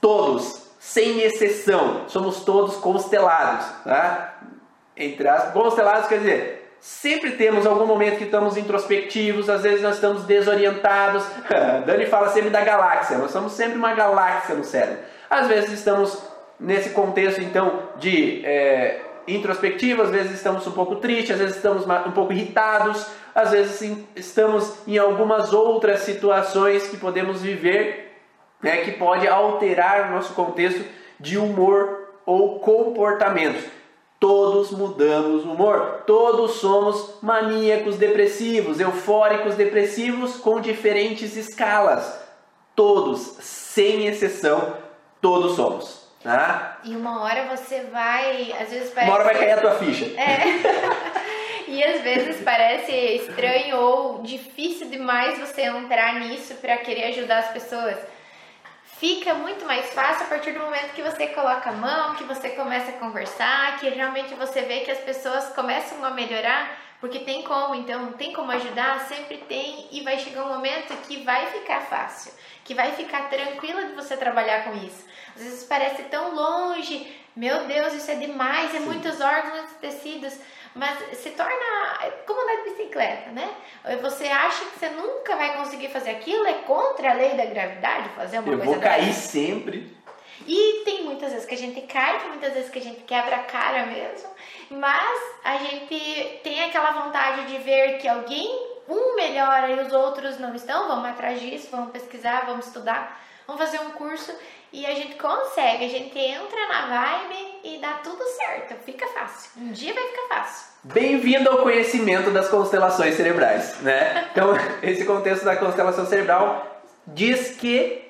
todos, 0.00 0.70
sem 0.78 1.20
exceção, 1.20 2.08
somos 2.08 2.44
todos 2.44 2.76
constelados. 2.76 3.66
Tá? 3.84 4.38
Entre 4.96 5.28
as 5.28 5.52
constelados 5.52 6.08
quer 6.08 6.18
dizer, 6.20 6.55
Sempre 6.86 7.32
temos 7.32 7.66
algum 7.66 7.84
momento 7.84 8.18
que 8.18 8.22
estamos 8.22 8.56
introspectivos, 8.56 9.50
às 9.50 9.62
vezes 9.62 9.82
nós 9.82 9.96
estamos 9.96 10.22
desorientados. 10.22 11.24
Dani 11.84 12.06
fala 12.06 12.28
sempre 12.28 12.48
da 12.48 12.60
galáxia, 12.60 13.18
nós 13.18 13.32
somos 13.32 13.54
sempre 13.54 13.76
uma 13.76 13.92
galáxia 13.92 14.54
no 14.54 14.62
cérebro. 14.62 14.98
Às 15.28 15.48
vezes 15.48 15.72
estamos 15.72 16.16
nesse 16.60 16.90
contexto 16.90 17.42
então 17.42 17.82
de 17.96 18.40
é, 18.46 19.00
introspectivo, 19.26 20.00
às 20.00 20.10
vezes 20.10 20.34
estamos 20.34 20.64
um 20.64 20.70
pouco 20.70 20.94
tristes, 20.94 21.32
às 21.32 21.38
vezes 21.38 21.56
estamos 21.56 21.84
um 21.84 22.12
pouco 22.12 22.32
irritados, 22.32 23.04
às 23.34 23.50
vezes 23.50 23.96
estamos 24.14 24.72
em 24.86 24.96
algumas 24.96 25.52
outras 25.52 26.02
situações 26.02 26.86
que 26.86 26.96
podemos 26.98 27.42
viver, 27.42 28.16
né, 28.62 28.76
que 28.84 28.92
pode 28.92 29.26
alterar 29.26 30.08
o 30.08 30.12
nosso 30.12 30.34
contexto 30.34 30.84
de 31.18 31.36
humor 31.36 32.12
ou 32.24 32.60
comportamento. 32.60 33.74
Todos 34.26 34.72
mudamos 34.72 35.44
o 35.44 35.52
humor, 35.52 36.02
todos 36.04 36.54
somos 36.54 37.14
maníacos 37.22 37.96
depressivos, 37.96 38.80
eufóricos 38.80 39.54
depressivos 39.54 40.34
com 40.38 40.60
diferentes 40.60 41.36
escalas. 41.36 42.20
Todos, 42.74 43.20
sem 43.20 44.08
exceção, 44.08 44.78
todos 45.20 45.54
somos. 45.54 46.08
Tá? 46.24 46.80
E 46.82 46.96
uma 46.96 47.22
hora 47.22 47.56
você 47.56 47.82
vai, 47.82 48.52
às 48.60 48.68
vezes 48.68 48.90
parece. 48.90 49.12
Uma 49.12 49.14
hora 49.14 49.24
vai 49.26 49.38
cair 49.38 49.52
a 49.52 49.60
tua 49.60 49.74
ficha. 49.76 50.06
É. 50.20 51.70
e 51.70 51.84
às 51.84 52.00
vezes 52.00 52.42
parece 52.42 52.90
estranho 52.90 53.76
ou 53.76 54.22
difícil 54.22 54.88
demais 54.88 55.38
você 55.38 55.66
entrar 55.66 56.18
nisso 56.18 56.56
para 56.56 56.78
querer 56.78 57.10
ajudar 57.10 57.38
as 57.38 57.50
pessoas 57.52 57.96
fica 58.98 59.34
muito 59.34 59.64
mais 59.66 59.92
fácil 59.92 60.24
a 60.24 60.28
partir 60.28 60.52
do 60.52 60.60
momento 60.60 60.94
que 60.94 61.02
você 61.02 61.26
coloca 61.28 61.70
a 61.70 61.72
mão, 61.72 62.14
que 62.14 62.24
você 62.24 62.50
começa 62.50 62.90
a 62.90 62.94
conversar, 62.94 63.78
que 63.78 63.88
realmente 63.88 64.34
você 64.34 64.62
vê 64.62 64.80
que 64.80 64.90
as 64.90 65.00
pessoas 65.00 65.50
começam 65.54 66.02
a 66.04 66.10
melhorar, 66.10 66.78
porque 67.00 67.20
tem 67.20 67.42
como, 67.42 67.74
então 67.74 68.12
tem 68.12 68.32
como 68.32 68.50
ajudar, 68.52 69.00
sempre 69.06 69.38
tem 69.38 69.88
e 69.92 70.00
vai 70.00 70.18
chegar 70.18 70.44
um 70.44 70.54
momento 70.54 70.96
que 71.06 71.22
vai 71.22 71.46
ficar 71.46 71.82
fácil, 71.82 72.32
que 72.64 72.74
vai 72.74 72.92
ficar 72.92 73.28
tranquila 73.28 73.84
de 73.84 73.92
você 73.92 74.16
trabalhar 74.16 74.64
com 74.64 74.74
isso. 74.76 75.04
Às 75.34 75.42
vezes 75.42 75.64
parece 75.64 76.04
tão 76.04 76.34
longe, 76.34 77.14
meu 77.36 77.66
Deus, 77.66 77.92
isso 77.92 78.10
é 78.10 78.14
demais, 78.14 78.74
é 78.74 78.78
Sim. 78.78 78.86
muitos 78.86 79.20
órgãos, 79.20 79.56
muitos 79.56 79.74
tecidos. 79.74 80.38
Mas 80.76 81.18
se 81.18 81.30
torna 81.30 81.54
como 82.26 82.42
andar 82.42 82.62
de 82.62 82.70
bicicleta, 82.70 83.30
né? 83.30 83.50
Você 84.02 84.26
acha 84.26 84.62
que 84.66 84.78
você 84.78 84.90
nunca 84.90 85.34
vai 85.34 85.56
conseguir 85.56 85.88
fazer 85.88 86.10
aquilo, 86.10 86.46
é 86.46 86.52
contra 86.52 87.12
a 87.12 87.14
lei 87.14 87.34
da 87.34 87.46
gravidade 87.46 88.10
fazer 88.10 88.40
uma 88.40 88.52
Eu 88.52 88.58
coisa 88.58 88.72
vou 88.72 88.80
cair 88.82 89.12
sempre. 89.14 89.96
E 90.46 90.82
tem 90.84 91.04
muitas 91.04 91.32
vezes 91.32 91.46
que 91.46 91.54
a 91.54 91.58
gente 91.58 91.80
cai, 91.82 92.20
tem 92.20 92.28
muitas 92.28 92.52
vezes 92.52 92.70
que 92.70 92.78
a 92.78 92.82
gente 92.82 93.00
quebra 93.04 93.36
a 93.36 93.44
cara 93.44 93.86
mesmo, 93.86 94.28
mas 94.70 95.18
a 95.42 95.56
gente 95.56 96.40
tem 96.42 96.64
aquela 96.64 96.90
vontade 96.90 97.46
de 97.46 97.56
ver 97.58 97.96
que 97.96 98.06
alguém, 98.06 98.46
um 98.86 99.16
melhora 99.16 99.70
e 99.70 99.80
os 99.80 99.92
outros 99.94 100.38
não 100.38 100.54
estão, 100.54 100.88
vamos 100.88 101.06
atrás 101.06 101.40
disso, 101.40 101.68
vamos 101.70 101.90
pesquisar, 101.90 102.44
vamos 102.44 102.66
estudar, 102.66 103.18
vamos 103.46 103.62
fazer 103.62 103.80
um 103.80 103.92
curso 103.92 104.30
e 104.72 104.84
a 104.84 104.94
gente 104.94 105.14
consegue, 105.14 105.84
a 105.84 105.88
gente 105.88 106.18
entra 106.18 106.68
na 106.68 106.86
vibe 106.86 107.58
e 107.64 107.78
dá 107.78 107.94
tudo 107.94 108.22
certo, 108.24 108.74
fica 108.84 109.06
fácil. 109.08 109.50
Um 109.56 109.72
dia 109.72 109.94
vai 109.94 110.02
ficar 110.08 110.36
fácil. 110.36 110.66
Bem-vindo 110.84 111.48
ao 111.48 111.58
conhecimento 111.58 112.30
das 112.30 112.48
constelações 112.48 113.14
cerebrais, 113.14 113.80
né? 113.80 114.28
Então, 114.30 114.52
esse 114.82 115.04
contexto 115.04 115.44
da 115.44 115.56
constelação 115.56 116.06
cerebral 116.06 116.82
diz 117.06 117.56
que 117.56 118.08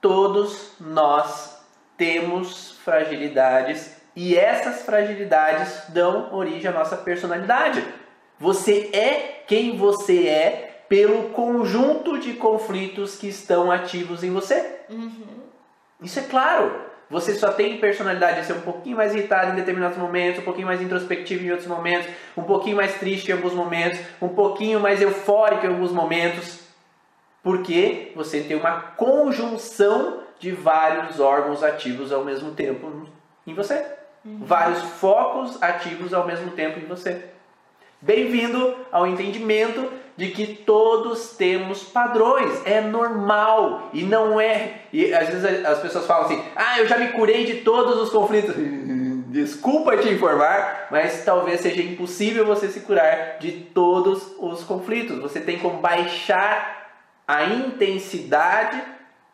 todos 0.00 0.72
nós 0.80 1.58
temos 1.96 2.78
fragilidades 2.84 3.96
e 4.14 4.36
essas 4.36 4.82
fragilidades 4.82 5.84
dão 5.88 6.34
origem 6.34 6.70
à 6.70 6.72
nossa 6.72 6.96
personalidade. 6.96 7.84
Você 8.38 8.90
é 8.92 9.42
quem 9.46 9.76
você 9.76 10.26
é 10.26 10.84
pelo 10.88 11.30
conjunto 11.30 12.18
de 12.18 12.32
conflitos 12.34 13.16
que 13.16 13.28
estão 13.28 13.70
ativos 13.70 14.24
em 14.24 14.30
você. 14.32 14.80
Uhum. 14.88 15.39
Isso 16.02 16.18
é 16.18 16.22
claro. 16.22 16.90
Você 17.10 17.34
só 17.34 17.52
tem 17.52 17.78
personalidade 17.78 18.40
de 18.40 18.46
ser 18.46 18.52
um 18.52 18.60
pouquinho 18.60 18.96
mais 18.96 19.12
irritado 19.12 19.52
em 19.52 19.56
determinados 19.56 19.98
momentos, 19.98 20.40
um 20.40 20.44
pouquinho 20.44 20.68
mais 20.68 20.80
introspectivo 20.80 21.44
em 21.44 21.50
outros 21.50 21.66
momentos, 21.66 22.08
um 22.36 22.42
pouquinho 22.44 22.76
mais 22.76 22.94
triste 22.94 23.30
em 23.30 23.32
alguns 23.32 23.52
momentos, 23.52 23.98
um 24.22 24.28
pouquinho 24.28 24.78
mais 24.78 25.02
eufórico 25.02 25.66
em 25.66 25.70
alguns 25.70 25.90
momentos. 25.90 26.60
Porque 27.42 28.12
você 28.14 28.42
tem 28.42 28.56
uma 28.56 28.80
conjunção 28.80 30.20
de 30.38 30.52
vários 30.52 31.18
órgãos 31.18 31.64
ativos 31.64 32.12
ao 32.12 32.24
mesmo 32.24 32.52
tempo 32.52 33.08
em 33.44 33.54
você. 33.54 33.84
Uhum. 34.24 34.40
Vários 34.42 34.80
focos 34.80 35.60
ativos 35.60 36.14
ao 36.14 36.26
mesmo 36.26 36.52
tempo 36.52 36.78
em 36.78 36.84
você. 36.84 37.24
Bem-vindo 38.00 38.76
ao 38.92 39.06
entendimento 39.06 39.90
de 40.20 40.28
que 40.28 40.46
todos 40.54 41.30
temos 41.30 41.82
padrões, 41.82 42.60
é 42.66 42.78
normal 42.82 43.88
e 43.90 44.02
não 44.02 44.38
é. 44.38 44.82
E 44.92 45.14
às 45.14 45.30
vezes 45.30 45.64
as 45.64 45.80
pessoas 45.80 46.06
falam 46.06 46.26
assim: 46.26 46.44
ah, 46.54 46.78
eu 46.78 46.86
já 46.86 46.98
me 46.98 47.08
curei 47.08 47.46
de 47.46 47.62
todos 47.62 47.98
os 47.98 48.10
conflitos. 48.10 48.54
Desculpa 49.32 49.96
te 49.96 50.10
informar, 50.10 50.88
mas 50.90 51.24
talvez 51.24 51.62
seja 51.62 51.80
impossível 51.80 52.44
você 52.44 52.68
se 52.68 52.80
curar 52.80 53.38
de 53.38 53.50
todos 53.72 54.34
os 54.38 54.62
conflitos. 54.62 55.18
Você 55.20 55.40
tem 55.40 55.58
como 55.58 55.80
baixar 55.80 56.90
a 57.26 57.44
intensidade 57.46 58.78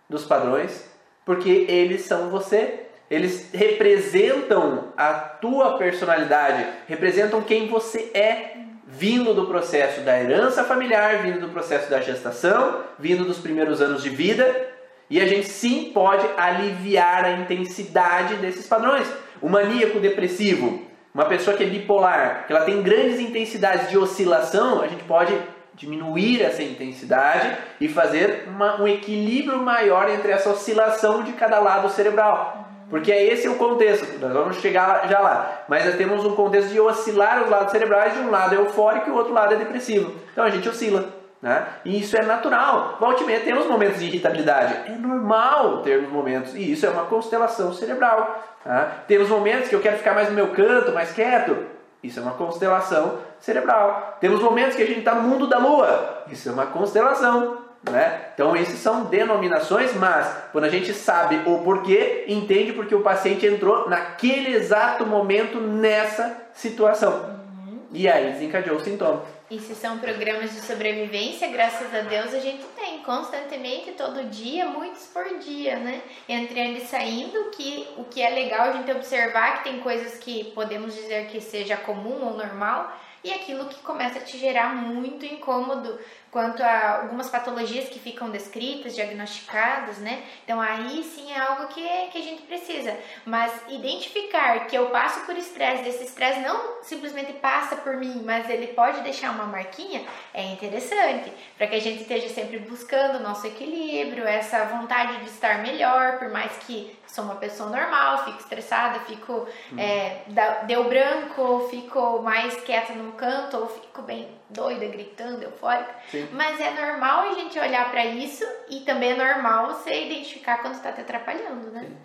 dos 0.09 0.25
padrões, 0.25 0.89
porque 1.25 1.67
eles 1.69 2.03
são 2.03 2.31
você. 2.31 2.85
Eles 3.11 3.51
representam 3.53 4.93
a 4.97 5.15
tua 5.15 5.79
personalidade, 5.79 6.65
representam 6.87 7.43
quem 7.43 7.67
você 7.67 8.09
é 8.15 8.66
vindo 8.97 9.35
do 9.35 9.47
processo 9.47 10.01
da 10.01 10.19
herança 10.19 10.65
familiar, 10.65 11.23
vindo 11.23 11.41
do 11.41 11.49
processo 11.51 11.91
da 11.91 12.01
gestação, 12.01 12.81
vindo 12.99 13.25
dos 13.25 13.39
primeiros 13.39 13.83
anos 13.83 14.03
de 14.03 14.09
vida, 14.09 14.69
e 15.11 15.21
a 15.21 15.27
gente 15.27 15.49
sim 15.49 15.91
pode 15.93 16.27
aliviar 16.37 17.25
a 17.25 17.33
intensidade 17.33 18.37
desses 18.37 18.67
padrões. 18.67 19.07
O 19.43 19.49
maníaco 19.49 20.01
depressivo, 20.01 20.83
uma 21.15 21.27
pessoa 21.27 21.57
que 21.57 21.63
é 21.63 21.67
bipolar, 21.67 22.45
que 22.47 22.53
ela 22.53 22.65
tem 22.65 22.83
grandes 22.83 23.21
intensidades 23.21 23.91
de 23.91 23.99
oscilação, 23.99 24.81
a 24.81 24.89
gente 24.89 25.05
pode 25.05 25.37
diminuir 25.75 26.43
essa 26.43 26.63
intensidade 26.63 27.55
e 27.79 27.89
fazer 27.89 28.45
uma, 28.49 28.81
um 28.81 28.89
equilíbrio 28.89 29.59
maior 29.59 30.09
entre 30.09 30.33
essa 30.33 30.49
oscilação 30.49 31.23
de 31.23 31.35
cada 31.35 31.59
lado 31.59 31.91
cerebral. 31.91 32.67
Porque 32.89 33.11
é 33.11 33.25
esse 33.25 33.49
o 33.49 33.57
contexto, 33.57 34.07
nós 34.21 34.33
vamos 34.33 34.57
chegar 34.57 35.09
já 35.09 35.19
lá. 35.19 35.65
Mas 35.69 35.85
nós 35.85 35.97
temos 35.97 36.25
um 36.25 36.35
contexto 36.37 36.69
de 36.69 36.81
oscilar 36.81 37.43
os 37.43 37.51
lados 37.51 37.73
cerebrais, 37.73 38.15
de 38.15 38.21
um 38.21 38.31
lado 38.31 38.55
é 38.55 38.59
eufórico 38.59 39.09
e 39.09 39.13
o 39.13 39.17
outro 39.17 39.33
lado 39.33 39.55
é 39.55 39.57
depressivo. 39.57 40.13
Então 40.33 40.45
a 40.45 40.51
gente 40.51 40.69
oscila. 40.69 41.05
Né? 41.43 41.67
E 41.85 42.01
isso 42.01 42.17
é 42.17 42.23
natural. 42.23 42.97
Volte 42.99 43.25
meia 43.25 43.41
temos 43.41 43.67
momentos 43.67 44.01
de 44.01 44.07
irritabilidade. 44.07 44.91
É 44.91 44.97
normal 44.97 45.83
termos 45.83 46.11
momentos. 46.11 46.55
E 46.55 46.73
isso 46.73 46.87
é 46.87 46.89
uma 46.89 47.05
constelação 47.05 47.73
cerebral. 47.73 48.43
Tá? 48.65 49.03
Temos 49.07 49.29
momentos 49.29 49.69
que 49.69 49.75
eu 49.75 49.81
quero 49.81 49.99
ficar 49.99 50.15
mais 50.15 50.29
no 50.29 50.35
meu 50.35 50.49
canto, 50.49 50.93
mais 50.93 51.13
quieto. 51.13 51.57
Isso 52.03 52.21
é 52.21 52.23
uma 52.23 52.35
constelação 52.35 53.19
cerebral. 53.41 54.17
Temos 54.21 54.41
momentos 54.41 54.77
que 54.77 54.83
a 54.83 54.87
gente 54.87 55.01
está 55.01 55.15
no 55.15 55.23
mundo 55.23 55.47
da 55.49 55.59
lua. 55.59 56.25
Isso 56.31 56.49
é 56.49 56.53
uma 56.53 56.67
constelação 56.67 57.66
Né? 57.83 58.21
Então, 58.35 58.57
esses 58.57 58.81
são 58.81 59.05
denominações, 59.05 59.95
mas 59.95 60.27
quando 60.51 60.65
a 60.65 60.69
gente 60.69 60.93
sabe 60.93 61.41
o 61.47 61.59
porquê, 61.63 62.25
entende 62.27 62.73
porque 62.73 62.95
o 62.95 63.03
paciente 63.03 63.47
entrou 63.47 63.89
naquele 63.89 64.55
exato 64.55 65.07
momento 65.07 65.61
nessa 65.61 66.37
situação. 66.53 67.39
Uhum. 67.67 67.79
E 67.93 68.09
aí 68.09 68.33
desencadeou 68.33 68.77
o 68.77 68.81
sintoma. 68.81 69.23
E 69.49 69.61
se 69.61 69.77
são 69.77 69.99
programas 69.99 70.53
de 70.53 70.61
sobrevivência, 70.61 71.47
graças 71.49 71.95
a 71.95 72.01
Deus 72.01 72.35
a 72.35 72.41
gente 72.41 72.65
tem 72.75 72.99
constantemente, 73.03 73.93
todo 73.93 74.29
dia, 74.29 74.67
muitos 74.67 75.05
por 75.07 75.39
dia, 75.39 75.77
né? 75.77 76.03
Entrando 76.29 76.79
e 76.79 76.81
saindo, 76.81 77.51
que 77.51 77.87
o 77.97 78.03
que 78.03 78.21
é 78.21 78.31
legal 78.31 78.63
a 78.63 78.73
gente 78.73 78.91
observar 78.91 79.59
que 79.59 79.71
tem 79.71 79.79
coisas 79.79 80.19
que 80.19 80.47
podemos 80.47 80.93
dizer 80.93 81.29
que 81.29 81.41
seja 81.41 81.77
comum 81.77 82.25
ou 82.25 82.37
normal, 82.37 82.93
e 83.27 83.33
aquilo 83.33 83.67
que 83.67 83.83
começa 83.83 84.21
a 84.21 84.23
te 84.23 84.39
gerar 84.39 84.75
muito 84.75 85.27
incômodo 85.27 85.99
quanto 86.31 86.63
a 86.63 87.03
algumas 87.03 87.29
patologias 87.29 87.89
que 87.89 87.99
ficam 87.99 88.31
descritas, 88.31 88.95
diagnosticadas, 88.95 89.99
né? 89.99 90.23
Então 90.45 90.61
aí 90.61 91.03
sim 91.03 91.33
é 91.33 91.39
algo 91.39 91.67
que, 91.69 91.83
que 92.13 92.19
a 92.19 92.23
gente 92.23 92.43
precisa. 92.43 92.97
Mas 93.25 93.53
identificar 93.69 94.67
que 94.67 94.77
eu 94.77 94.91
passo 94.91 95.21
por 95.27 95.37
estresse, 95.37 95.89
esse 95.89 96.05
estresse 96.05 96.41
não 96.41 96.83
simplesmente 96.83 97.33
passa 97.35 97.77
por 97.77 97.97
mim, 97.97 98.23
mas 98.25 98.49
ele 98.49 98.69
pode 98.69 99.01
deixar 99.01 99.31
uma 99.33 99.47
marquinha, 99.47 100.07
é 100.33 100.45
interessante. 100.53 101.33
Para 101.57 101.67
que 101.67 101.75
a 101.75 101.81
gente 101.81 102.03
esteja 102.03 102.29
sempre 102.29 102.59
buscando 102.61 103.17
o 103.17 103.23
nosso 103.23 103.47
equilíbrio, 103.47 104.25
essa 104.25 104.65
vontade 104.67 105.17
de 105.25 105.31
estar 105.31 105.63
melhor, 105.63 106.19
por 106.19 106.29
mais 106.29 106.53
que 106.59 106.97
sou 107.17 107.25
uma 107.25 107.37
pessoa 107.37 107.71
normal, 107.71 108.25
fico 108.27 108.39
estressada, 108.39 109.01
fico 109.01 109.49
hum. 109.73 109.79
é, 109.79 110.23
deu 110.67 110.85
branco, 110.85 111.67
fico 111.71 112.21
mais 112.23 112.55
quieta 112.61 112.93
no 112.93 113.13
canto, 113.13 113.57
ou 113.57 113.69
fico 113.69 114.03
bem 114.03 114.29
doida, 114.51 114.87
gritando, 114.87 115.43
eufórica. 115.43 115.95
Sim. 116.11 116.29
Mas 116.33 116.61
é 116.61 116.71
normal 116.71 117.31
a 117.31 117.35
gente 117.35 117.59
olhar 117.59 117.91
para 117.91 118.05
isso 118.05 118.45
e 118.69 118.81
também 118.81 119.13
é 119.13 119.17
normal 119.17 119.69
você 119.69 120.05
identificar 120.05 120.59
quando 120.59 120.75
está 120.75 120.93
te 120.93 121.01
atrapalhando, 121.01 121.71
né? 121.71 121.81
Sim. 121.81 121.97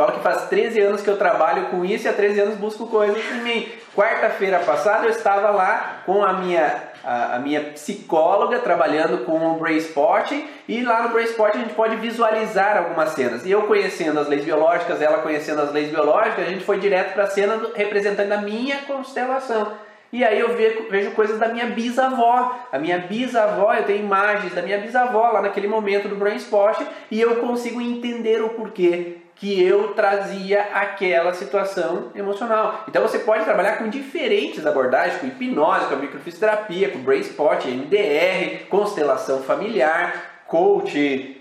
Falo 0.00 0.12
que 0.12 0.20
faz 0.20 0.48
13 0.48 0.80
anos 0.80 1.02
que 1.02 1.10
eu 1.10 1.18
trabalho 1.18 1.66
com 1.66 1.84
isso 1.84 2.06
e 2.06 2.08
há 2.08 2.12
13 2.14 2.40
anos 2.40 2.54
busco 2.56 2.86
coisas 2.86 3.22
em 3.32 3.42
mim. 3.42 3.68
Quarta-feira 3.94 4.58
passada 4.60 5.04
eu 5.04 5.10
estava 5.10 5.50
lá 5.50 6.00
com 6.06 6.24
a 6.24 6.32
minha, 6.32 6.84
a, 7.04 7.36
a 7.36 7.38
minha 7.38 7.60
psicóloga 7.72 8.60
trabalhando 8.60 9.26
com 9.26 9.36
o 9.36 9.58
Brain 9.58 9.76
Sport 9.76 10.32
e 10.66 10.82
lá 10.82 11.02
no 11.02 11.10
Brain 11.10 11.26
Sport 11.26 11.54
a 11.54 11.58
gente 11.58 11.74
pode 11.74 11.96
visualizar 11.96 12.78
algumas 12.78 13.10
cenas. 13.10 13.44
E 13.44 13.50
eu 13.50 13.64
conhecendo 13.64 14.18
as 14.18 14.26
leis 14.26 14.42
biológicas, 14.42 15.02
ela 15.02 15.18
conhecendo 15.18 15.60
as 15.60 15.70
leis 15.70 15.90
biológicas, 15.90 16.46
a 16.46 16.50
gente 16.50 16.64
foi 16.64 16.80
direto 16.80 17.12
para 17.12 17.24
a 17.24 17.30
cena 17.30 17.60
representando 17.74 18.32
a 18.32 18.38
minha 18.38 18.78
constelação. 18.86 19.70
E 20.10 20.24
aí 20.24 20.40
eu 20.40 20.56
vejo, 20.56 20.88
vejo 20.88 21.10
coisas 21.10 21.38
da 21.38 21.48
minha 21.48 21.66
bisavó. 21.66 22.58
A 22.72 22.78
minha 22.78 23.00
bisavó, 23.00 23.74
eu 23.74 23.84
tenho 23.84 24.02
imagens 24.02 24.54
da 24.54 24.62
minha 24.62 24.78
bisavó 24.78 25.30
lá 25.30 25.42
naquele 25.42 25.68
momento 25.68 26.08
do 26.08 26.16
Brain 26.16 26.36
Sport 26.36 26.80
e 27.10 27.20
eu 27.20 27.36
consigo 27.36 27.82
entender 27.82 28.42
o 28.42 28.48
porquê 28.48 29.18
que 29.40 29.60
eu 29.60 29.94
trazia 29.94 30.60
aquela 30.74 31.32
situação 31.32 32.12
emocional. 32.14 32.84
Então 32.86 33.00
você 33.00 33.20
pode 33.20 33.42
trabalhar 33.42 33.78
com 33.78 33.88
diferentes 33.88 34.66
abordagens, 34.66 35.18
com 35.18 35.26
hipnose, 35.26 35.86
com 35.86 35.96
microfisioterapia, 35.96 36.90
com 36.90 36.98
brain 36.98 37.20
spot, 37.20 37.64
MDR, 37.64 38.66
constelação 38.68 39.42
familiar, 39.42 40.42
coach, 40.46 41.40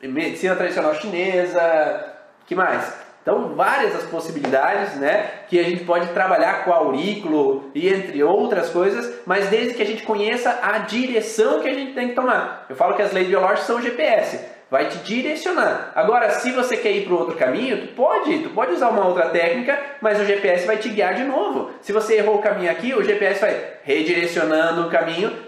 medicina 0.00 0.54
tradicional 0.54 0.94
chinesa, 0.94 2.14
que 2.46 2.54
mais? 2.54 2.94
Então, 3.22 3.56
várias 3.56 3.92
as 3.96 4.04
possibilidades, 4.04 4.94
né, 4.94 5.28
que 5.48 5.58
a 5.58 5.64
gente 5.64 5.82
pode 5.82 6.06
trabalhar 6.10 6.64
com 6.64 6.72
aurículo 6.72 7.72
e 7.74 7.88
entre 7.88 8.22
outras 8.22 8.70
coisas, 8.70 9.20
mas 9.26 9.48
desde 9.48 9.74
que 9.74 9.82
a 9.82 9.86
gente 9.86 10.04
conheça 10.04 10.60
a 10.62 10.78
direção 10.78 11.60
que 11.60 11.68
a 11.68 11.74
gente 11.74 11.92
tem 11.92 12.10
que 12.10 12.14
tomar. 12.14 12.66
Eu 12.70 12.76
falo 12.76 12.94
que 12.94 13.02
as 13.02 13.12
leis 13.12 13.26
biológicas 13.26 13.66
são 13.66 13.82
GPS, 13.82 14.54
vai 14.70 14.88
te 14.88 14.98
direcionar. 14.98 15.92
Agora, 15.94 16.30
se 16.30 16.50
você 16.52 16.76
quer 16.76 16.90
ir 16.90 17.06
para 17.06 17.14
outro 17.14 17.36
caminho, 17.36 17.86
tu 17.86 17.94
pode, 17.94 18.38
tu 18.38 18.50
pode 18.50 18.72
usar 18.72 18.88
uma 18.88 19.06
outra 19.06 19.28
técnica, 19.28 19.78
mas 20.00 20.20
o 20.20 20.24
GPS 20.24 20.66
vai 20.66 20.76
te 20.76 20.88
guiar 20.88 21.14
de 21.14 21.24
novo. 21.24 21.70
Se 21.80 21.92
você 21.92 22.16
errou 22.16 22.36
o 22.36 22.42
caminho 22.42 22.70
aqui, 22.70 22.92
o 22.94 23.04
GPS 23.04 23.40
vai 23.40 23.74
redirecionando 23.84 24.86
o 24.86 24.90
caminho 24.90 25.46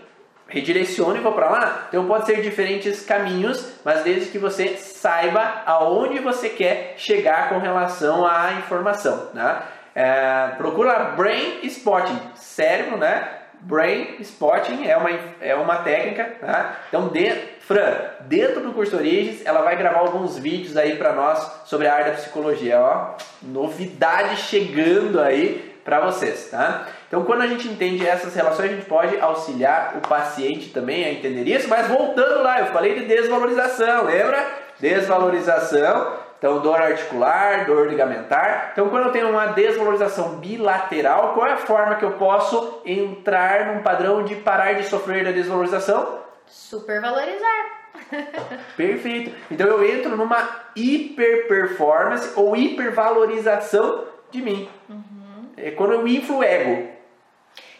redireciono 0.49 1.17
e 1.17 1.21
vou 1.21 1.33
para 1.33 1.51
lá. 1.51 1.87
Então 1.89 2.07
pode 2.07 2.27
ser 2.27 2.41
diferentes 2.41 3.05
caminhos, 3.05 3.75
mas 3.85 4.03
desde 4.03 4.31
que 4.31 4.39
você 4.39 4.77
saiba 4.77 5.63
aonde 5.67 6.19
você 6.19 6.49
quer 6.49 6.95
chegar 6.97 7.51
com 7.51 7.59
relação 7.59 8.27
à 8.27 8.55
informação. 8.55 9.29
Né? 9.35 9.63
É, 9.95 10.49
procura 10.57 11.13
Brain 11.17 11.61
Spotting, 11.65 12.19
cérebro, 12.35 12.97
né? 12.97 13.29
Brain 13.61 14.17
Spotting 14.21 14.87
é 14.87 14.97
uma, 14.97 15.11
é 15.41 15.55
uma 15.55 15.77
técnica. 15.79 16.37
Né? 16.41 16.73
Então, 16.89 17.09
de, 17.09 17.31
Fran, 17.69 17.93
dentro 18.21 18.63
do 18.63 18.73
curso 18.73 18.97
Origens, 18.97 19.45
ela 19.45 19.61
vai 19.61 19.77
gravar 19.77 19.99
alguns 19.99 20.39
vídeos 20.39 20.75
aí 20.75 20.97
para 20.97 21.13
nós 21.13 21.39
sobre 21.67 21.87
a 21.87 21.93
área 21.93 22.13
da 22.13 22.17
psicologia. 22.17 22.81
Ó, 22.81 23.11
novidade 23.43 24.37
chegando 24.37 25.21
aí 25.21 25.79
para 25.85 26.01
vocês, 26.01 26.49
tá? 26.51 26.87
Então, 27.07 27.25
quando 27.25 27.43
a 27.43 27.47
gente 27.47 27.69
entende 27.69 28.09
essas 28.09 28.35
relações, 28.35 28.71
a 28.71 28.75
gente 28.75 28.87
pode 28.87 29.21
auxiliar 29.21 29.97
o 29.99 30.09
paciente 30.09 30.71
também 30.71 31.05
a 31.05 31.13
entender 31.13 31.45
isso. 31.45 31.69
Mas 31.69 31.87
voltando 31.89 32.43
lá, 32.43 32.59
eu 32.61 32.67
falei 32.69 32.95
de 32.95 33.05
desvalorização, 33.05 34.05
lembra? 34.05 34.47
Desvalorização, 34.81 36.15
então 36.39 36.61
dor 36.61 36.81
articular, 36.81 37.67
dor 37.67 37.87
ligamentar. 37.91 38.71
Então, 38.73 38.89
quando 38.89 39.09
eu 39.09 39.13
tenho 39.13 39.29
uma 39.29 39.49
desvalorização 39.49 40.37
bilateral, 40.37 41.35
qual 41.35 41.47
é 41.47 41.53
a 41.53 41.59
forma 41.59 41.97
que 41.97 42.05
eu 42.07 42.13
posso 42.13 42.81
entrar 42.87 43.67
num 43.67 43.83
padrão 43.83 44.25
de 44.25 44.37
parar 44.37 44.73
de 44.73 44.85
sofrer 44.85 45.23
da 45.23 45.33
desvalorização? 45.33 46.28
Supervalorizar. 46.49 47.79
Perfeito. 48.77 49.35
Então 49.51 49.67
eu 49.67 49.85
entro 49.85 50.17
numa 50.17 50.67
hiperperformance 50.77 52.33
ou 52.37 52.57
hipervalorização 52.57 54.07
de 54.31 54.43
mim. 54.43 54.69
Uhum. 54.89 55.51
É 55.57 55.71
quando 55.71 55.95
eu 55.95 56.07
inflo 56.07 56.43
ego 56.43 56.99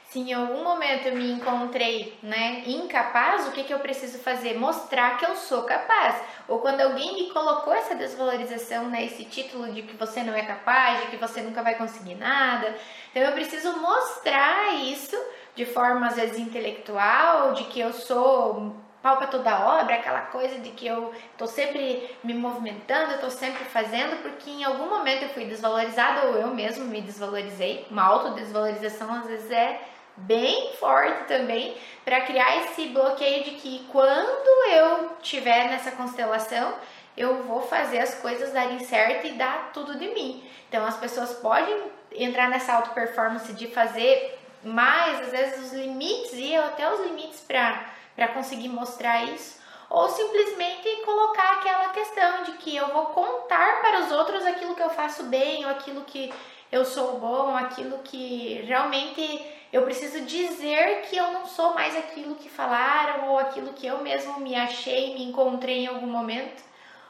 se 0.09 0.21
em 0.21 0.33
algum 0.33 0.65
momento 0.65 1.07
eu 1.07 1.15
me 1.15 1.31
encontrei 1.31 2.19
né, 2.23 2.63
incapaz, 2.67 3.47
o 3.47 3.53
que, 3.53 3.63
que 3.63 3.75
eu 3.75 3.79
preciso 3.79 4.19
fazer? 4.19 4.59
Mostrar 4.59 5.19
que 5.19 5.27
eu 5.27 5.37
sou 5.37 5.65
capaz. 5.65 6.23
Ou 6.49 6.61
quando 6.61 6.81
alguém 6.81 7.13
me 7.13 7.31
colocou 7.31 7.75
essa 7.75 7.95
desvalorização, 7.95 8.89
né, 8.89 9.05
esse 9.05 9.27
título 9.27 9.71
de 9.71 9.83
que 9.83 9.97
você 9.97 10.23
não 10.23 10.35
é 10.35 10.43
capaz, 10.47 11.03
de 11.03 11.07
que 11.09 11.17
você 11.19 11.43
nunca 11.43 11.63
vai 11.63 11.75
conseguir 11.75 12.15
nada. 12.15 12.75
Então 13.11 13.23
eu 13.23 13.33
preciso 13.33 13.79
mostrar 13.81 14.77
isso 14.77 15.17
de 15.59 15.67
forma 15.67 16.07
às 16.07 16.15
vezes 16.15 16.39
intelectual, 16.39 17.53
de 17.53 17.65
que 17.65 17.81
eu 17.81 17.93
sou 17.93 18.77
pau 19.03 19.17
para 19.17 19.27
toda 19.27 19.81
obra, 19.81 19.97
aquela 19.97 20.21
coisa 20.21 20.61
de 20.61 20.71
que 20.71 20.87
eu 20.87 21.13
tô 21.37 21.49
sempre 21.49 22.09
me 22.23 22.33
movimentando, 22.33 23.19
tô 23.19 23.29
sempre 23.29 23.65
fazendo, 23.65 24.23
porque 24.23 24.49
em 24.49 24.63
algum 24.63 24.89
momento 24.89 25.25
eu 25.25 25.31
fui 25.31 25.47
desvalorizada 25.47 26.29
ou 26.29 26.37
eu 26.37 26.47
mesmo 26.55 26.85
me 26.85 27.01
desvalorizei. 27.01 27.85
Uma 27.91 28.05
autodesvalorização 28.05 29.13
às 29.13 29.27
vezes 29.27 29.51
é 29.51 29.81
bem 30.17 30.75
forte 30.75 31.25
também 31.25 31.77
para 32.05 32.21
criar 32.21 32.59
esse 32.59 32.87
bloqueio 32.91 33.43
de 33.43 33.51
que 33.53 33.85
quando 33.91 34.71
eu 34.71 35.11
tiver 35.21 35.65
nessa 35.71 35.91
constelação, 35.91 36.73
eu 37.17 37.43
vou 37.43 37.63
fazer 37.63 37.99
as 37.99 38.15
coisas 38.15 38.53
darem 38.53 38.79
certo 38.79 39.27
e 39.27 39.33
dar 39.33 39.73
tudo 39.73 39.99
de 39.99 40.07
mim. 40.15 40.45
Então 40.69 40.87
as 40.87 40.97
pessoas 40.97 41.33
podem 41.33 41.83
entrar 42.13 42.49
nessa 42.49 42.75
auto 42.75 42.91
performance 42.91 43.53
de 43.53 43.67
fazer 43.67 44.38
mais, 44.63 45.21
às 45.21 45.31
vezes 45.31 45.67
os 45.67 45.73
limites 45.73 46.33
e 46.35 46.55
até 46.57 46.93
os 46.93 47.01
limites 47.07 47.41
para 47.41 48.29
conseguir 48.35 48.69
mostrar 48.69 49.25
isso, 49.25 49.59
ou 49.91 50.09
simplesmente 50.09 50.89
colocar 51.05 51.55
aquela 51.55 51.89
questão 51.91 52.43
de 52.43 52.53
que 52.53 52.77
eu 52.77 52.89
vou 52.89 53.07
contar 53.07 53.81
para 53.81 54.01
os 54.01 54.13
outros 54.13 54.45
aquilo 54.45 54.75
que 54.75 54.83
eu 54.83 54.91
faço 54.91 55.25
bem, 55.25 55.65
ou 55.65 55.71
aquilo 55.71 56.03
que 56.03 56.33
eu 56.71 56.85
sou 56.85 57.19
bom, 57.19 57.57
aquilo 57.57 57.99
que 57.99 58.63
realmente 58.67 59.47
eu 59.73 59.83
preciso 59.83 60.21
dizer 60.23 61.03
que 61.09 61.17
eu 61.17 61.33
não 61.33 61.47
sou 61.47 61.75
mais 61.75 61.97
aquilo 61.97 62.35
que 62.35 62.49
falaram 62.49 63.29
ou 63.29 63.39
aquilo 63.39 63.73
que 63.73 63.87
eu 63.87 63.99
mesmo 63.99 64.41
me 64.41 64.55
achei, 64.55 65.15
me 65.15 65.25
encontrei 65.25 65.85
em 65.85 65.87
algum 65.87 66.07
momento, 66.07 66.63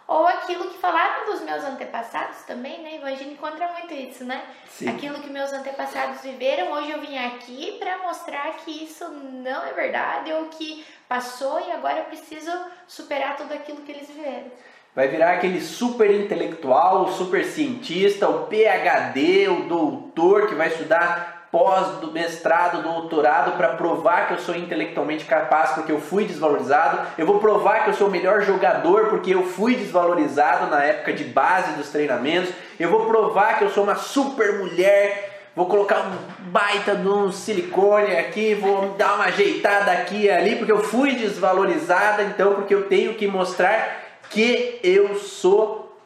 ou 0.08 0.26
aquilo 0.26 0.70
que 0.70 0.78
falaram 0.78 1.26
dos 1.26 1.42
meus 1.42 1.62
antepassados 1.62 2.38
também, 2.44 2.82
né? 2.82 2.98
A 3.02 3.10
gente 3.10 3.34
encontra 3.34 3.68
muito 3.74 3.92
isso, 3.92 4.24
né? 4.24 4.42
Sim. 4.66 4.88
Aquilo 4.88 5.20
que 5.20 5.28
meus 5.28 5.52
antepassados 5.52 6.22
viveram, 6.22 6.72
hoje 6.72 6.90
eu 6.90 7.00
vim 7.00 7.18
aqui 7.18 7.76
para 7.78 7.98
mostrar 7.98 8.54
que 8.56 8.84
isso 8.84 9.06
não 9.08 9.62
é 9.64 9.72
verdade 9.74 10.32
ou 10.32 10.46
que 10.46 10.82
passou 11.06 11.60
e 11.60 11.70
agora 11.70 11.98
eu 11.98 12.04
preciso 12.06 12.50
superar 12.86 13.36
tudo 13.36 13.52
aquilo 13.52 13.82
que 13.82 13.92
eles 13.92 14.08
viveram 14.08 14.50
vai 14.94 15.06
virar 15.06 15.34
aquele 15.34 15.60
super 15.60 16.10
intelectual, 16.10 17.04
o 17.04 17.12
super 17.12 17.44
cientista, 17.44 18.28
o 18.28 18.46
PhD, 18.46 19.46
o 19.48 19.68
doutor 19.68 20.48
que 20.48 20.56
vai 20.56 20.66
estudar 20.66 21.37
pós, 21.50 21.98
do 21.98 22.12
mestrado, 22.12 22.82
doutorado 22.82 23.56
para 23.56 23.68
provar 23.68 24.26
que 24.26 24.34
eu 24.34 24.38
sou 24.38 24.54
intelectualmente 24.54 25.24
capaz 25.24 25.70
porque 25.70 25.90
eu 25.90 26.00
fui 26.00 26.24
desvalorizado. 26.24 27.00
Eu 27.16 27.26
vou 27.26 27.38
provar 27.38 27.84
que 27.84 27.90
eu 27.90 27.94
sou 27.94 28.08
o 28.08 28.10
melhor 28.10 28.42
jogador 28.42 29.06
porque 29.08 29.34
eu 29.34 29.42
fui 29.44 29.74
desvalorizado 29.74 30.70
na 30.70 30.82
época 30.84 31.12
de 31.12 31.24
base 31.24 31.72
dos 31.72 31.88
treinamentos. 31.88 32.52
Eu 32.78 32.90
vou 32.90 33.06
provar 33.06 33.58
que 33.58 33.64
eu 33.64 33.70
sou 33.70 33.84
uma 33.84 33.96
super 33.96 34.58
mulher 34.58 35.36
vou 35.58 35.66
colocar 35.66 36.02
um 36.02 36.50
baita 36.52 36.94
de 36.94 37.08
um 37.08 37.32
silicone 37.32 38.16
aqui, 38.16 38.54
vou 38.54 38.90
dar 38.90 39.16
uma 39.16 39.24
ajeitada 39.24 39.90
aqui 39.90 40.26
e 40.26 40.30
ali, 40.30 40.54
porque 40.54 40.70
eu 40.70 40.84
fui 40.84 41.16
desvalorizada, 41.16 42.22
então 42.22 42.54
porque 42.54 42.72
eu 42.72 42.88
tenho 42.88 43.14
que 43.14 43.26
mostrar 43.26 44.20
que 44.30 44.78
eu 44.84 45.16
sou 45.16 46.00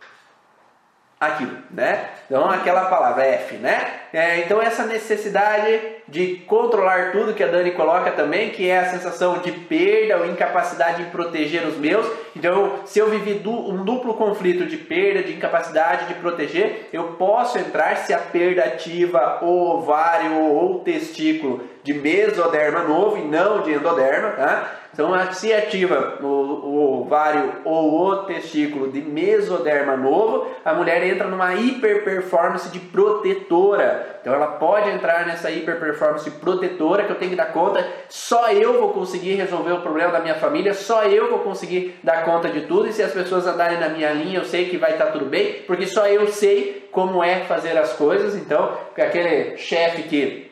aquilo, 1.21 1.59
né? 1.71 2.09
Então 2.27 2.49
aquela 2.49 2.87
palavra 2.87 3.25
F, 3.25 3.57
né? 3.57 3.87
É, 4.13 4.41
então 4.41 4.61
essa 4.61 4.85
necessidade 4.85 5.81
de 6.07 6.37
controlar 6.47 7.13
tudo 7.13 7.33
que 7.33 7.43
a 7.43 7.47
Dani 7.47 7.71
coloca 7.71 8.11
também, 8.11 8.51
que 8.51 8.69
é 8.69 8.79
a 8.79 8.91
sensação 8.91 9.39
de 9.39 9.53
perda 9.53 10.19
ou 10.19 10.27
incapacidade 10.27 11.05
de 11.05 11.11
proteger 11.11 11.67
os 11.67 11.77
meus. 11.79 12.07
Então, 12.37 12.81
se 12.85 12.99
eu 12.99 13.09
vivi 13.09 13.41
um 13.49 13.83
duplo 13.85 14.15
conflito 14.15 14.67
de 14.67 14.77
perda, 14.77 15.23
de 15.23 15.33
incapacidade 15.33 16.07
de 16.07 16.15
proteger, 16.15 16.89
eu 16.93 17.15
posso 17.15 17.59
entrar 17.59 17.97
se 17.97 18.13
a 18.13 18.19
perda 18.19 18.65
ativa 18.65 19.39
o 19.43 19.77
ovário 19.77 20.39
ou 20.39 20.81
testículo 20.81 21.67
de 21.83 21.95
mesoderma 21.95 22.83
novo 22.83 23.17
e 23.17 23.23
não 23.23 23.63
de 23.63 23.73
endoderma, 23.73 24.31
tá? 24.31 24.82
Então, 24.93 25.11
se 25.33 25.53
ativa 25.53 26.19
o, 26.23 27.01
ovário 27.01 27.63
ou 27.65 27.99
o 27.99 28.17
testículo 28.25 28.93
de 28.93 29.01
mesoderma 29.01 29.97
novo, 29.97 30.47
a 30.65 30.75
mulher 30.75 31.03
entra 31.03 31.27
numa 31.27 31.55
hiperperformance 31.55 32.69
de 32.69 32.79
protetora. 32.79 34.19
Então, 34.21 34.35
ela 34.35 34.47
pode 34.47 34.91
entrar 34.91 35.27
nessa 35.27 35.51
hiperperformance 35.51 36.31
protetora 36.33 37.05
que 37.05 37.11
eu 37.11 37.17
tenho 37.17 37.31
que 37.31 37.37
dar 37.37 37.53
conta. 37.53 37.87
Só 38.09 38.51
eu 38.53 38.81
vou 38.81 38.91
conseguir 38.91 39.35
resolver 39.35 39.73
o 39.73 39.81
problema 39.81 40.13
da 40.13 40.21
minha 40.21 40.35
família, 40.35 40.75
só 40.75 41.05
eu 41.05 41.31
vou 41.31 41.39
conseguir 41.39 41.99
dar 42.05 42.25
conta 42.25 42.49
de 42.49 42.63
tudo. 42.63 42.89
E 42.89 42.93
se 42.93 43.03
as 43.03 43.13
pessoas 43.13 43.47
andarem 43.47 43.81
na 43.81 43.89
minha 43.89 44.13
linha, 44.13 44.39
eu 44.39 44.45
sei 44.45 44.69
que 44.69 44.77
vai 44.77 44.93
estar 44.93 45.07
tudo 45.07 45.25
bem, 45.25 45.63
porque 45.67 45.87
só 45.87 46.07
eu 46.07 46.29
sei 46.29 46.89
como 46.93 47.25
é 47.25 47.41
fazer 47.41 47.77
as 47.79 47.95
coisas. 47.95 48.37
Então, 48.37 48.77
aquele 48.97 49.57
chefe 49.57 50.03
que 50.03 50.52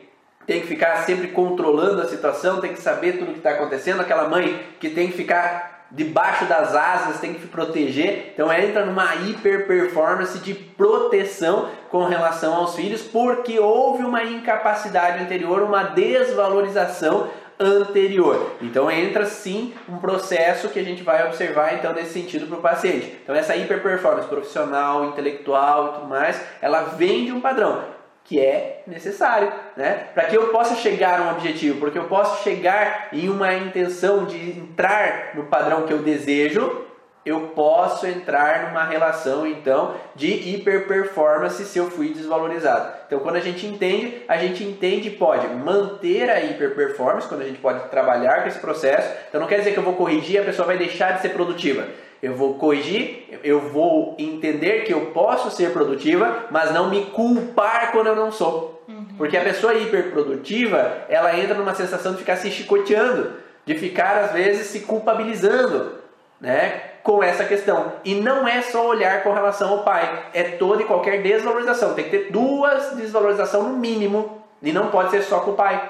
tem 0.51 0.59
que 0.59 0.67
ficar 0.67 0.97
sempre 1.05 1.29
controlando 1.29 2.01
a 2.01 2.05
situação, 2.05 2.59
tem 2.59 2.73
que 2.73 2.81
saber 2.81 3.13
tudo 3.13 3.29
o 3.29 3.31
que 3.31 3.39
está 3.39 3.51
acontecendo, 3.51 4.01
aquela 4.01 4.27
mãe 4.27 4.59
que 4.81 4.89
tem 4.89 5.07
que 5.07 5.15
ficar 5.15 5.87
debaixo 5.89 6.43
das 6.43 6.75
asas, 6.75 7.21
tem 7.21 7.33
que 7.33 7.47
proteger. 7.47 8.33
Então 8.33 8.51
entra 8.51 8.85
numa 8.85 9.15
hiper 9.15 9.65
performance 9.65 10.37
de 10.39 10.53
proteção 10.53 11.69
com 11.89 12.03
relação 12.03 12.53
aos 12.53 12.75
filhos, 12.75 13.01
porque 13.01 13.59
houve 13.59 14.03
uma 14.03 14.25
incapacidade 14.25 15.23
anterior, 15.23 15.63
uma 15.63 15.83
desvalorização 15.83 17.29
anterior. 17.57 18.51
Então 18.61 18.91
entra 18.91 19.25
sim 19.25 19.73
um 19.87 19.99
processo 19.99 20.67
que 20.67 20.79
a 20.79 20.83
gente 20.83 21.01
vai 21.01 21.25
observar 21.25 21.75
então 21.75 21.93
nesse 21.93 22.11
sentido 22.11 22.45
para 22.45 22.57
o 22.57 22.61
paciente. 22.61 23.19
Então 23.23 23.33
essa 23.33 23.55
hiper 23.55 23.81
performance 23.81 24.27
profissional, 24.27 25.05
intelectual 25.05 25.87
e 25.87 25.93
tudo 25.93 26.07
mais, 26.07 26.41
ela 26.61 26.81
vem 26.81 27.23
de 27.23 27.31
um 27.31 27.39
padrão 27.39 28.00
que 28.23 28.39
é 28.39 28.83
necessário, 28.87 29.51
né? 29.75 30.07
Para 30.13 30.25
que 30.25 30.37
eu 30.37 30.47
possa 30.47 30.75
chegar 30.75 31.19
a 31.19 31.23
um 31.23 31.31
objetivo, 31.31 31.79
porque 31.79 31.97
eu 31.97 32.05
posso 32.05 32.43
chegar 32.43 33.09
em 33.11 33.29
uma 33.29 33.53
intenção 33.53 34.25
de 34.25 34.51
entrar 34.51 35.31
no 35.33 35.45
padrão 35.45 35.83
que 35.83 35.93
eu 35.93 35.99
desejo, 35.99 36.85
eu 37.23 37.51
posso 37.55 38.07
entrar 38.07 38.69
numa 38.69 38.83
relação 38.83 39.45
então 39.45 39.95
de 40.15 40.27
hiperperformance 40.27 41.63
se 41.65 41.77
eu 41.77 41.91
fui 41.91 42.09
desvalorizado. 42.09 42.93
Então, 43.05 43.19
quando 43.19 43.35
a 43.35 43.41
gente 43.41 43.67
entende, 43.67 44.23
a 44.27 44.37
gente 44.37 44.63
entende 44.63 45.09
e 45.09 45.11
pode 45.11 45.47
manter 45.47 46.29
a 46.29 46.41
hiperperformance, 46.43 47.27
quando 47.27 47.41
a 47.41 47.45
gente 47.45 47.59
pode 47.59 47.89
trabalhar 47.89 48.41
com 48.41 48.47
esse 48.47 48.59
processo. 48.59 49.07
Então, 49.29 49.41
não 49.41 49.47
quer 49.47 49.59
dizer 49.59 49.73
que 49.73 49.77
eu 49.77 49.83
vou 49.83 49.93
corrigir 49.93 50.41
a 50.41 50.45
pessoa 50.45 50.65
vai 50.65 50.77
deixar 50.77 51.11
de 51.11 51.21
ser 51.21 51.29
produtiva 51.29 51.85
eu 52.21 52.35
vou 52.35 52.55
corrigir, 52.55 53.39
eu 53.43 53.59
vou 53.59 54.15
entender 54.19 54.81
que 54.81 54.93
eu 54.93 55.07
posso 55.07 55.49
ser 55.49 55.71
produtiva, 55.71 56.45
mas 56.51 56.71
não 56.71 56.89
me 56.89 57.05
culpar 57.05 57.91
quando 57.91 58.07
eu 58.07 58.15
não 58.15 58.31
sou. 58.31 58.83
Uhum. 58.87 59.05
Porque 59.17 59.35
a 59.35 59.43
pessoa 59.43 59.73
hiperprodutiva, 59.73 61.05
ela 61.09 61.37
entra 61.37 61.55
numa 61.55 61.73
sensação 61.73 62.11
de 62.11 62.19
ficar 62.19 62.35
se 62.35 62.51
chicoteando, 62.51 63.33
de 63.65 63.75
ficar 63.75 64.17
às 64.17 64.31
vezes 64.31 64.67
se 64.67 64.81
culpabilizando, 64.81 65.99
né? 66.39 66.81
Com 67.03 67.23
essa 67.23 67.43
questão. 67.43 67.93
E 68.05 68.13
não 68.13 68.47
é 68.47 68.61
só 68.61 68.87
olhar 68.87 69.23
com 69.23 69.33
relação 69.33 69.71
ao 69.71 69.83
pai, 69.83 70.27
é 70.33 70.43
toda 70.43 70.83
e 70.83 70.85
qualquer 70.85 71.23
desvalorização. 71.23 71.95
Tem 71.95 72.05
que 72.05 72.11
ter 72.11 72.31
duas 72.31 72.95
desvalorizações 72.95 73.63
no 73.63 73.77
mínimo, 73.77 74.41
e 74.61 74.71
não 74.71 74.87
pode 74.87 75.09
ser 75.09 75.23
só 75.23 75.39
com 75.39 75.51
o 75.51 75.55
pai. 75.55 75.89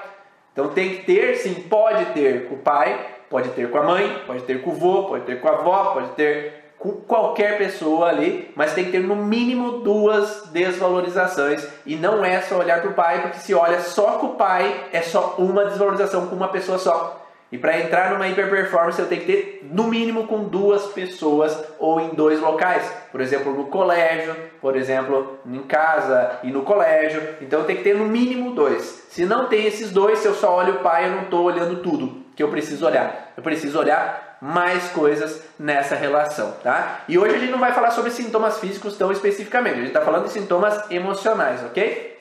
Então 0.52 0.68
tem 0.68 0.90
que 0.90 1.04
ter, 1.04 1.36
sim, 1.36 1.54
pode 1.54 2.06
ter 2.06 2.48
com 2.48 2.54
o 2.54 2.58
pai, 2.58 2.98
Pode 3.32 3.48
ter 3.48 3.70
com 3.70 3.78
a 3.78 3.82
mãe, 3.82 4.22
pode 4.26 4.42
ter 4.42 4.60
com 4.60 4.72
o 4.72 4.74
vô, 4.74 5.04
pode 5.04 5.24
ter 5.24 5.40
com 5.40 5.48
a 5.48 5.52
avó, 5.52 5.94
pode 5.94 6.10
ter 6.10 6.52
com 6.78 6.90
qualquer 6.92 7.56
pessoa 7.56 8.10
ali, 8.10 8.52
mas 8.54 8.74
tem 8.74 8.84
que 8.84 8.90
ter 8.90 9.00
no 9.00 9.16
mínimo 9.16 9.78
duas 9.78 10.50
desvalorizações 10.52 11.66
e 11.86 11.96
não 11.96 12.22
é 12.22 12.42
só 12.42 12.58
olhar 12.58 12.82
para 12.82 12.90
o 12.90 12.92
pai, 12.92 13.22
porque 13.22 13.38
se 13.38 13.54
olha 13.54 13.80
só 13.80 14.18
com 14.18 14.26
o 14.26 14.34
pai 14.34 14.88
é 14.92 15.00
só 15.00 15.36
uma 15.38 15.64
desvalorização 15.64 16.26
com 16.26 16.36
uma 16.36 16.48
pessoa 16.48 16.76
só. 16.76 17.24
E 17.50 17.56
para 17.56 17.80
entrar 17.80 18.10
numa 18.10 18.28
hiperperformance 18.28 19.00
eu 19.00 19.08
tenho 19.08 19.22
que 19.22 19.32
ter 19.32 19.60
no 19.72 19.84
mínimo 19.84 20.26
com 20.26 20.44
duas 20.44 20.88
pessoas 20.88 21.58
ou 21.78 22.00
em 22.00 22.10
dois 22.10 22.38
locais. 22.38 22.86
Por 23.10 23.22
exemplo, 23.22 23.54
no 23.54 23.64
colégio, 23.68 24.36
por 24.60 24.76
exemplo, 24.76 25.38
em 25.46 25.62
casa 25.62 26.38
e 26.42 26.50
no 26.50 26.62
colégio. 26.62 27.22
Então 27.40 27.64
tenho 27.64 27.78
que 27.78 27.84
ter 27.84 27.94
no 27.94 28.04
mínimo 28.04 28.54
dois. 28.54 29.06
Se 29.08 29.24
não 29.24 29.46
tem 29.48 29.66
esses 29.66 29.90
dois, 29.90 30.18
se 30.18 30.28
eu 30.28 30.34
só 30.34 30.54
olho 30.54 30.74
o 30.74 30.78
pai, 30.80 31.06
eu 31.06 31.12
não 31.12 31.22
estou 31.22 31.44
olhando 31.44 31.82
tudo 31.82 32.21
que 32.34 32.42
eu 32.42 32.48
preciso 32.48 32.86
olhar. 32.86 33.32
Eu 33.36 33.42
preciso 33.42 33.78
olhar 33.78 34.32
mais 34.40 34.88
coisas 34.88 35.40
nessa 35.56 35.94
relação, 35.94 36.52
tá? 36.64 37.02
E 37.08 37.16
hoje 37.16 37.36
a 37.36 37.38
gente 37.38 37.52
não 37.52 37.60
vai 37.60 37.72
falar 37.72 37.92
sobre 37.92 38.10
sintomas 38.10 38.58
físicos 38.58 38.96
tão 38.96 39.12
especificamente, 39.12 39.74
a 39.74 39.76
gente 39.76 39.86
está 39.88 40.00
falando 40.00 40.24
de 40.24 40.32
sintomas 40.32 40.90
emocionais, 40.90 41.62
ok? 41.62 42.12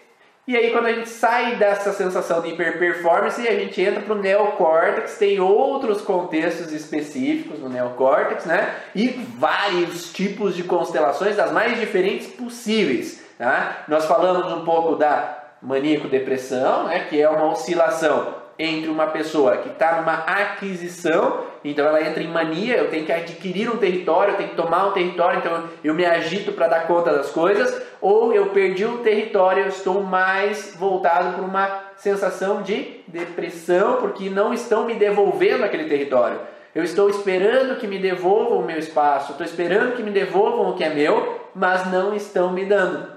E 0.47 0.55
aí 0.55 0.71
quando 0.71 0.87
a 0.87 0.93
gente 0.93 1.09
sai 1.09 1.55
dessa 1.55 1.91
sensação 1.93 2.41
de 2.41 2.49
hiperperformance, 2.49 3.47
a 3.47 3.53
gente 3.53 3.81
entra 3.81 4.01
para 4.01 4.13
o 4.13 4.17
neocórtex, 4.17 5.17
tem 5.17 5.39
outros 5.39 6.01
contextos 6.01 6.71
específicos 6.71 7.59
no 7.59 7.69
neocórtex, 7.69 8.45
né? 8.45 8.75
E 8.93 9.07
vários 9.37 10.11
tipos 10.11 10.55
de 10.55 10.63
constelações 10.63 11.35
das 11.35 11.51
mais 11.51 11.79
diferentes 11.79 12.27
possíveis, 12.27 13.23
tá? 13.37 13.83
Nós 13.87 14.05
falamos 14.05 14.51
um 14.51 14.63
pouco 14.65 14.95
da 14.95 15.39
maníaco-depressão, 15.61 16.85
né? 16.85 17.05
Que 17.09 17.19
é 17.21 17.29
uma 17.29 17.51
oscilação 17.51 18.40
entre 18.57 18.89
uma 18.89 19.07
pessoa 19.07 19.57
que 19.57 19.69
está 19.69 19.97
numa 19.97 20.13
aquisição, 20.13 21.45
então 21.63 21.85
ela 21.85 22.01
entra 22.01 22.21
em 22.21 22.27
mania, 22.27 22.77
eu 22.77 22.89
tenho 22.89 23.05
que 23.05 23.11
adquirir 23.11 23.69
um 23.69 23.77
território, 23.77 24.33
eu 24.33 24.37
tenho 24.37 24.49
que 24.49 24.55
tomar 24.55 24.87
um 24.87 24.91
território, 24.91 25.39
então 25.39 25.63
eu 25.83 25.93
me 25.93 26.05
agito 26.05 26.51
para 26.51 26.67
dar 26.67 26.87
conta 26.87 27.11
das 27.11 27.29
coisas, 27.29 27.81
ou 27.99 28.33
eu 28.33 28.47
perdi 28.47 28.85
o 28.85 28.99
território, 28.99 29.63
eu 29.63 29.69
estou 29.69 30.01
mais 30.01 30.75
voltado 30.77 31.35
para 31.35 31.43
uma 31.43 31.83
sensação 31.95 32.61
de 32.61 33.01
depressão, 33.07 33.97
porque 33.97 34.29
não 34.29 34.53
estão 34.53 34.85
me 34.85 34.95
devolvendo 34.95 35.63
aquele 35.63 35.85
território. 35.85 36.39
Eu 36.73 36.83
estou 36.83 37.09
esperando 37.09 37.77
que 37.77 37.85
me 37.85 37.99
devolvam 37.99 38.59
o 38.59 38.65
meu 38.65 38.79
espaço, 38.79 39.31
estou 39.31 39.45
esperando 39.45 39.95
que 39.95 40.03
me 40.03 40.11
devolvam 40.11 40.69
o 40.69 40.75
que 40.75 40.83
é 40.83 40.89
meu, 40.89 41.41
mas 41.53 41.91
não 41.91 42.15
estão 42.15 42.51
me 42.51 42.65
dando. 42.65 43.07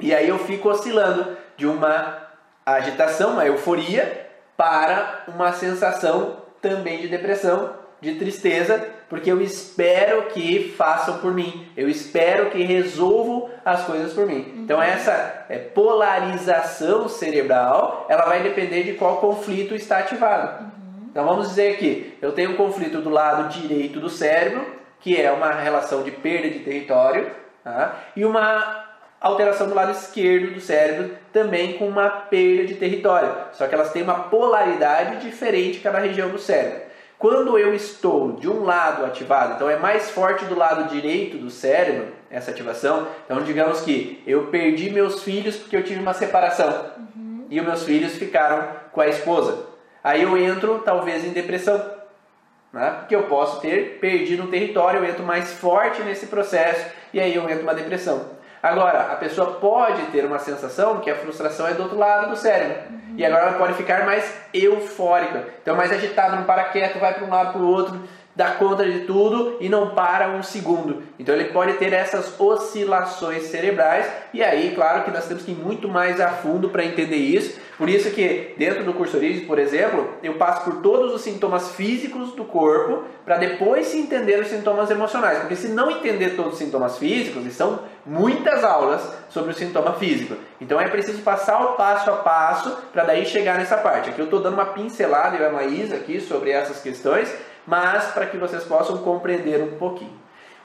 E 0.00 0.14
aí 0.14 0.28
eu 0.28 0.38
fico 0.38 0.68
oscilando 0.68 1.36
de 1.56 1.66
uma 1.66 2.18
agitação, 2.66 3.34
uma 3.34 3.46
euforia, 3.46 4.25
para 4.56 5.24
uma 5.28 5.52
sensação 5.52 6.36
também 6.60 7.00
de 7.00 7.08
depressão, 7.08 7.74
de 8.00 8.14
tristeza, 8.14 8.86
porque 9.08 9.30
eu 9.30 9.40
espero 9.40 10.22
que 10.26 10.74
façam 10.76 11.18
por 11.18 11.32
mim, 11.32 11.68
eu 11.76 11.88
espero 11.88 12.50
que 12.50 12.62
resolvam 12.62 13.48
as 13.64 13.84
coisas 13.84 14.12
por 14.12 14.26
mim. 14.26 14.52
Uhum. 14.54 14.62
Então 14.64 14.82
essa 14.82 15.46
é, 15.48 15.58
polarização 15.58 17.08
cerebral, 17.08 18.06
ela 18.08 18.26
vai 18.26 18.42
depender 18.42 18.82
de 18.82 18.94
qual 18.94 19.18
conflito 19.18 19.74
está 19.74 19.98
ativado. 19.98 20.64
Uhum. 20.64 21.08
Então 21.10 21.24
vamos 21.24 21.48
dizer 21.48 21.76
que 21.78 22.16
eu 22.20 22.32
tenho 22.32 22.50
um 22.50 22.56
conflito 22.56 23.00
do 23.00 23.10
lado 23.10 23.48
direito 23.48 24.00
do 24.00 24.10
cérebro, 24.10 24.66
que 25.00 25.20
é 25.20 25.30
uma 25.30 25.52
relação 25.52 26.02
de 26.02 26.10
perda 26.10 26.50
de 26.50 26.60
território, 26.60 27.30
tá? 27.62 27.94
e 28.16 28.24
uma 28.24 28.85
alteração 29.26 29.68
do 29.68 29.74
lado 29.74 29.92
esquerdo 29.92 30.54
do 30.54 30.60
cérebro, 30.60 31.16
também 31.32 31.74
com 31.74 31.88
uma 31.88 32.08
perda 32.08 32.64
de 32.64 32.74
território. 32.74 33.34
Só 33.52 33.66
que 33.66 33.74
elas 33.74 33.92
têm 33.92 34.02
uma 34.02 34.24
polaridade 34.24 35.18
diferente 35.18 35.80
cada 35.80 35.98
região 35.98 36.28
do 36.28 36.38
cérebro. 36.38 36.86
Quando 37.18 37.58
eu 37.58 37.74
estou 37.74 38.32
de 38.32 38.48
um 38.48 38.62
lado 38.62 39.04
ativado, 39.04 39.54
então 39.54 39.70
é 39.70 39.76
mais 39.76 40.10
forte 40.10 40.44
do 40.44 40.54
lado 40.54 40.90
direito 40.90 41.38
do 41.38 41.50
cérebro 41.50 42.08
essa 42.30 42.50
ativação. 42.50 43.08
Então, 43.24 43.42
digamos 43.42 43.80
que 43.80 44.22
eu 44.26 44.48
perdi 44.48 44.90
meus 44.90 45.22
filhos 45.22 45.56
porque 45.56 45.76
eu 45.76 45.82
tive 45.82 46.00
uma 46.00 46.12
separação 46.12 46.90
uhum. 46.98 47.46
e 47.48 47.58
os 47.58 47.66
meus 47.66 47.84
filhos 47.84 48.16
ficaram 48.16 48.68
com 48.92 49.00
a 49.00 49.08
esposa. 49.08 49.64
Aí 50.04 50.22
eu 50.22 50.36
entro 50.36 50.82
talvez 50.84 51.24
em 51.24 51.30
depressão, 51.30 51.82
né? 52.70 52.96
porque 52.98 53.16
eu 53.16 53.24
posso 53.24 53.60
ter 53.60 53.98
perdido 53.98 54.42
um 54.42 54.50
território, 54.50 55.00
eu 55.00 55.04
entro 55.04 55.24
mais 55.24 55.52
forte 55.54 56.02
nesse 56.02 56.26
processo 56.26 56.86
e 57.14 57.18
aí 57.18 57.34
eu 57.34 57.48
entro 57.48 57.62
uma 57.62 57.74
depressão. 57.74 58.35
Agora, 58.66 59.12
a 59.12 59.14
pessoa 59.14 59.60
pode 59.60 60.02
ter 60.06 60.24
uma 60.24 60.40
sensação 60.40 60.98
que 60.98 61.08
a 61.08 61.14
frustração 61.14 61.68
é 61.68 61.74
do 61.74 61.84
outro 61.84 61.96
lado 61.96 62.30
do 62.30 62.36
cérebro. 62.36 62.78
Uhum. 62.90 63.14
E 63.16 63.24
agora 63.24 63.44
ela 63.44 63.58
pode 63.58 63.74
ficar 63.74 64.04
mais 64.04 64.28
eufórica. 64.52 65.44
Então, 65.62 65.76
mais 65.76 65.92
agitada, 65.92 66.36
para 66.38 66.64
quieto, 66.64 66.98
vai 66.98 67.14
para 67.14 67.24
um 67.24 67.30
lado 67.30 67.52
para 67.52 67.62
o 67.62 67.68
outro. 67.68 68.02
Dá 68.36 68.50
conta 68.50 68.84
de 68.84 69.00
tudo 69.00 69.56
e 69.60 69.68
não 69.68 69.90
para 69.90 70.28
um 70.28 70.42
segundo. 70.42 71.02
Então 71.18 71.34
ele 71.34 71.46
pode 71.46 71.72
ter 71.74 71.92
essas 71.92 72.38
oscilações 72.38 73.44
cerebrais 73.44 74.06
e 74.32 74.42
aí, 74.42 74.72
claro 74.74 75.04
que 75.04 75.10
nós 75.10 75.26
temos 75.26 75.42
que 75.42 75.52
ir 75.52 75.56
muito 75.56 75.88
mais 75.88 76.20
a 76.20 76.28
fundo 76.28 76.68
para 76.68 76.84
entender 76.84 77.16
isso. 77.16 77.58
Por 77.78 77.88
isso 77.88 78.10
que 78.10 78.54
dentro 78.58 78.84
do 78.84 78.92
curso 78.92 79.16
Origem, 79.16 79.46
por 79.46 79.58
exemplo, 79.58 80.10
eu 80.22 80.34
passo 80.34 80.64
por 80.64 80.82
todos 80.82 81.14
os 81.14 81.22
sintomas 81.22 81.72
físicos 81.72 82.32
do 82.32 82.44
corpo 82.44 83.04
para 83.24 83.38
depois 83.38 83.86
se 83.86 83.98
entender 83.98 84.40
os 84.40 84.48
sintomas 84.48 84.90
emocionais. 84.90 85.38
Porque 85.40 85.56
se 85.56 85.68
não 85.68 85.90
entender 85.90 86.36
todos 86.36 86.54
os 86.54 86.58
sintomas 86.58 86.98
físicos, 86.98 87.44
e 87.46 87.50
são 87.50 87.80
muitas 88.04 88.62
aulas 88.62 89.02
sobre 89.28 89.50
o 89.50 89.54
sintoma 89.54 89.94
físico. 89.94 90.36
Então 90.60 90.80
é 90.80 90.88
preciso 90.88 91.22
passar 91.22 91.60
o 91.60 91.72
passo 91.72 92.08
a 92.10 92.16
passo 92.16 92.70
para 92.92 93.04
daí 93.04 93.26
chegar 93.26 93.58
nessa 93.58 93.76
parte. 93.76 94.10
Aqui 94.10 94.20
eu 94.20 94.26
estou 94.26 94.40
dando 94.40 94.54
uma 94.54 94.66
pincelada, 94.66 95.36
eu 95.36 95.42
e 95.42 95.46
a 95.46 95.50
Maísa 95.50 95.96
aqui, 95.96 96.20
sobre 96.20 96.50
essas 96.50 96.80
questões, 96.80 97.34
mas 97.66 98.12
para 98.12 98.26
que 98.26 98.36
vocês 98.36 98.64
possam 98.64 98.98
compreender 98.98 99.62
um 99.62 99.76
pouquinho. 99.76 100.18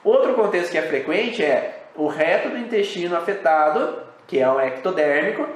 Outro 0.03 0.33
contexto 0.33 0.71
que 0.71 0.77
é 0.77 0.81
frequente 0.83 1.43
é 1.43 1.85
o 1.95 2.07
reto 2.07 2.49
do 2.49 2.57
intestino 2.57 3.15
afetado, 3.15 4.01
que 4.27 4.39
é 4.39 4.49
o 4.49 4.59
ectodérmico, 4.59 5.47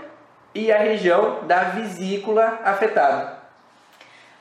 e 0.54 0.72
a 0.72 0.78
região 0.78 1.46
da 1.46 1.64
vesícula 1.64 2.62
afetada. 2.64 3.36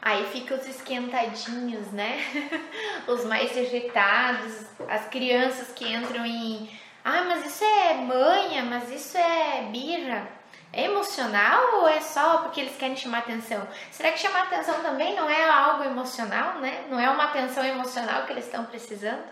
Aí 0.01 0.27
fica 0.27 0.55
os 0.55 0.67
esquentadinhos, 0.67 1.91
né? 1.91 2.19
os 3.09 3.25
mais 3.25 3.57
agitados, 3.57 4.67
as 4.89 5.07
crianças 5.07 5.73
que 5.75 5.91
entram 5.91 6.27
em. 6.27 6.69
Ah, 7.03 7.25
mas 7.27 7.47
isso 7.47 7.65
é 7.65 7.95
manha, 7.95 8.65
mas 8.65 8.91
isso 8.91 9.17
é 9.17 9.63
birra. 9.73 10.29
É 10.77 10.87
emocional 10.87 11.77
ou 11.77 11.89
é 11.89 12.01
só 12.01 12.39
porque 12.39 12.61
eles 12.61 12.77
querem 12.77 12.97
chamar 12.97 13.19
atenção? 13.19 13.67
Será 13.93 14.11
que 14.11 14.19
chamar 14.19 14.43
atenção 14.43 14.83
também 14.83 15.15
não 15.15 15.31
é 15.31 15.49
algo 15.49 15.85
emocional, 15.85 16.59
né? 16.59 16.85
Não 16.91 16.99
é 16.99 17.09
uma 17.09 17.25
atenção 17.25 17.65
emocional 17.65 18.25
que 18.27 18.33
eles 18.33 18.45
estão 18.45 18.65
precisando? 18.65 19.23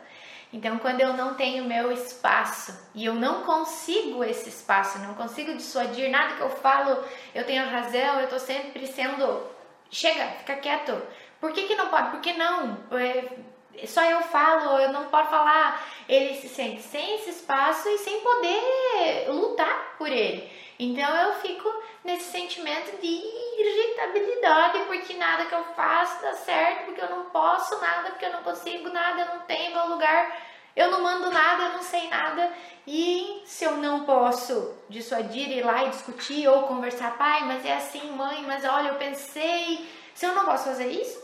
Então, 0.52 0.78
quando 0.78 1.00
eu 1.00 1.14
não 1.14 1.34
tenho 1.34 1.64
meu 1.64 1.90
espaço 1.90 2.78
e 2.94 3.04
eu 3.06 3.14
não 3.14 3.42
consigo 3.42 4.22
esse 4.22 4.50
espaço, 4.50 5.00
não 5.00 5.14
consigo 5.14 5.52
dissuadir 5.54 6.10
nada 6.10 6.36
que 6.36 6.42
eu 6.42 6.50
falo, 6.50 7.02
eu 7.34 7.44
tenho 7.44 7.68
razão, 7.68 8.20
eu 8.20 8.24
estou 8.24 8.38
sempre 8.38 8.86
sendo. 8.86 9.42
Chega, 9.90 10.26
fica 10.38 10.54
quieto. 10.56 11.00
Por 11.40 11.52
que, 11.52 11.62
que 11.62 11.74
não 11.74 11.88
pode? 11.88 12.10
Por 12.10 12.20
que 12.20 12.34
não? 12.34 12.78
É, 12.92 13.86
só 13.86 14.04
eu 14.04 14.20
falo, 14.22 14.78
eu 14.78 14.92
não 14.92 15.06
posso 15.06 15.30
falar. 15.30 15.84
Ele 16.08 16.34
se 16.34 16.48
sente 16.48 16.82
sem 16.82 17.16
esse 17.16 17.30
espaço 17.30 17.88
e 17.88 17.98
sem 17.98 18.20
poder 18.20 19.28
lutar 19.28 19.96
por 19.98 20.08
ele. 20.08 20.61
Então 20.82 21.14
eu 21.16 21.34
fico 21.34 21.72
nesse 22.02 22.32
sentimento 22.32 23.00
de 23.00 23.06
irritabilidade 23.06 24.80
porque 24.88 25.14
nada 25.14 25.44
que 25.44 25.54
eu 25.54 25.62
faço 25.76 26.20
dá 26.20 26.32
certo, 26.32 26.86
porque 26.86 27.00
eu 27.00 27.10
não 27.10 27.26
posso 27.26 27.80
nada, 27.80 28.10
porque 28.10 28.24
eu 28.24 28.32
não 28.32 28.42
consigo 28.42 28.88
nada, 28.88 29.20
eu 29.20 29.26
não 29.26 29.40
tenho 29.42 29.72
meu 29.72 29.86
lugar, 29.90 30.36
eu 30.74 30.90
não 30.90 31.00
mando 31.00 31.30
nada, 31.30 31.64
eu 31.64 31.72
não 31.74 31.82
sei 31.82 32.08
nada. 32.08 32.52
E 32.84 33.42
se 33.44 33.64
eu 33.64 33.76
não 33.76 34.04
posso 34.04 34.74
dissuadir, 34.88 35.48
ir 35.50 35.64
lá 35.64 35.84
e 35.84 35.90
discutir 35.90 36.48
ou 36.48 36.64
conversar, 36.64 37.16
pai, 37.16 37.44
mas 37.44 37.64
é 37.64 37.76
assim, 37.76 38.10
mãe, 38.16 38.42
mas 38.44 38.64
olha, 38.64 38.88
eu 38.88 38.96
pensei, 38.96 39.88
se 40.12 40.26
eu 40.26 40.34
não 40.34 40.44
posso 40.44 40.64
fazer 40.64 40.88
isso, 40.88 41.20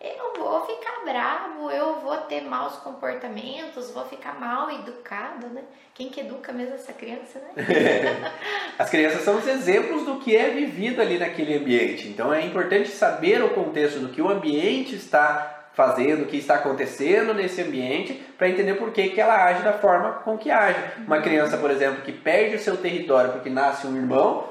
eu 0.00 0.32
vou 0.38 0.64
ficar 0.64 1.04
bravo, 1.04 1.70
eu 1.70 2.00
vou 2.00 2.16
ter 2.18 2.42
maus 2.42 2.76
comportamentos, 2.76 3.90
vou 3.90 4.04
ficar 4.06 4.38
mal 4.38 4.70
educado, 4.70 5.48
né? 5.48 5.62
Quem 5.92 6.08
que 6.08 6.20
educa 6.20 6.52
mesmo 6.52 6.74
essa 6.74 6.92
criança, 6.92 7.40
né? 7.40 8.32
As 8.78 8.88
crianças 8.88 9.22
são 9.22 9.38
os 9.38 9.46
exemplos 9.48 10.04
do 10.04 10.20
que 10.20 10.36
é 10.36 10.50
vivido 10.50 11.02
ali 11.02 11.18
naquele 11.18 11.56
ambiente. 11.56 12.06
Então 12.06 12.32
é 12.32 12.42
importante 12.42 12.88
saber 12.90 13.42
o 13.42 13.50
contexto 13.50 13.98
do 13.98 14.10
que 14.10 14.22
o 14.22 14.28
ambiente 14.28 14.94
está 14.94 15.58
fazendo, 15.78 16.22
o 16.22 16.26
que 16.26 16.36
está 16.36 16.56
acontecendo 16.56 17.32
nesse 17.32 17.62
ambiente, 17.62 18.12
para 18.36 18.48
entender 18.48 18.74
por 18.74 18.92
que, 18.92 19.10
que 19.10 19.20
ela 19.20 19.44
age 19.44 19.62
da 19.62 19.74
forma 19.74 20.10
com 20.24 20.36
que 20.36 20.50
age. 20.50 20.78
Uma 21.06 21.20
criança, 21.20 21.56
por 21.56 21.70
exemplo, 21.70 22.02
que 22.02 22.10
perde 22.10 22.56
o 22.56 22.60
seu 22.60 22.76
território 22.76 23.30
porque 23.30 23.48
nasce 23.48 23.86
um 23.86 23.96
irmão, 23.96 24.48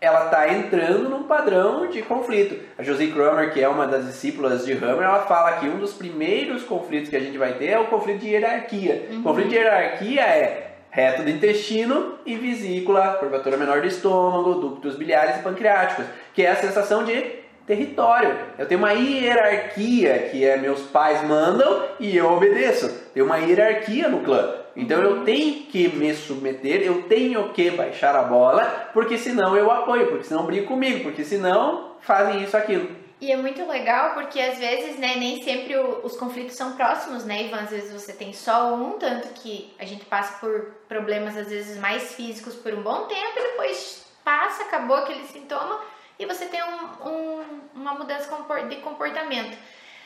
ela 0.00 0.26
está 0.26 0.48
entrando 0.48 1.10
num 1.10 1.24
padrão 1.24 1.88
de 1.88 2.00
conflito. 2.02 2.58
A 2.78 2.82
Josie 2.82 3.12
Cromer, 3.12 3.52
que 3.52 3.62
é 3.62 3.68
uma 3.68 3.86
das 3.86 4.06
discípulas 4.06 4.64
de 4.64 4.72
Hammer, 4.72 5.02
ela 5.02 5.26
fala 5.26 5.58
que 5.58 5.68
um 5.68 5.78
dos 5.78 5.92
primeiros 5.92 6.64
conflitos 6.64 7.10
que 7.10 7.16
a 7.16 7.20
gente 7.20 7.36
vai 7.36 7.54
ter 7.54 7.66
é 7.66 7.78
o 7.78 7.86
conflito 7.86 8.20
de 8.20 8.28
hierarquia. 8.28 9.08
Uhum. 9.10 9.20
O 9.20 9.22
conflito 9.22 9.48
de 9.50 9.56
hierarquia 9.56 10.22
é 10.22 10.70
reto 10.90 11.22
do 11.22 11.30
intestino 11.30 12.18
e 12.24 12.34
vesícula, 12.34 13.14
curvatura 13.14 13.56
menor 13.56 13.82
do 13.82 13.86
estômago, 13.86 14.54
ductos 14.54 14.96
biliares 14.96 15.36
e 15.36 15.42
pancreáticos, 15.42 16.06
que 16.34 16.42
é 16.42 16.50
a 16.50 16.56
sensação 16.56 17.04
de 17.04 17.40
território. 17.66 18.34
Eu 18.58 18.66
tenho 18.66 18.80
uma 18.80 18.92
hierarquia 18.92 20.30
que 20.30 20.44
é 20.44 20.56
meus 20.56 20.80
pais 20.80 21.22
mandam 21.22 21.84
e 22.00 22.16
eu 22.16 22.32
obedeço. 22.32 22.88
Tem 23.12 23.22
uma 23.22 23.36
hierarquia 23.36 24.08
no 24.08 24.20
clã. 24.20 24.59
Então 24.76 25.00
eu 25.02 25.24
tenho 25.24 25.64
que 25.64 25.88
me 25.88 26.14
submeter, 26.14 26.82
eu 26.82 27.02
tenho 27.02 27.52
que 27.52 27.70
baixar 27.70 28.14
a 28.14 28.22
bola, 28.22 28.90
porque 28.92 29.18
senão 29.18 29.56
eu 29.56 29.70
apoio, 29.70 30.08
porque 30.08 30.24
senão 30.24 30.44
brigo 30.44 30.66
comigo, 30.66 31.02
porque 31.02 31.24
senão 31.24 31.96
fazem 32.00 32.42
isso, 32.42 32.56
aquilo. 32.56 33.00
E 33.20 33.30
é 33.30 33.36
muito 33.36 33.66
legal 33.66 34.14
porque 34.14 34.40
às 34.40 34.58
vezes, 34.58 34.98
né, 34.98 35.16
nem 35.16 35.42
sempre 35.42 35.76
o, 35.76 36.00
os 36.04 36.16
conflitos 36.16 36.56
são 36.56 36.72
próximos, 36.72 37.24
né, 37.24 37.44
Ivan? 37.44 37.58
Às 37.58 37.70
vezes 37.70 37.92
você 37.92 38.14
tem 38.14 38.32
só 38.32 38.74
um, 38.74 38.92
tanto 38.92 39.28
que 39.34 39.74
a 39.78 39.84
gente 39.84 40.06
passa 40.06 40.38
por 40.38 40.72
problemas 40.88 41.36
às 41.36 41.48
vezes 41.48 41.78
mais 41.78 42.14
físicos 42.14 42.54
por 42.54 42.72
um 42.72 42.82
bom 42.82 43.06
tempo 43.06 43.32
e 43.36 43.42
depois 43.42 44.06
passa, 44.24 44.62
acabou 44.62 44.96
aquele 44.96 45.24
sintoma 45.24 45.80
e 46.18 46.24
você 46.24 46.46
tem 46.46 46.62
um, 46.62 47.08
um, 47.08 47.44
uma 47.74 47.94
mudança 47.94 48.30
de 48.68 48.76
comportamento. 48.76 49.56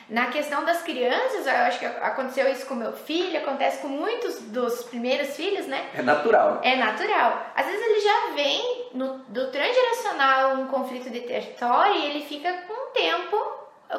Na 0.08 0.26
questão 0.26 0.64
das 0.64 0.82
crianças, 0.82 1.46
eu 1.46 1.56
acho 1.56 1.78
que 1.78 1.86
aconteceu 1.86 2.50
isso 2.50 2.66
com 2.66 2.74
meu 2.74 2.92
filho, 2.92 3.38
acontece 3.38 3.78
com 3.78 3.88
muitos 3.88 4.38
dos 4.42 4.84
primeiros 4.84 5.34
filhos, 5.34 5.66
né? 5.66 5.88
É 5.94 6.02
natural. 6.02 6.60
É 6.62 6.76
natural. 6.76 7.52
Às 7.54 7.66
vezes 7.66 7.82
ele 7.82 8.00
já 8.00 8.34
vem 8.34 8.88
no, 8.94 9.18
do 9.28 9.50
transgeracional 9.50 10.56
um 10.56 10.66
conflito 10.66 11.08
de 11.10 11.20
território 11.20 11.96
e 11.96 12.06
ele 12.06 12.24
fica 12.24 12.52
com 12.66 12.72
um 12.72 12.92
tempo 12.92 13.36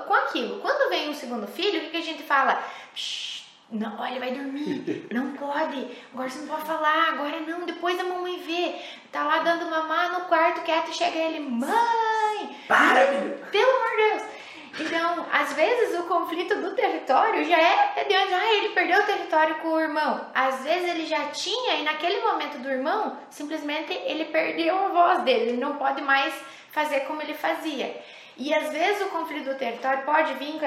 com 0.08 0.14
aquilo. 0.14 0.60
Quando 0.60 0.90
vem 0.90 1.10
um 1.10 1.14
segundo 1.14 1.48
filho, 1.48 1.80
o 1.80 1.82
que, 1.86 1.90
que 1.90 1.98
a 1.98 2.02
gente 2.02 2.24
fala? 2.24 2.62
não, 3.72 4.00
olha, 4.00 4.20
vai 4.20 4.32
dormir, 4.32 5.08
não 5.12 5.32
pode, 5.32 5.88
agora 6.14 6.30
você 6.30 6.40
não 6.40 6.48
pode 6.48 6.66
falar, 6.66 7.10
agora 7.10 7.40
não, 7.42 7.66
depois 7.66 8.00
a 8.00 8.04
mamãe 8.04 8.40
vê, 8.40 8.76
tá 9.12 9.24
lá 9.24 9.40
dando 9.40 9.70
mamar 9.70 10.14
no 10.14 10.26
quarto 10.26 10.62
quieto, 10.62 10.94
chega 10.94 11.18
ele, 11.18 11.40
mãe, 11.40 12.56
para, 12.68 13.08
filho. 13.08 13.38
pelo 13.52 13.72
amor 13.72 13.90
de 13.90 13.98
Deus, 13.98 14.24
então, 14.80 15.26
às 15.32 15.54
vezes 15.54 15.98
o 16.00 16.04
conflito 16.04 16.56
do 16.56 16.76
território 16.76 17.46
já 17.46 17.58
é 17.58 18.04
de 18.04 18.16
onde 18.16 18.34
ah, 18.34 18.54
ele 18.56 18.70
perdeu 18.70 19.00
o 19.00 19.06
território 19.06 19.56
com 19.56 19.70
o 19.70 19.80
irmão. 19.80 20.30
Às 20.34 20.64
vezes 20.64 20.90
ele 20.90 21.06
já 21.06 21.28
tinha 21.30 21.76
e 21.76 21.84
naquele 21.84 22.20
momento 22.22 22.58
do 22.58 22.70
irmão, 22.70 23.18
simplesmente 23.30 23.94
ele 23.94 24.26
perdeu 24.26 24.78
a 24.78 24.90
voz 24.90 25.24
dele, 25.24 25.52
ele 25.52 25.58
não 25.58 25.78
pode 25.78 26.02
mais 26.02 26.34
fazer 26.72 27.02
como 27.02 27.22
ele 27.22 27.34
fazia. 27.34 27.96
E 28.38 28.54
às 28.54 28.70
vezes 28.70 29.02
o 29.02 29.10
conflito 29.12 29.46
do 29.46 29.58
território 29.58 30.04
pode 30.04 30.34
vir 30.34 30.60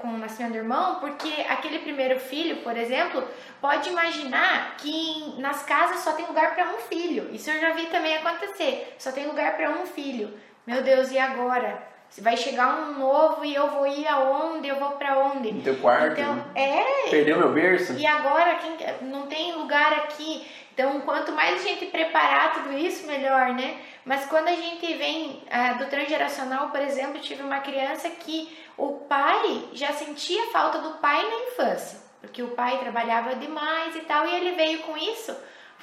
com 0.00 0.08
o 0.08 0.18
nascimento 0.18 0.52
do 0.52 0.58
irmão, 0.58 0.98
porque 0.98 1.32
aquele 1.48 1.78
primeiro 1.78 2.18
filho, 2.18 2.56
por 2.56 2.76
exemplo, 2.76 3.22
pode 3.60 3.88
imaginar 3.88 4.76
que 4.78 5.32
nas 5.38 5.62
casas 5.62 6.00
só 6.00 6.12
tem 6.14 6.26
lugar 6.26 6.56
para 6.56 6.74
um 6.74 6.78
filho. 6.78 7.32
Isso 7.32 7.50
eu 7.50 7.60
já 7.60 7.70
vi 7.70 7.86
também 7.86 8.16
acontecer. 8.16 8.96
Só 8.98 9.12
tem 9.12 9.26
lugar 9.26 9.56
para 9.56 9.70
um 9.70 9.86
filho. 9.86 10.36
Meu 10.66 10.82
Deus, 10.82 11.12
e 11.12 11.18
agora? 11.18 11.93
Vai 12.18 12.36
chegar 12.36 12.76
um 12.76 12.98
novo 12.98 13.44
e 13.44 13.54
eu 13.54 13.68
vou 13.68 13.86
ir 13.86 14.06
aonde? 14.06 14.68
Eu 14.68 14.76
vou 14.76 14.92
para 14.92 15.18
onde? 15.18 15.50
No 15.50 15.62
teu 15.62 15.76
quarto. 15.76 16.20
Então, 16.20 16.44
é. 16.54 17.10
Perdeu 17.10 17.38
meu 17.38 17.52
berço. 17.52 17.94
E 17.94 18.06
agora 18.06 18.54
quem 18.56 18.76
não 19.08 19.26
tem 19.26 19.52
lugar 19.52 19.92
aqui. 19.94 20.46
Então, 20.72 21.00
quanto 21.00 21.32
mais 21.32 21.60
a 21.60 21.68
gente 21.68 21.86
preparar 21.86 22.52
tudo 22.54 22.76
isso, 22.76 23.06
melhor, 23.06 23.54
né? 23.54 23.78
Mas 24.04 24.26
quando 24.26 24.48
a 24.48 24.54
gente 24.54 24.94
vem 24.94 25.42
uh, 25.46 25.78
do 25.78 25.86
transgeracional, 25.86 26.70
por 26.70 26.80
exemplo, 26.80 27.20
tive 27.20 27.42
uma 27.42 27.60
criança 27.60 28.10
que 28.10 28.56
o 28.76 28.92
pai 29.08 29.68
já 29.72 29.92
sentia 29.92 30.50
falta 30.52 30.78
do 30.78 30.98
pai 30.98 31.22
na 31.22 31.48
infância, 31.48 32.00
porque 32.20 32.42
o 32.42 32.48
pai 32.48 32.78
trabalhava 32.78 33.36
demais 33.36 33.94
e 33.94 34.00
tal, 34.00 34.26
e 34.26 34.34
ele 34.34 34.52
veio 34.52 34.80
com 34.80 34.96
isso 34.96 35.34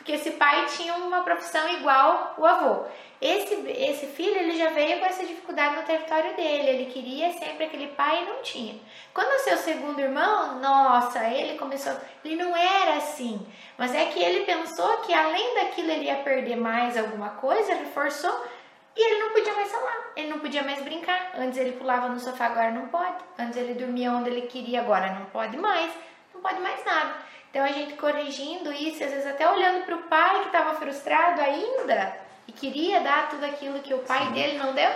porque 0.02 0.14
esse 0.14 0.32
pai 0.32 0.66
tinha 0.66 0.96
uma 0.96 1.22
profissão 1.22 1.70
igual 1.70 2.34
o 2.36 2.44
avô. 2.44 2.86
Esse, 3.22 3.54
esse 3.70 4.08
filho 4.08 4.36
ele 4.36 4.58
já 4.58 4.72
veio 4.72 5.00
com 5.00 5.06
essa 5.06 5.24
dificuldade 5.24 5.76
no 5.76 5.84
território 5.84 6.36
dele, 6.36 6.70
ele 6.70 6.92
queria 6.92 7.32
sempre 7.34 7.66
aquele 7.66 7.86
pai 7.90 8.24
e 8.24 8.26
não 8.26 8.42
tinha. 8.42 8.80
Quando 9.14 9.30
o 9.32 9.58
segundo 9.58 10.00
irmão, 10.00 10.60
nossa, 10.60 11.24
ele 11.26 11.56
começou, 11.56 11.94
ele 12.26 12.36
não 12.36 12.58
era 12.58 12.96
assim, 12.96 13.46
mas 13.78 13.94
é 13.94 14.06
que 14.06 14.20
ele 14.20 14.44
pensou 14.44 14.98
que 15.02 15.14
além 15.14 15.54
daquilo 15.54 15.92
ele 15.92 16.06
ia 16.06 16.16
perder 16.16 16.56
mais 16.56 16.98
alguma 16.98 17.30
coisa, 17.30 17.76
reforçou 17.76 18.44
e 18.96 19.06
ele 19.06 19.20
não 19.20 19.34
podia 19.34 19.54
mais 19.54 19.72
falar, 19.72 20.14
ele 20.16 20.30
não 20.30 20.40
podia 20.40 20.64
mais 20.64 20.82
brincar. 20.82 21.34
Antes 21.38 21.60
ele 21.60 21.74
pulava 21.74 22.10
no 22.10 22.20
sofá, 22.20 22.48
agora 22.48 22.72
não 22.72 22.88
pode. 22.88 23.24
Antes 23.38 23.56
ele 23.56 23.76
dormia 23.76 24.12
onde 24.12 24.32
ele 24.32 24.48
queria, 24.48 24.82
agora 24.82 25.14
não 25.14 25.26
pode 25.28 25.58
mais. 25.58 25.92
Não 26.34 26.42
pode 26.42 26.60
mais 26.60 26.84
nada. 26.84 27.14
Então 27.52 27.64
a 27.64 27.72
gente 27.72 27.94
corrigindo 27.96 28.72
isso, 28.72 29.04
às 29.04 29.12
vezes 29.12 29.28
até 29.28 29.48
olhando 29.48 29.86
para 29.86 29.96
o 29.96 30.04
pai 30.04 30.40
que 30.40 30.46
estava 30.48 30.74
frustrado 30.80 31.42
ainda 31.42 32.16
e 32.48 32.52
queria 32.54 33.02
dar 33.02 33.30
tudo 33.30 33.46
aquilo 33.46 33.80
que 33.80 33.94
o 33.94 34.00
pai 34.00 34.28
Sim. 34.28 34.32
dele 34.32 34.58
não 34.58 34.74
deu, 34.74 34.90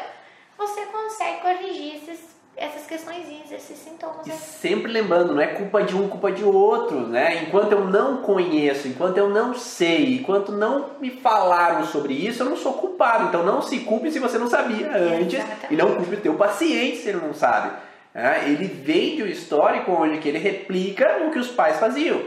você 0.58 0.86
consegue 0.86 1.42
corrigir 1.42 1.96
esses 1.98 2.36
essas 2.58 2.86
questõezinhas, 2.86 3.52
esses 3.52 3.78
sintomas. 3.78 4.26
E 4.26 4.32
sempre 4.32 4.92
lembrando, 4.92 5.34
não 5.34 5.42
é 5.42 5.48
culpa 5.48 5.84
de 5.84 5.94
um, 5.94 6.08
culpa 6.08 6.32
de 6.32 6.44
outro, 6.44 7.00
né? 7.02 7.44
Enquanto 7.44 7.74
eu 7.74 7.84
não 7.84 8.22
conheço, 8.22 8.88
enquanto 8.88 9.18
eu 9.18 9.30
não 9.30 9.54
sei, 9.54 10.16
enquanto 10.16 10.54
não 10.54 10.92
me 11.02 11.12
falaram 11.12 11.86
sobre 11.86 12.14
isso, 12.14 12.44
eu 12.44 12.50
não 12.50 12.56
sou 12.56 12.74
culpado. 12.74 13.26
Então 13.26 13.44
não 13.44 13.62
se 13.62 13.80
culpe 13.80 14.10
se 14.10 14.20
você 14.20 14.38
não 14.38 14.48
sabia 14.48 14.90
antes 14.90 15.34
Exatamente. 15.34 15.68
e 15.74 15.76
não 15.76 15.96
culpe 15.96 16.16
o 16.16 16.22
teu 16.22 16.36
paciente 16.36 16.98
se 16.98 17.10
ele 17.10 17.20
não 17.20 17.34
sabe. 17.34 17.72
É, 18.16 18.48
ele 18.50 18.66
vem 18.66 19.18
de 19.18 19.24
um 19.24 19.28
histórico 19.28 19.92
onde 19.92 20.20
que 20.20 20.30
ele 20.30 20.38
replica 20.38 21.18
o 21.28 21.32
que 21.32 21.40
os 21.40 21.50
pais 21.50 21.78
faziam. 21.78 22.22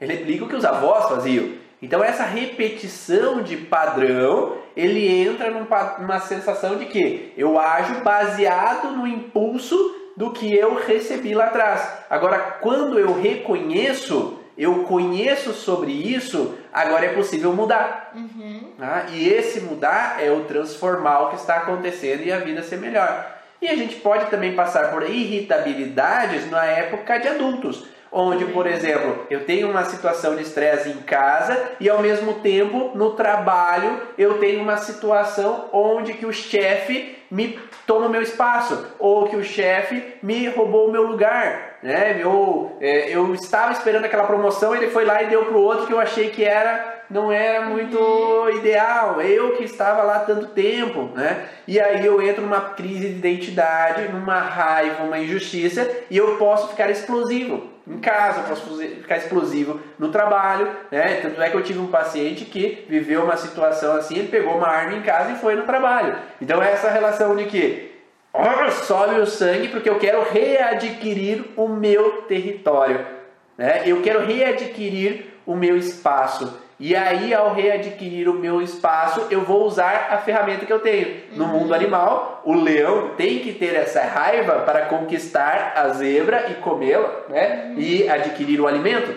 Ele 0.00 0.14
replica 0.14 0.46
o 0.46 0.48
que 0.48 0.56
os 0.56 0.64
avós 0.64 1.06
faziam. 1.10 1.50
Então 1.82 2.02
essa 2.02 2.22
repetição 2.22 3.42
de 3.42 3.58
padrão, 3.58 4.56
ele 4.74 5.06
entra 5.06 5.50
numa 5.50 6.18
sensação 6.20 6.76
de 6.76 6.86
que 6.86 7.34
eu 7.36 7.60
ajo 7.60 8.00
baseado 8.00 8.92
no 8.92 9.06
impulso 9.06 9.76
do 10.16 10.30
que 10.30 10.50
eu 10.56 10.76
recebi 10.76 11.34
lá 11.34 11.46
atrás. 11.46 11.86
Agora, 12.08 12.38
quando 12.62 12.98
eu 12.98 13.20
reconheço, 13.20 14.38
eu 14.56 14.84
conheço 14.84 15.52
sobre 15.52 15.92
isso, 15.92 16.54
agora 16.72 17.04
é 17.04 17.12
possível 17.12 17.52
mudar. 17.52 18.12
Uhum. 18.14 18.72
Ah, 18.80 19.04
e 19.12 19.28
esse 19.28 19.60
mudar 19.60 20.22
é 20.22 20.30
o 20.30 20.44
transformar 20.44 21.24
o 21.24 21.30
que 21.30 21.36
está 21.36 21.56
acontecendo 21.56 22.22
e 22.22 22.32
a 22.32 22.38
vida 22.38 22.62
ser 22.62 22.78
melhor. 22.78 23.34
E 23.64 23.68
a 23.70 23.76
gente 23.76 23.96
pode 23.96 24.26
também 24.26 24.54
passar 24.54 24.90
por 24.90 25.02
irritabilidades 25.08 26.50
na 26.50 26.66
época 26.66 27.18
de 27.18 27.28
adultos 27.28 27.88
onde, 28.12 28.44
por 28.44 28.64
exemplo, 28.64 29.26
eu 29.28 29.44
tenho 29.44 29.68
uma 29.68 29.84
situação 29.84 30.36
de 30.36 30.42
estresse 30.42 30.90
em 30.90 30.98
casa 30.98 31.72
e 31.80 31.88
ao 31.88 32.00
mesmo 32.00 32.34
tempo 32.34 32.92
no 32.94 33.12
trabalho 33.12 34.02
eu 34.16 34.38
tenho 34.38 34.62
uma 34.62 34.76
situação 34.76 35.68
onde 35.72 36.12
que 36.12 36.24
o 36.24 36.32
chefe 36.32 37.16
me 37.28 37.58
toma 37.86 38.06
o 38.06 38.10
meu 38.10 38.22
espaço 38.22 38.86
ou 39.00 39.26
que 39.26 39.34
o 39.34 39.42
chefe 39.42 40.14
me 40.22 40.46
roubou 40.46 40.88
o 40.88 40.92
meu 40.92 41.02
lugar, 41.02 41.78
né? 41.82 42.16
Eu, 42.20 42.76
é, 42.80 43.08
eu 43.10 43.34
estava 43.34 43.72
esperando 43.72 44.04
aquela 44.04 44.24
promoção, 44.24 44.76
ele 44.76 44.90
foi 44.90 45.04
lá 45.04 45.22
e 45.22 45.26
deu 45.26 45.46
para 45.46 45.56
o 45.56 45.62
outro 45.62 45.86
que 45.86 45.92
eu 45.92 45.98
achei 45.98 46.30
que 46.30 46.44
era 46.44 46.93
não 47.10 47.30
era 47.30 47.66
muito 47.66 48.50
ideal, 48.56 49.20
eu 49.20 49.56
que 49.56 49.64
estava 49.64 50.02
lá 50.02 50.20
tanto 50.20 50.46
tempo, 50.48 51.10
né? 51.14 51.46
E 51.66 51.80
aí 51.80 52.04
eu 52.04 52.20
entro 52.20 52.42
numa 52.42 52.60
crise 52.60 53.08
de 53.08 53.18
identidade, 53.18 54.08
numa 54.08 54.40
raiva, 54.40 55.04
uma 55.04 55.18
injustiça 55.18 55.88
e 56.10 56.16
eu 56.16 56.36
posso 56.36 56.68
ficar 56.68 56.90
explosivo 56.90 57.72
em 57.86 57.98
casa, 57.98 58.40
eu 58.40 58.44
posso 58.44 58.78
ficar 58.78 59.18
explosivo 59.18 59.78
no 59.98 60.08
trabalho, 60.08 60.70
né? 60.90 61.20
Tanto 61.20 61.40
é 61.40 61.50
que 61.50 61.56
eu 61.56 61.62
tive 61.62 61.78
um 61.78 61.88
paciente 61.88 62.44
que 62.44 62.84
viveu 62.88 63.24
uma 63.24 63.36
situação 63.36 63.96
assim, 63.96 64.18
ele 64.18 64.28
pegou 64.28 64.56
uma 64.56 64.68
arma 64.68 64.96
em 64.96 65.02
casa 65.02 65.32
e 65.32 65.36
foi 65.36 65.54
no 65.54 65.64
trabalho. 65.64 66.16
Então 66.40 66.62
é 66.62 66.72
essa 66.72 66.90
relação 66.90 67.36
de 67.36 67.44
que 67.44 67.92
sobe 68.84 69.20
o 69.20 69.26
sangue 69.26 69.68
porque 69.68 69.88
eu 69.88 69.98
quero 69.98 70.22
readquirir 70.22 71.44
o 71.56 71.68
meu 71.68 72.22
território, 72.22 73.06
né? 73.56 73.82
Eu 73.86 74.02
quero 74.02 74.24
readquirir 74.24 75.26
o 75.46 75.54
meu 75.54 75.76
espaço. 75.76 76.63
E 76.78 76.96
aí, 76.96 77.32
ao 77.32 77.54
readquirir 77.54 78.28
o 78.28 78.34
meu 78.34 78.60
espaço, 78.60 79.26
eu 79.30 79.42
vou 79.42 79.64
usar 79.64 80.08
a 80.10 80.18
ferramenta 80.18 80.66
que 80.66 80.72
eu 80.72 80.80
tenho. 80.80 81.22
No 81.32 81.46
mundo 81.46 81.68
uhum. 81.68 81.74
animal, 81.74 82.42
o 82.44 82.54
leão 82.54 83.10
tem 83.16 83.38
que 83.38 83.52
ter 83.52 83.74
essa 83.74 84.02
raiva 84.02 84.60
para 84.60 84.86
conquistar 84.86 85.72
a 85.76 85.88
zebra 85.90 86.50
e 86.50 86.54
comê-la, 86.54 87.10
né? 87.28 87.66
Uhum. 87.68 87.78
E 87.78 88.08
adquirir 88.08 88.60
o 88.60 88.66
alimento. 88.66 89.14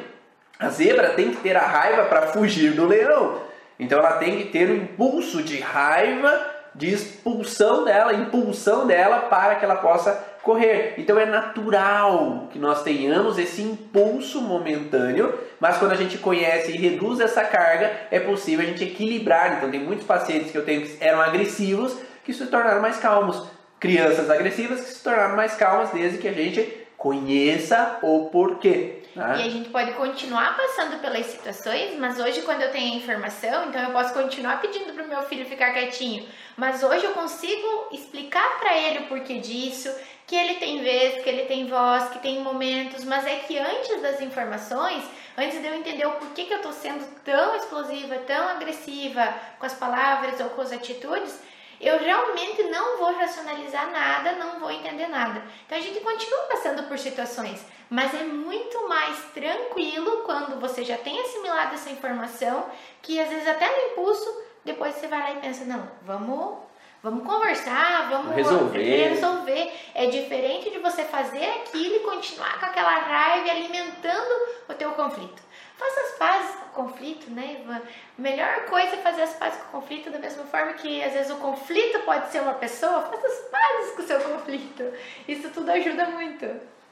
A 0.59 0.69
zebra 0.69 1.09
tem 1.09 1.31
que 1.31 1.37
ter 1.37 1.55
a 1.55 1.65
raiva 1.65 2.05
para 2.05 2.27
fugir 2.27 2.73
do 2.73 2.85
leão. 2.85 3.41
Então, 3.79 3.99
ela 3.99 4.13
tem 4.13 4.37
que 4.37 4.45
ter 4.45 4.69
o 4.69 4.75
impulso 4.75 5.41
de 5.41 5.59
raiva 5.59 6.57
de 6.75 6.93
expulsão 6.93 7.83
dela, 7.83 8.13
impulsão 8.13 8.85
dela 8.85 9.21
para 9.21 9.55
que 9.55 9.65
ela 9.65 9.77
possa 9.77 10.11
correr. 10.47 10.93
Então 10.97 11.19
é 11.19 11.25
natural 11.25 12.47
que 12.49 12.57
nós 12.57 12.81
tenhamos 12.81 13.37
esse 13.37 13.61
impulso 13.61 14.41
momentâneo, 14.41 15.37
mas 15.59 15.77
quando 15.77 15.91
a 15.91 15.95
gente 15.95 16.17
conhece 16.17 16.71
e 16.71 16.77
reduz 16.77 17.19
essa 17.19 17.43
carga, 17.43 17.91
é 18.09 18.17
possível 18.17 18.65
a 18.65 18.69
gente 18.69 18.85
equilibrar. 18.85 19.57
Então 19.57 19.69
tem 19.69 19.81
muitos 19.81 20.07
pacientes 20.07 20.49
que 20.49 20.57
eu 20.57 20.63
tenho 20.63 20.83
que 20.83 20.97
eram 21.03 21.21
agressivos 21.21 21.97
que 22.23 22.33
se 22.33 22.47
tornaram 22.47 22.81
mais 22.81 22.97
calmos. 22.97 23.45
Crianças 23.77 24.29
agressivas 24.29 24.79
que 24.79 24.91
se 24.91 25.03
tornaram 25.03 25.35
mais 25.35 25.53
calmas 25.55 25.91
desde 25.91 26.17
que 26.17 26.27
a 26.27 26.33
gente 26.33 26.87
conheça 26.97 27.99
o 28.01 28.29
porquê. 28.31 29.03
Né? 29.15 29.35
E 29.39 29.47
a 29.47 29.49
gente 29.49 29.69
pode 29.69 29.91
continuar 29.93 30.55
passando 30.55 30.99
pelas 30.99 31.25
situações, 31.25 31.97
mas 31.97 32.19
hoje, 32.19 32.41
quando 32.43 32.61
eu 32.61 32.71
tenho 32.71 32.93
a 32.93 32.97
informação, 32.97 33.67
então 33.67 33.81
eu 33.81 33.91
posso 33.91 34.13
continuar 34.13 34.61
pedindo 34.61 34.93
para 34.93 35.03
o 35.03 35.07
meu 35.07 35.23
filho 35.23 35.45
ficar 35.45 35.73
quietinho. 35.73 36.25
Mas 36.55 36.83
hoje 36.83 37.05
eu 37.05 37.11
consigo 37.11 37.87
explicar 37.91 38.59
para 38.59 38.77
ele 38.77 38.99
o 38.99 39.07
porquê 39.07 39.39
disso, 39.39 39.93
que 40.27 40.35
ele 40.35 40.55
tem 40.55 40.83
vez, 40.83 41.23
que 41.23 41.29
ele 41.29 41.45
tem 41.45 41.67
voz, 41.67 42.09
que 42.09 42.19
tem 42.19 42.41
momentos, 42.41 43.05
mas 43.05 43.25
é 43.25 43.37
que 43.37 43.57
antes 43.57 44.01
das 44.01 44.19
informações, 44.19 45.01
antes 45.37 45.61
de 45.61 45.65
eu 45.65 45.73
entender 45.73 46.05
o 46.05 46.11
porquê 46.11 46.43
que 46.43 46.53
eu 46.53 46.57
estou 46.57 46.73
sendo 46.73 47.05
tão 47.23 47.55
explosiva, 47.55 48.15
tão 48.17 48.49
agressiva 48.49 49.33
com 49.57 49.65
as 49.65 49.73
palavras 49.73 50.37
ou 50.41 50.49
com 50.49 50.61
as 50.61 50.73
atitudes, 50.73 51.39
eu 51.79 51.97
realmente 51.97 52.61
não 52.63 52.97
vou 52.97 53.13
racionalizar 53.13 53.89
nada, 53.89 54.33
não 54.33 54.59
vou 54.59 54.69
entender 54.69 55.07
nada. 55.07 55.41
Então 55.65 55.77
a 55.77 55.81
gente 55.81 56.01
continua 56.01 56.41
passando 56.49 56.83
por 56.89 56.99
situações, 56.99 57.65
mas 57.89 58.13
é 58.13 58.23
muito 58.23 58.89
mais 58.89 59.17
tranquilo 59.33 60.23
quando 60.25 60.59
você 60.59 60.83
já 60.83 60.97
tem 60.97 61.21
assimilado 61.21 61.75
essa 61.75 61.89
informação, 61.89 62.65
que 63.01 63.17
às 63.17 63.29
vezes 63.29 63.47
até 63.47 63.69
no 63.69 63.91
impulso, 63.93 64.43
depois 64.65 64.93
você 64.95 65.07
vai 65.07 65.19
lá 65.19 65.31
e 65.31 65.39
pensa, 65.39 65.63
não, 65.63 65.89
vamos 66.01 66.67
Vamos 67.03 67.23
conversar, 67.25 68.09
vamos 68.09 68.35
resolver. 68.35 68.79
resolver. 68.79 69.71
É 70.07 70.09
diferente 70.09 70.69
de 70.69 70.79
você 70.79 71.03
fazer 71.03 71.43
aquilo 71.43 71.95
e 71.95 71.99
continuar 71.99 72.59
com 72.59 72.65
aquela 72.65 72.97
raiva 72.97 73.51
alimentando 73.51 74.33
o 74.69 74.73
teu 74.73 74.91
conflito. 74.91 75.41
Faça 75.77 76.01
as 76.01 76.11
pazes 76.17 76.55
com 76.55 76.81
o 76.81 76.85
conflito, 76.85 77.29
né? 77.29 77.57
A 77.69 77.81
melhor 78.21 78.65
coisa 78.65 78.95
é 78.95 78.97
fazer 78.97 79.23
as 79.23 79.33
pazes 79.33 79.59
com 79.59 79.77
o 79.77 79.81
conflito, 79.81 80.09
da 80.09 80.17
mesma 80.17 80.43
forma 80.45 80.73
que 80.73 81.03
às 81.03 81.13
vezes 81.13 81.31
o 81.31 81.35
conflito 81.35 81.99
pode 81.99 82.31
ser 82.31 82.41
uma 82.41 82.53
pessoa, 82.53 83.01
faça 83.01 83.27
as 83.27 83.39
pazes 83.51 83.91
com 83.95 84.01
o 84.01 84.05
seu 84.05 84.19
conflito. 84.21 84.83
Isso 85.27 85.49
tudo 85.49 85.69
ajuda 85.71 86.05
muito. 86.05 86.47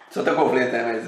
Só 0.09 0.21
teu 0.21 0.35
conflito, 0.35 0.71
né? 0.71 0.83
Mas... 0.83 1.03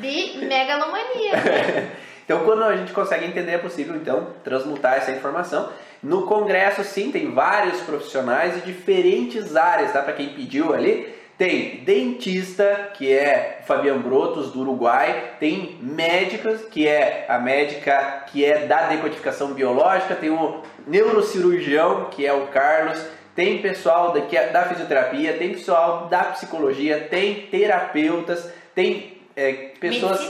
de 0.00 0.46
megalomania. 0.46 1.32
Né? 1.36 1.92
então, 2.24 2.44
quando 2.44 2.64
a 2.64 2.76
gente 2.76 2.92
consegue 2.92 3.26
entender, 3.26 3.52
é 3.52 3.58
possível, 3.58 3.94
então, 3.94 4.34
transmutar 4.42 4.94
essa 4.94 5.12
informação. 5.12 5.72
No 6.04 6.26
congresso, 6.26 6.84
sim, 6.84 7.10
tem 7.10 7.32
vários 7.32 7.80
profissionais 7.80 8.56
de 8.56 8.60
diferentes 8.60 9.56
áreas, 9.56 9.90
tá? 9.90 10.02
Para 10.02 10.12
quem 10.12 10.28
pediu 10.28 10.74
ali, 10.74 11.14
tem 11.38 11.82
dentista, 11.82 12.90
que 12.92 13.10
é 13.10 13.62
Fabian 13.66 13.98
Brotos, 14.00 14.52
do 14.52 14.60
Uruguai. 14.60 15.32
Tem 15.40 15.78
médicas, 15.80 16.60
que 16.66 16.86
é 16.86 17.24
a 17.26 17.38
médica 17.38 18.24
que 18.30 18.44
é 18.44 18.66
da 18.66 18.82
decodificação 18.88 19.54
biológica. 19.54 20.14
Tem 20.14 20.28
o 20.28 20.60
neurocirurgião, 20.86 22.10
que 22.10 22.26
é 22.26 22.34
o 22.34 22.48
Carlos. 22.48 23.02
Tem 23.34 23.62
pessoal 23.62 24.12
da, 24.12 24.20
é 24.20 24.50
da 24.50 24.64
fisioterapia, 24.64 25.38
tem 25.38 25.54
pessoal 25.54 26.06
da 26.08 26.22
psicologia, 26.24 27.08
tem 27.10 27.46
terapeutas, 27.50 28.52
tem 28.74 29.14
é, 29.34 29.72
pessoas 29.90 30.20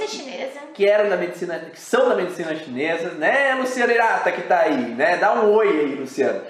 que 0.74 0.88
eram 0.88 1.08
da 1.08 1.16
medicina, 1.16 1.58
que 1.58 1.80
são 1.80 2.08
da 2.08 2.14
medicina 2.14 2.54
chinesa, 2.56 3.10
né, 3.10 3.54
Luciano 3.54 3.92
Irata 3.92 4.32
que 4.32 4.40
está 4.40 4.60
aí, 4.60 4.94
né? 4.94 5.16
Dá 5.16 5.34
um 5.34 5.52
oi 5.52 5.68
aí, 5.68 5.94
Luciano 5.94 6.40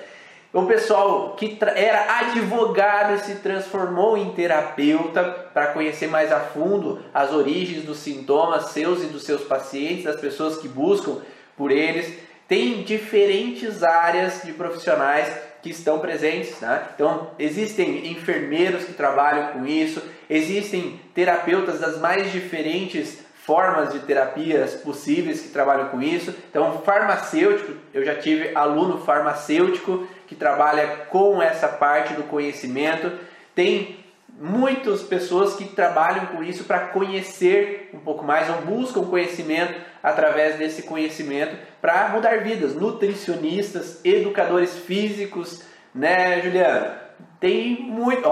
o 0.55 0.67
pessoal 0.67 1.35
que 1.37 1.59
era 1.75 2.21
advogado 2.21 3.15
e 3.15 3.19
se 3.19 3.35
transformou 3.37 4.17
em 4.17 4.31
terapeuta 4.31 5.25
para 5.53 5.67
conhecer 5.69 6.07
mais 6.07 6.31
a 6.31 6.39
fundo 6.39 7.03
as 7.13 7.33
origens 7.33 7.85
dos 7.85 7.99
sintomas 7.99 8.67
seus 8.67 9.03
e 9.03 9.07
dos 9.07 9.25
seus 9.25 9.43
pacientes, 9.43 10.05
das 10.05 10.21
pessoas 10.21 10.57
que 10.59 10.69
buscam 10.69 11.17
por 11.57 11.73
eles. 11.73 12.17
Tem 12.47 12.85
diferentes 12.85 13.83
áreas 13.83 14.43
de 14.45 14.53
profissionais 14.53 15.29
que 15.61 15.71
estão 15.71 15.99
presentes. 15.99 16.61
Né? 16.61 16.85
Então, 16.95 17.33
existem 17.37 18.13
enfermeiros 18.13 18.85
que 18.85 18.93
trabalham 18.93 19.49
com 19.49 19.67
isso, 19.67 20.01
existem 20.29 21.01
terapeutas 21.15 21.81
das 21.81 21.99
mais 22.01 22.31
diferentes 22.33 23.25
formas 23.45 23.93
de 23.93 24.01
terapias 24.01 24.75
possíveis 24.75 25.43
que 25.43 25.51
trabalham 25.51 25.89
com 25.89 26.01
isso. 26.01 26.35
Então, 26.49 26.81
farmacêutico, 26.81 27.73
eu 27.93 28.03
já 28.03 28.15
tive 28.15 28.57
aluno 28.57 28.99
farmacêutico 29.05 30.07
que 30.27 30.35
trabalha 30.35 30.87
com 31.11 31.43
essa 31.43 31.69
parte 31.69 32.15
do 32.15 32.23
conhecimento. 32.23 33.13
Tem 33.55 34.03
muitas 34.41 35.03
pessoas 35.03 35.55
que 35.55 35.67
trabalham 35.67 36.27
com 36.27 36.43
isso 36.43 36.65
para 36.65 36.81
conhecer 36.89 37.91
um 37.93 37.99
pouco 37.99 38.25
mais 38.25 38.49
ou 38.49 38.63
buscam 38.63 39.05
conhecimento 39.05 39.75
através 40.03 40.57
desse 40.57 40.83
conhecimento 40.83 41.55
para 41.83 42.09
mudar 42.09 42.39
vidas. 42.43 42.75
Nutricionistas, 42.75 44.01
educadores 44.05 44.79
físicos, 44.79 45.63
né, 45.95 46.41
Juliana? 46.41 46.99
Tem 47.39 47.83
muito. 47.83 48.27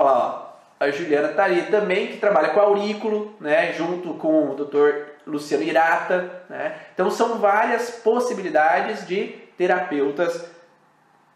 A 0.82 0.90
Juliana 0.90 1.30
está 1.30 1.44
ali 1.44 1.62
também, 1.62 2.08
que 2.08 2.16
trabalha 2.16 2.48
com 2.48 2.58
aurículo, 2.58 3.36
né, 3.40 3.72
junto 3.72 4.14
com 4.14 4.50
o 4.50 4.54
Dr. 4.56 5.12
Luciano 5.24 5.62
Irata. 5.62 6.42
Né? 6.50 6.74
Então 6.92 7.08
são 7.08 7.38
várias 7.38 7.90
possibilidades 7.90 9.06
de 9.06 9.28
terapeutas 9.56 10.44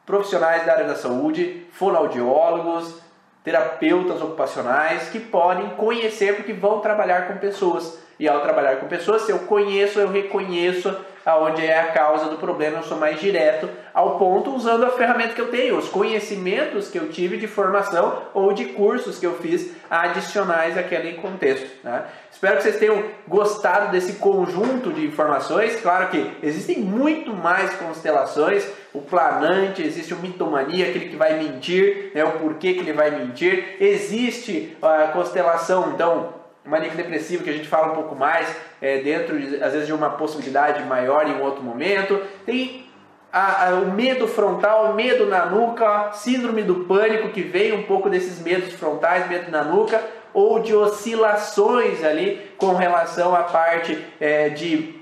profissionais 0.05 0.67
da 0.67 0.73
área 0.73 0.89
da 0.89 0.97
saúde, 0.97 1.65
fonoaudiólogos, 1.71 3.01
terapeutas 3.45 4.21
ocupacionais 4.21 5.11
que 5.11 5.21
podem 5.21 5.71
conhecer 5.71 6.35
porque 6.35 6.53
vão 6.53 6.81
trabalhar 6.81 7.29
com 7.29 7.37
pessoas. 7.37 8.01
E 8.19 8.29
ao 8.29 8.41
trabalhar 8.41 8.81
com 8.81 8.89
pessoas, 8.89 9.23
se 9.23 9.31
eu 9.31 9.39
conheço, 9.41 10.01
eu 10.01 10.09
reconheço 10.09 10.93
aonde 11.27 11.67
é 11.67 11.81
a 11.81 11.89
causa 11.89 12.27
do 12.27 12.37
problema, 12.37 12.79
eu 12.79 12.83
sou 12.85 12.97
mais 12.97 13.21
direto 13.21 13.69
ao 13.93 14.17
ponto 14.17 14.55
usando 14.55 14.85
a 14.85 14.91
ferramenta 14.91 15.35
que 15.35 15.41
eu 15.41 15.51
tenho, 15.51 15.77
os 15.77 15.89
conhecimentos 15.89 16.89
que 16.89 16.97
eu 16.97 17.09
tive 17.09 17.37
de 17.37 17.49
formação 17.49 18.23
ou 18.33 18.53
de 18.53 18.67
cursos 18.67 19.19
que 19.19 19.27
eu 19.27 19.35
fiz 19.39 19.73
adicionais 19.91 20.79
àquele 20.79 21.15
contexto. 21.15 21.67
Né? 21.83 22.05
Espero 22.31 22.59
que 22.59 22.63
vocês 22.63 22.79
tenham 22.79 23.03
gostado 23.27 23.91
desse 23.91 24.15
conjunto 24.15 24.93
de 24.93 25.05
informações. 25.05 25.81
Claro 25.81 26.09
que 26.09 26.31
existem 26.43 26.79
muito 26.79 27.33
mais 27.33 27.75
constelações. 27.75 28.69
O 28.93 29.01
planante, 29.01 29.83
existe 29.83 30.15
o 30.15 30.19
mitomania, 30.19 30.89
aquele 30.89 31.09
que 31.09 31.17
vai 31.17 31.35
mentir, 31.39 32.13
né, 32.15 32.25
o 32.25 32.33
porquê 32.33 32.75
que 32.75 32.81
ele 32.81 32.93
vai 32.93 33.11
mentir. 33.11 33.77
Existe 33.81 34.77
a 34.83 35.09
constelação, 35.09 35.93
então, 35.95 36.35
maníaco 36.67 36.97
depressivo 36.97 37.45
que 37.45 37.51
a 37.51 37.53
gente 37.53 37.69
fala 37.69 37.93
um 37.93 37.95
pouco 37.95 38.15
mais 38.15 38.55
é, 38.81 38.99
dentro 38.99 39.39
de, 39.39 39.63
às 39.63 39.73
vezes 39.73 39.87
de 39.87 39.93
uma 39.93 40.11
possibilidade 40.11 40.83
maior 40.85 41.27
em 41.29 41.35
um 41.35 41.43
outro 41.43 41.63
momento 41.63 42.21
tem 42.45 42.87
a, 43.33 43.69
a, 43.69 43.71
o 43.75 43.93
medo 43.93 44.27
frontal, 44.27 44.95
medo 44.95 45.27
na 45.27 45.47
nuca, 45.47 46.13
síndrome 46.13 46.63
do 46.63 46.87
pânico 46.87 47.29
que 47.29 47.43
vem 47.43 47.73
um 47.73 47.83
pouco 47.83 48.09
desses 48.09 48.41
medos 48.41 48.73
frontais, 48.75 49.29
medo 49.29 49.51
na 49.51 49.63
nuca 49.63 50.03
ou 50.33 50.61
de 50.61 50.75
oscilações 50.75 52.05
ali 52.05 52.51
com 52.57 52.75
relação 52.75 53.35
à 53.35 53.43
parte 53.43 54.03
é, 54.21 54.49
de 54.49 54.97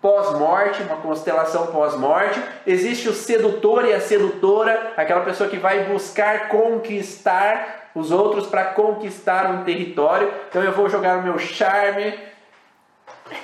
pós-morte, 0.00 0.82
uma 0.82 0.96
constelação 0.96 1.68
pós-morte. 1.68 2.38
Existe 2.66 3.08
o 3.08 3.14
sedutor 3.14 3.86
e 3.86 3.92
a 3.94 4.00
sedutora, 4.00 4.92
aquela 4.96 5.22
pessoa 5.22 5.48
que 5.48 5.56
vai 5.56 5.84
buscar 5.84 6.48
conquistar 6.48 7.83
os 7.94 8.10
outros 8.10 8.46
para 8.46 8.64
conquistar 8.66 9.50
um 9.50 9.64
território. 9.64 10.32
Então 10.48 10.62
eu 10.62 10.72
vou 10.72 10.88
jogar 10.88 11.18
o 11.18 11.22
meu 11.22 11.38
charme, 11.38 12.14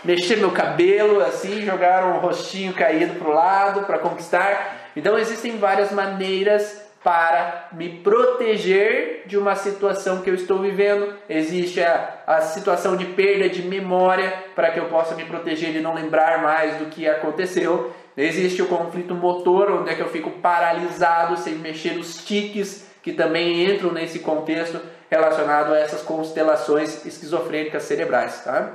mexer 0.04 0.36
meu 0.36 0.50
cabelo 0.50 1.20
assim, 1.20 1.62
jogar 1.62 2.04
um 2.04 2.18
rostinho 2.18 2.72
caído 2.72 3.14
para 3.14 3.28
o 3.28 3.32
lado 3.32 3.82
para 3.82 3.98
conquistar. 3.98 4.90
Então 4.96 5.18
existem 5.18 5.56
várias 5.58 5.92
maneiras 5.92 6.88
para 7.02 7.68
me 7.72 7.88
proteger 7.88 9.22
de 9.26 9.38
uma 9.38 9.54
situação 9.54 10.20
que 10.20 10.28
eu 10.28 10.34
estou 10.34 10.58
vivendo. 10.58 11.14
Existe 11.28 11.82
a, 11.82 12.22
a 12.26 12.40
situação 12.42 12.96
de 12.96 13.06
perda 13.06 13.48
de 13.48 13.62
memória 13.62 14.44
para 14.54 14.70
que 14.70 14.78
eu 14.78 14.86
possa 14.86 15.14
me 15.14 15.24
proteger 15.24 15.72
de 15.72 15.80
não 15.80 15.94
lembrar 15.94 16.42
mais 16.42 16.76
do 16.76 16.86
que 16.86 17.08
aconteceu. 17.08 17.92
Existe 18.16 18.60
o 18.60 18.66
conflito 18.66 19.14
motor, 19.14 19.70
onde 19.70 19.90
é 19.90 19.94
que 19.94 20.02
eu 20.02 20.10
fico 20.10 20.30
paralisado 20.30 21.38
sem 21.38 21.54
mexer 21.54 21.96
os 21.98 22.22
tiques, 22.22 22.89
que 23.02 23.12
também 23.12 23.70
entram 23.70 23.92
nesse 23.92 24.18
contexto 24.18 24.80
relacionado 25.10 25.72
a 25.72 25.78
essas 25.78 26.02
constelações 26.02 27.04
esquizofrênicas 27.04 27.82
cerebrais. 27.82 28.42
Tá? 28.44 28.70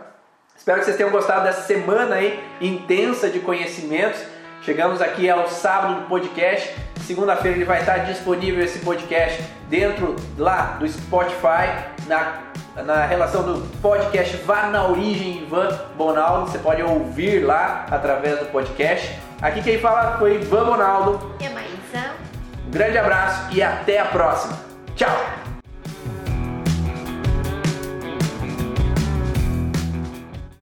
Espero 0.55 0.79
que 0.79 0.85
vocês 0.85 0.97
tenham 0.97 1.11
gostado 1.11 1.43
dessa 1.43 1.61
semana 1.61 2.15
aí 2.15 2.43
intensa 2.59 3.29
de 3.29 3.39
conhecimentos. 3.39 4.21
Chegamos 4.61 5.01
aqui 5.01 5.29
ao 5.29 5.47
sábado 5.47 6.01
do 6.01 6.07
podcast. 6.07 6.73
Segunda-feira 7.05 7.55
ele 7.55 7.65
vai 7.65 7.81
estar 7.81 7.99
disponível 7.99 8.63
esse 8.63 8.79
podcast 8.79 9.43
dentro 9.69 10.15
lá 10.37 10.77
do 10.79 10.87
Spotify, 10.87 11.85
na, 12.07 12.41
na 12.83 13.05
relação 13.05 13.43
do 13.43 13.61
podcast 13.79 14.37
Vá 14.37 14.63
na 14.67 14.87
Origem 14.87 15.43
Ivan 15.43 15.69
Bonaldo. 15.95 16.49
Você 16.49 16.57
pode 16.57 16.81
ouvir 16.81 17.45
lá 17.45 17.85
através 17.91 18.39
do 18.39 18.45
podcast. 18.47 19.19
Aqui 19.39 19.61
quem 19.61 19.77
fala 19.77 20.17
foi 20.17 20.35
Ivan 20.35 20.65
Bonaldo. 20.65 21.35
E 21.39 21.45
a 21.45 21.51
Maísa. 21.51 22.34
Grande 22.75 22.97
abraço 22.97 23.55
e 23.55 23.63
até 23.63 23.99
a 23.99 24.03
próxima. 24.03 24.59
Tchau! 24.97 25.54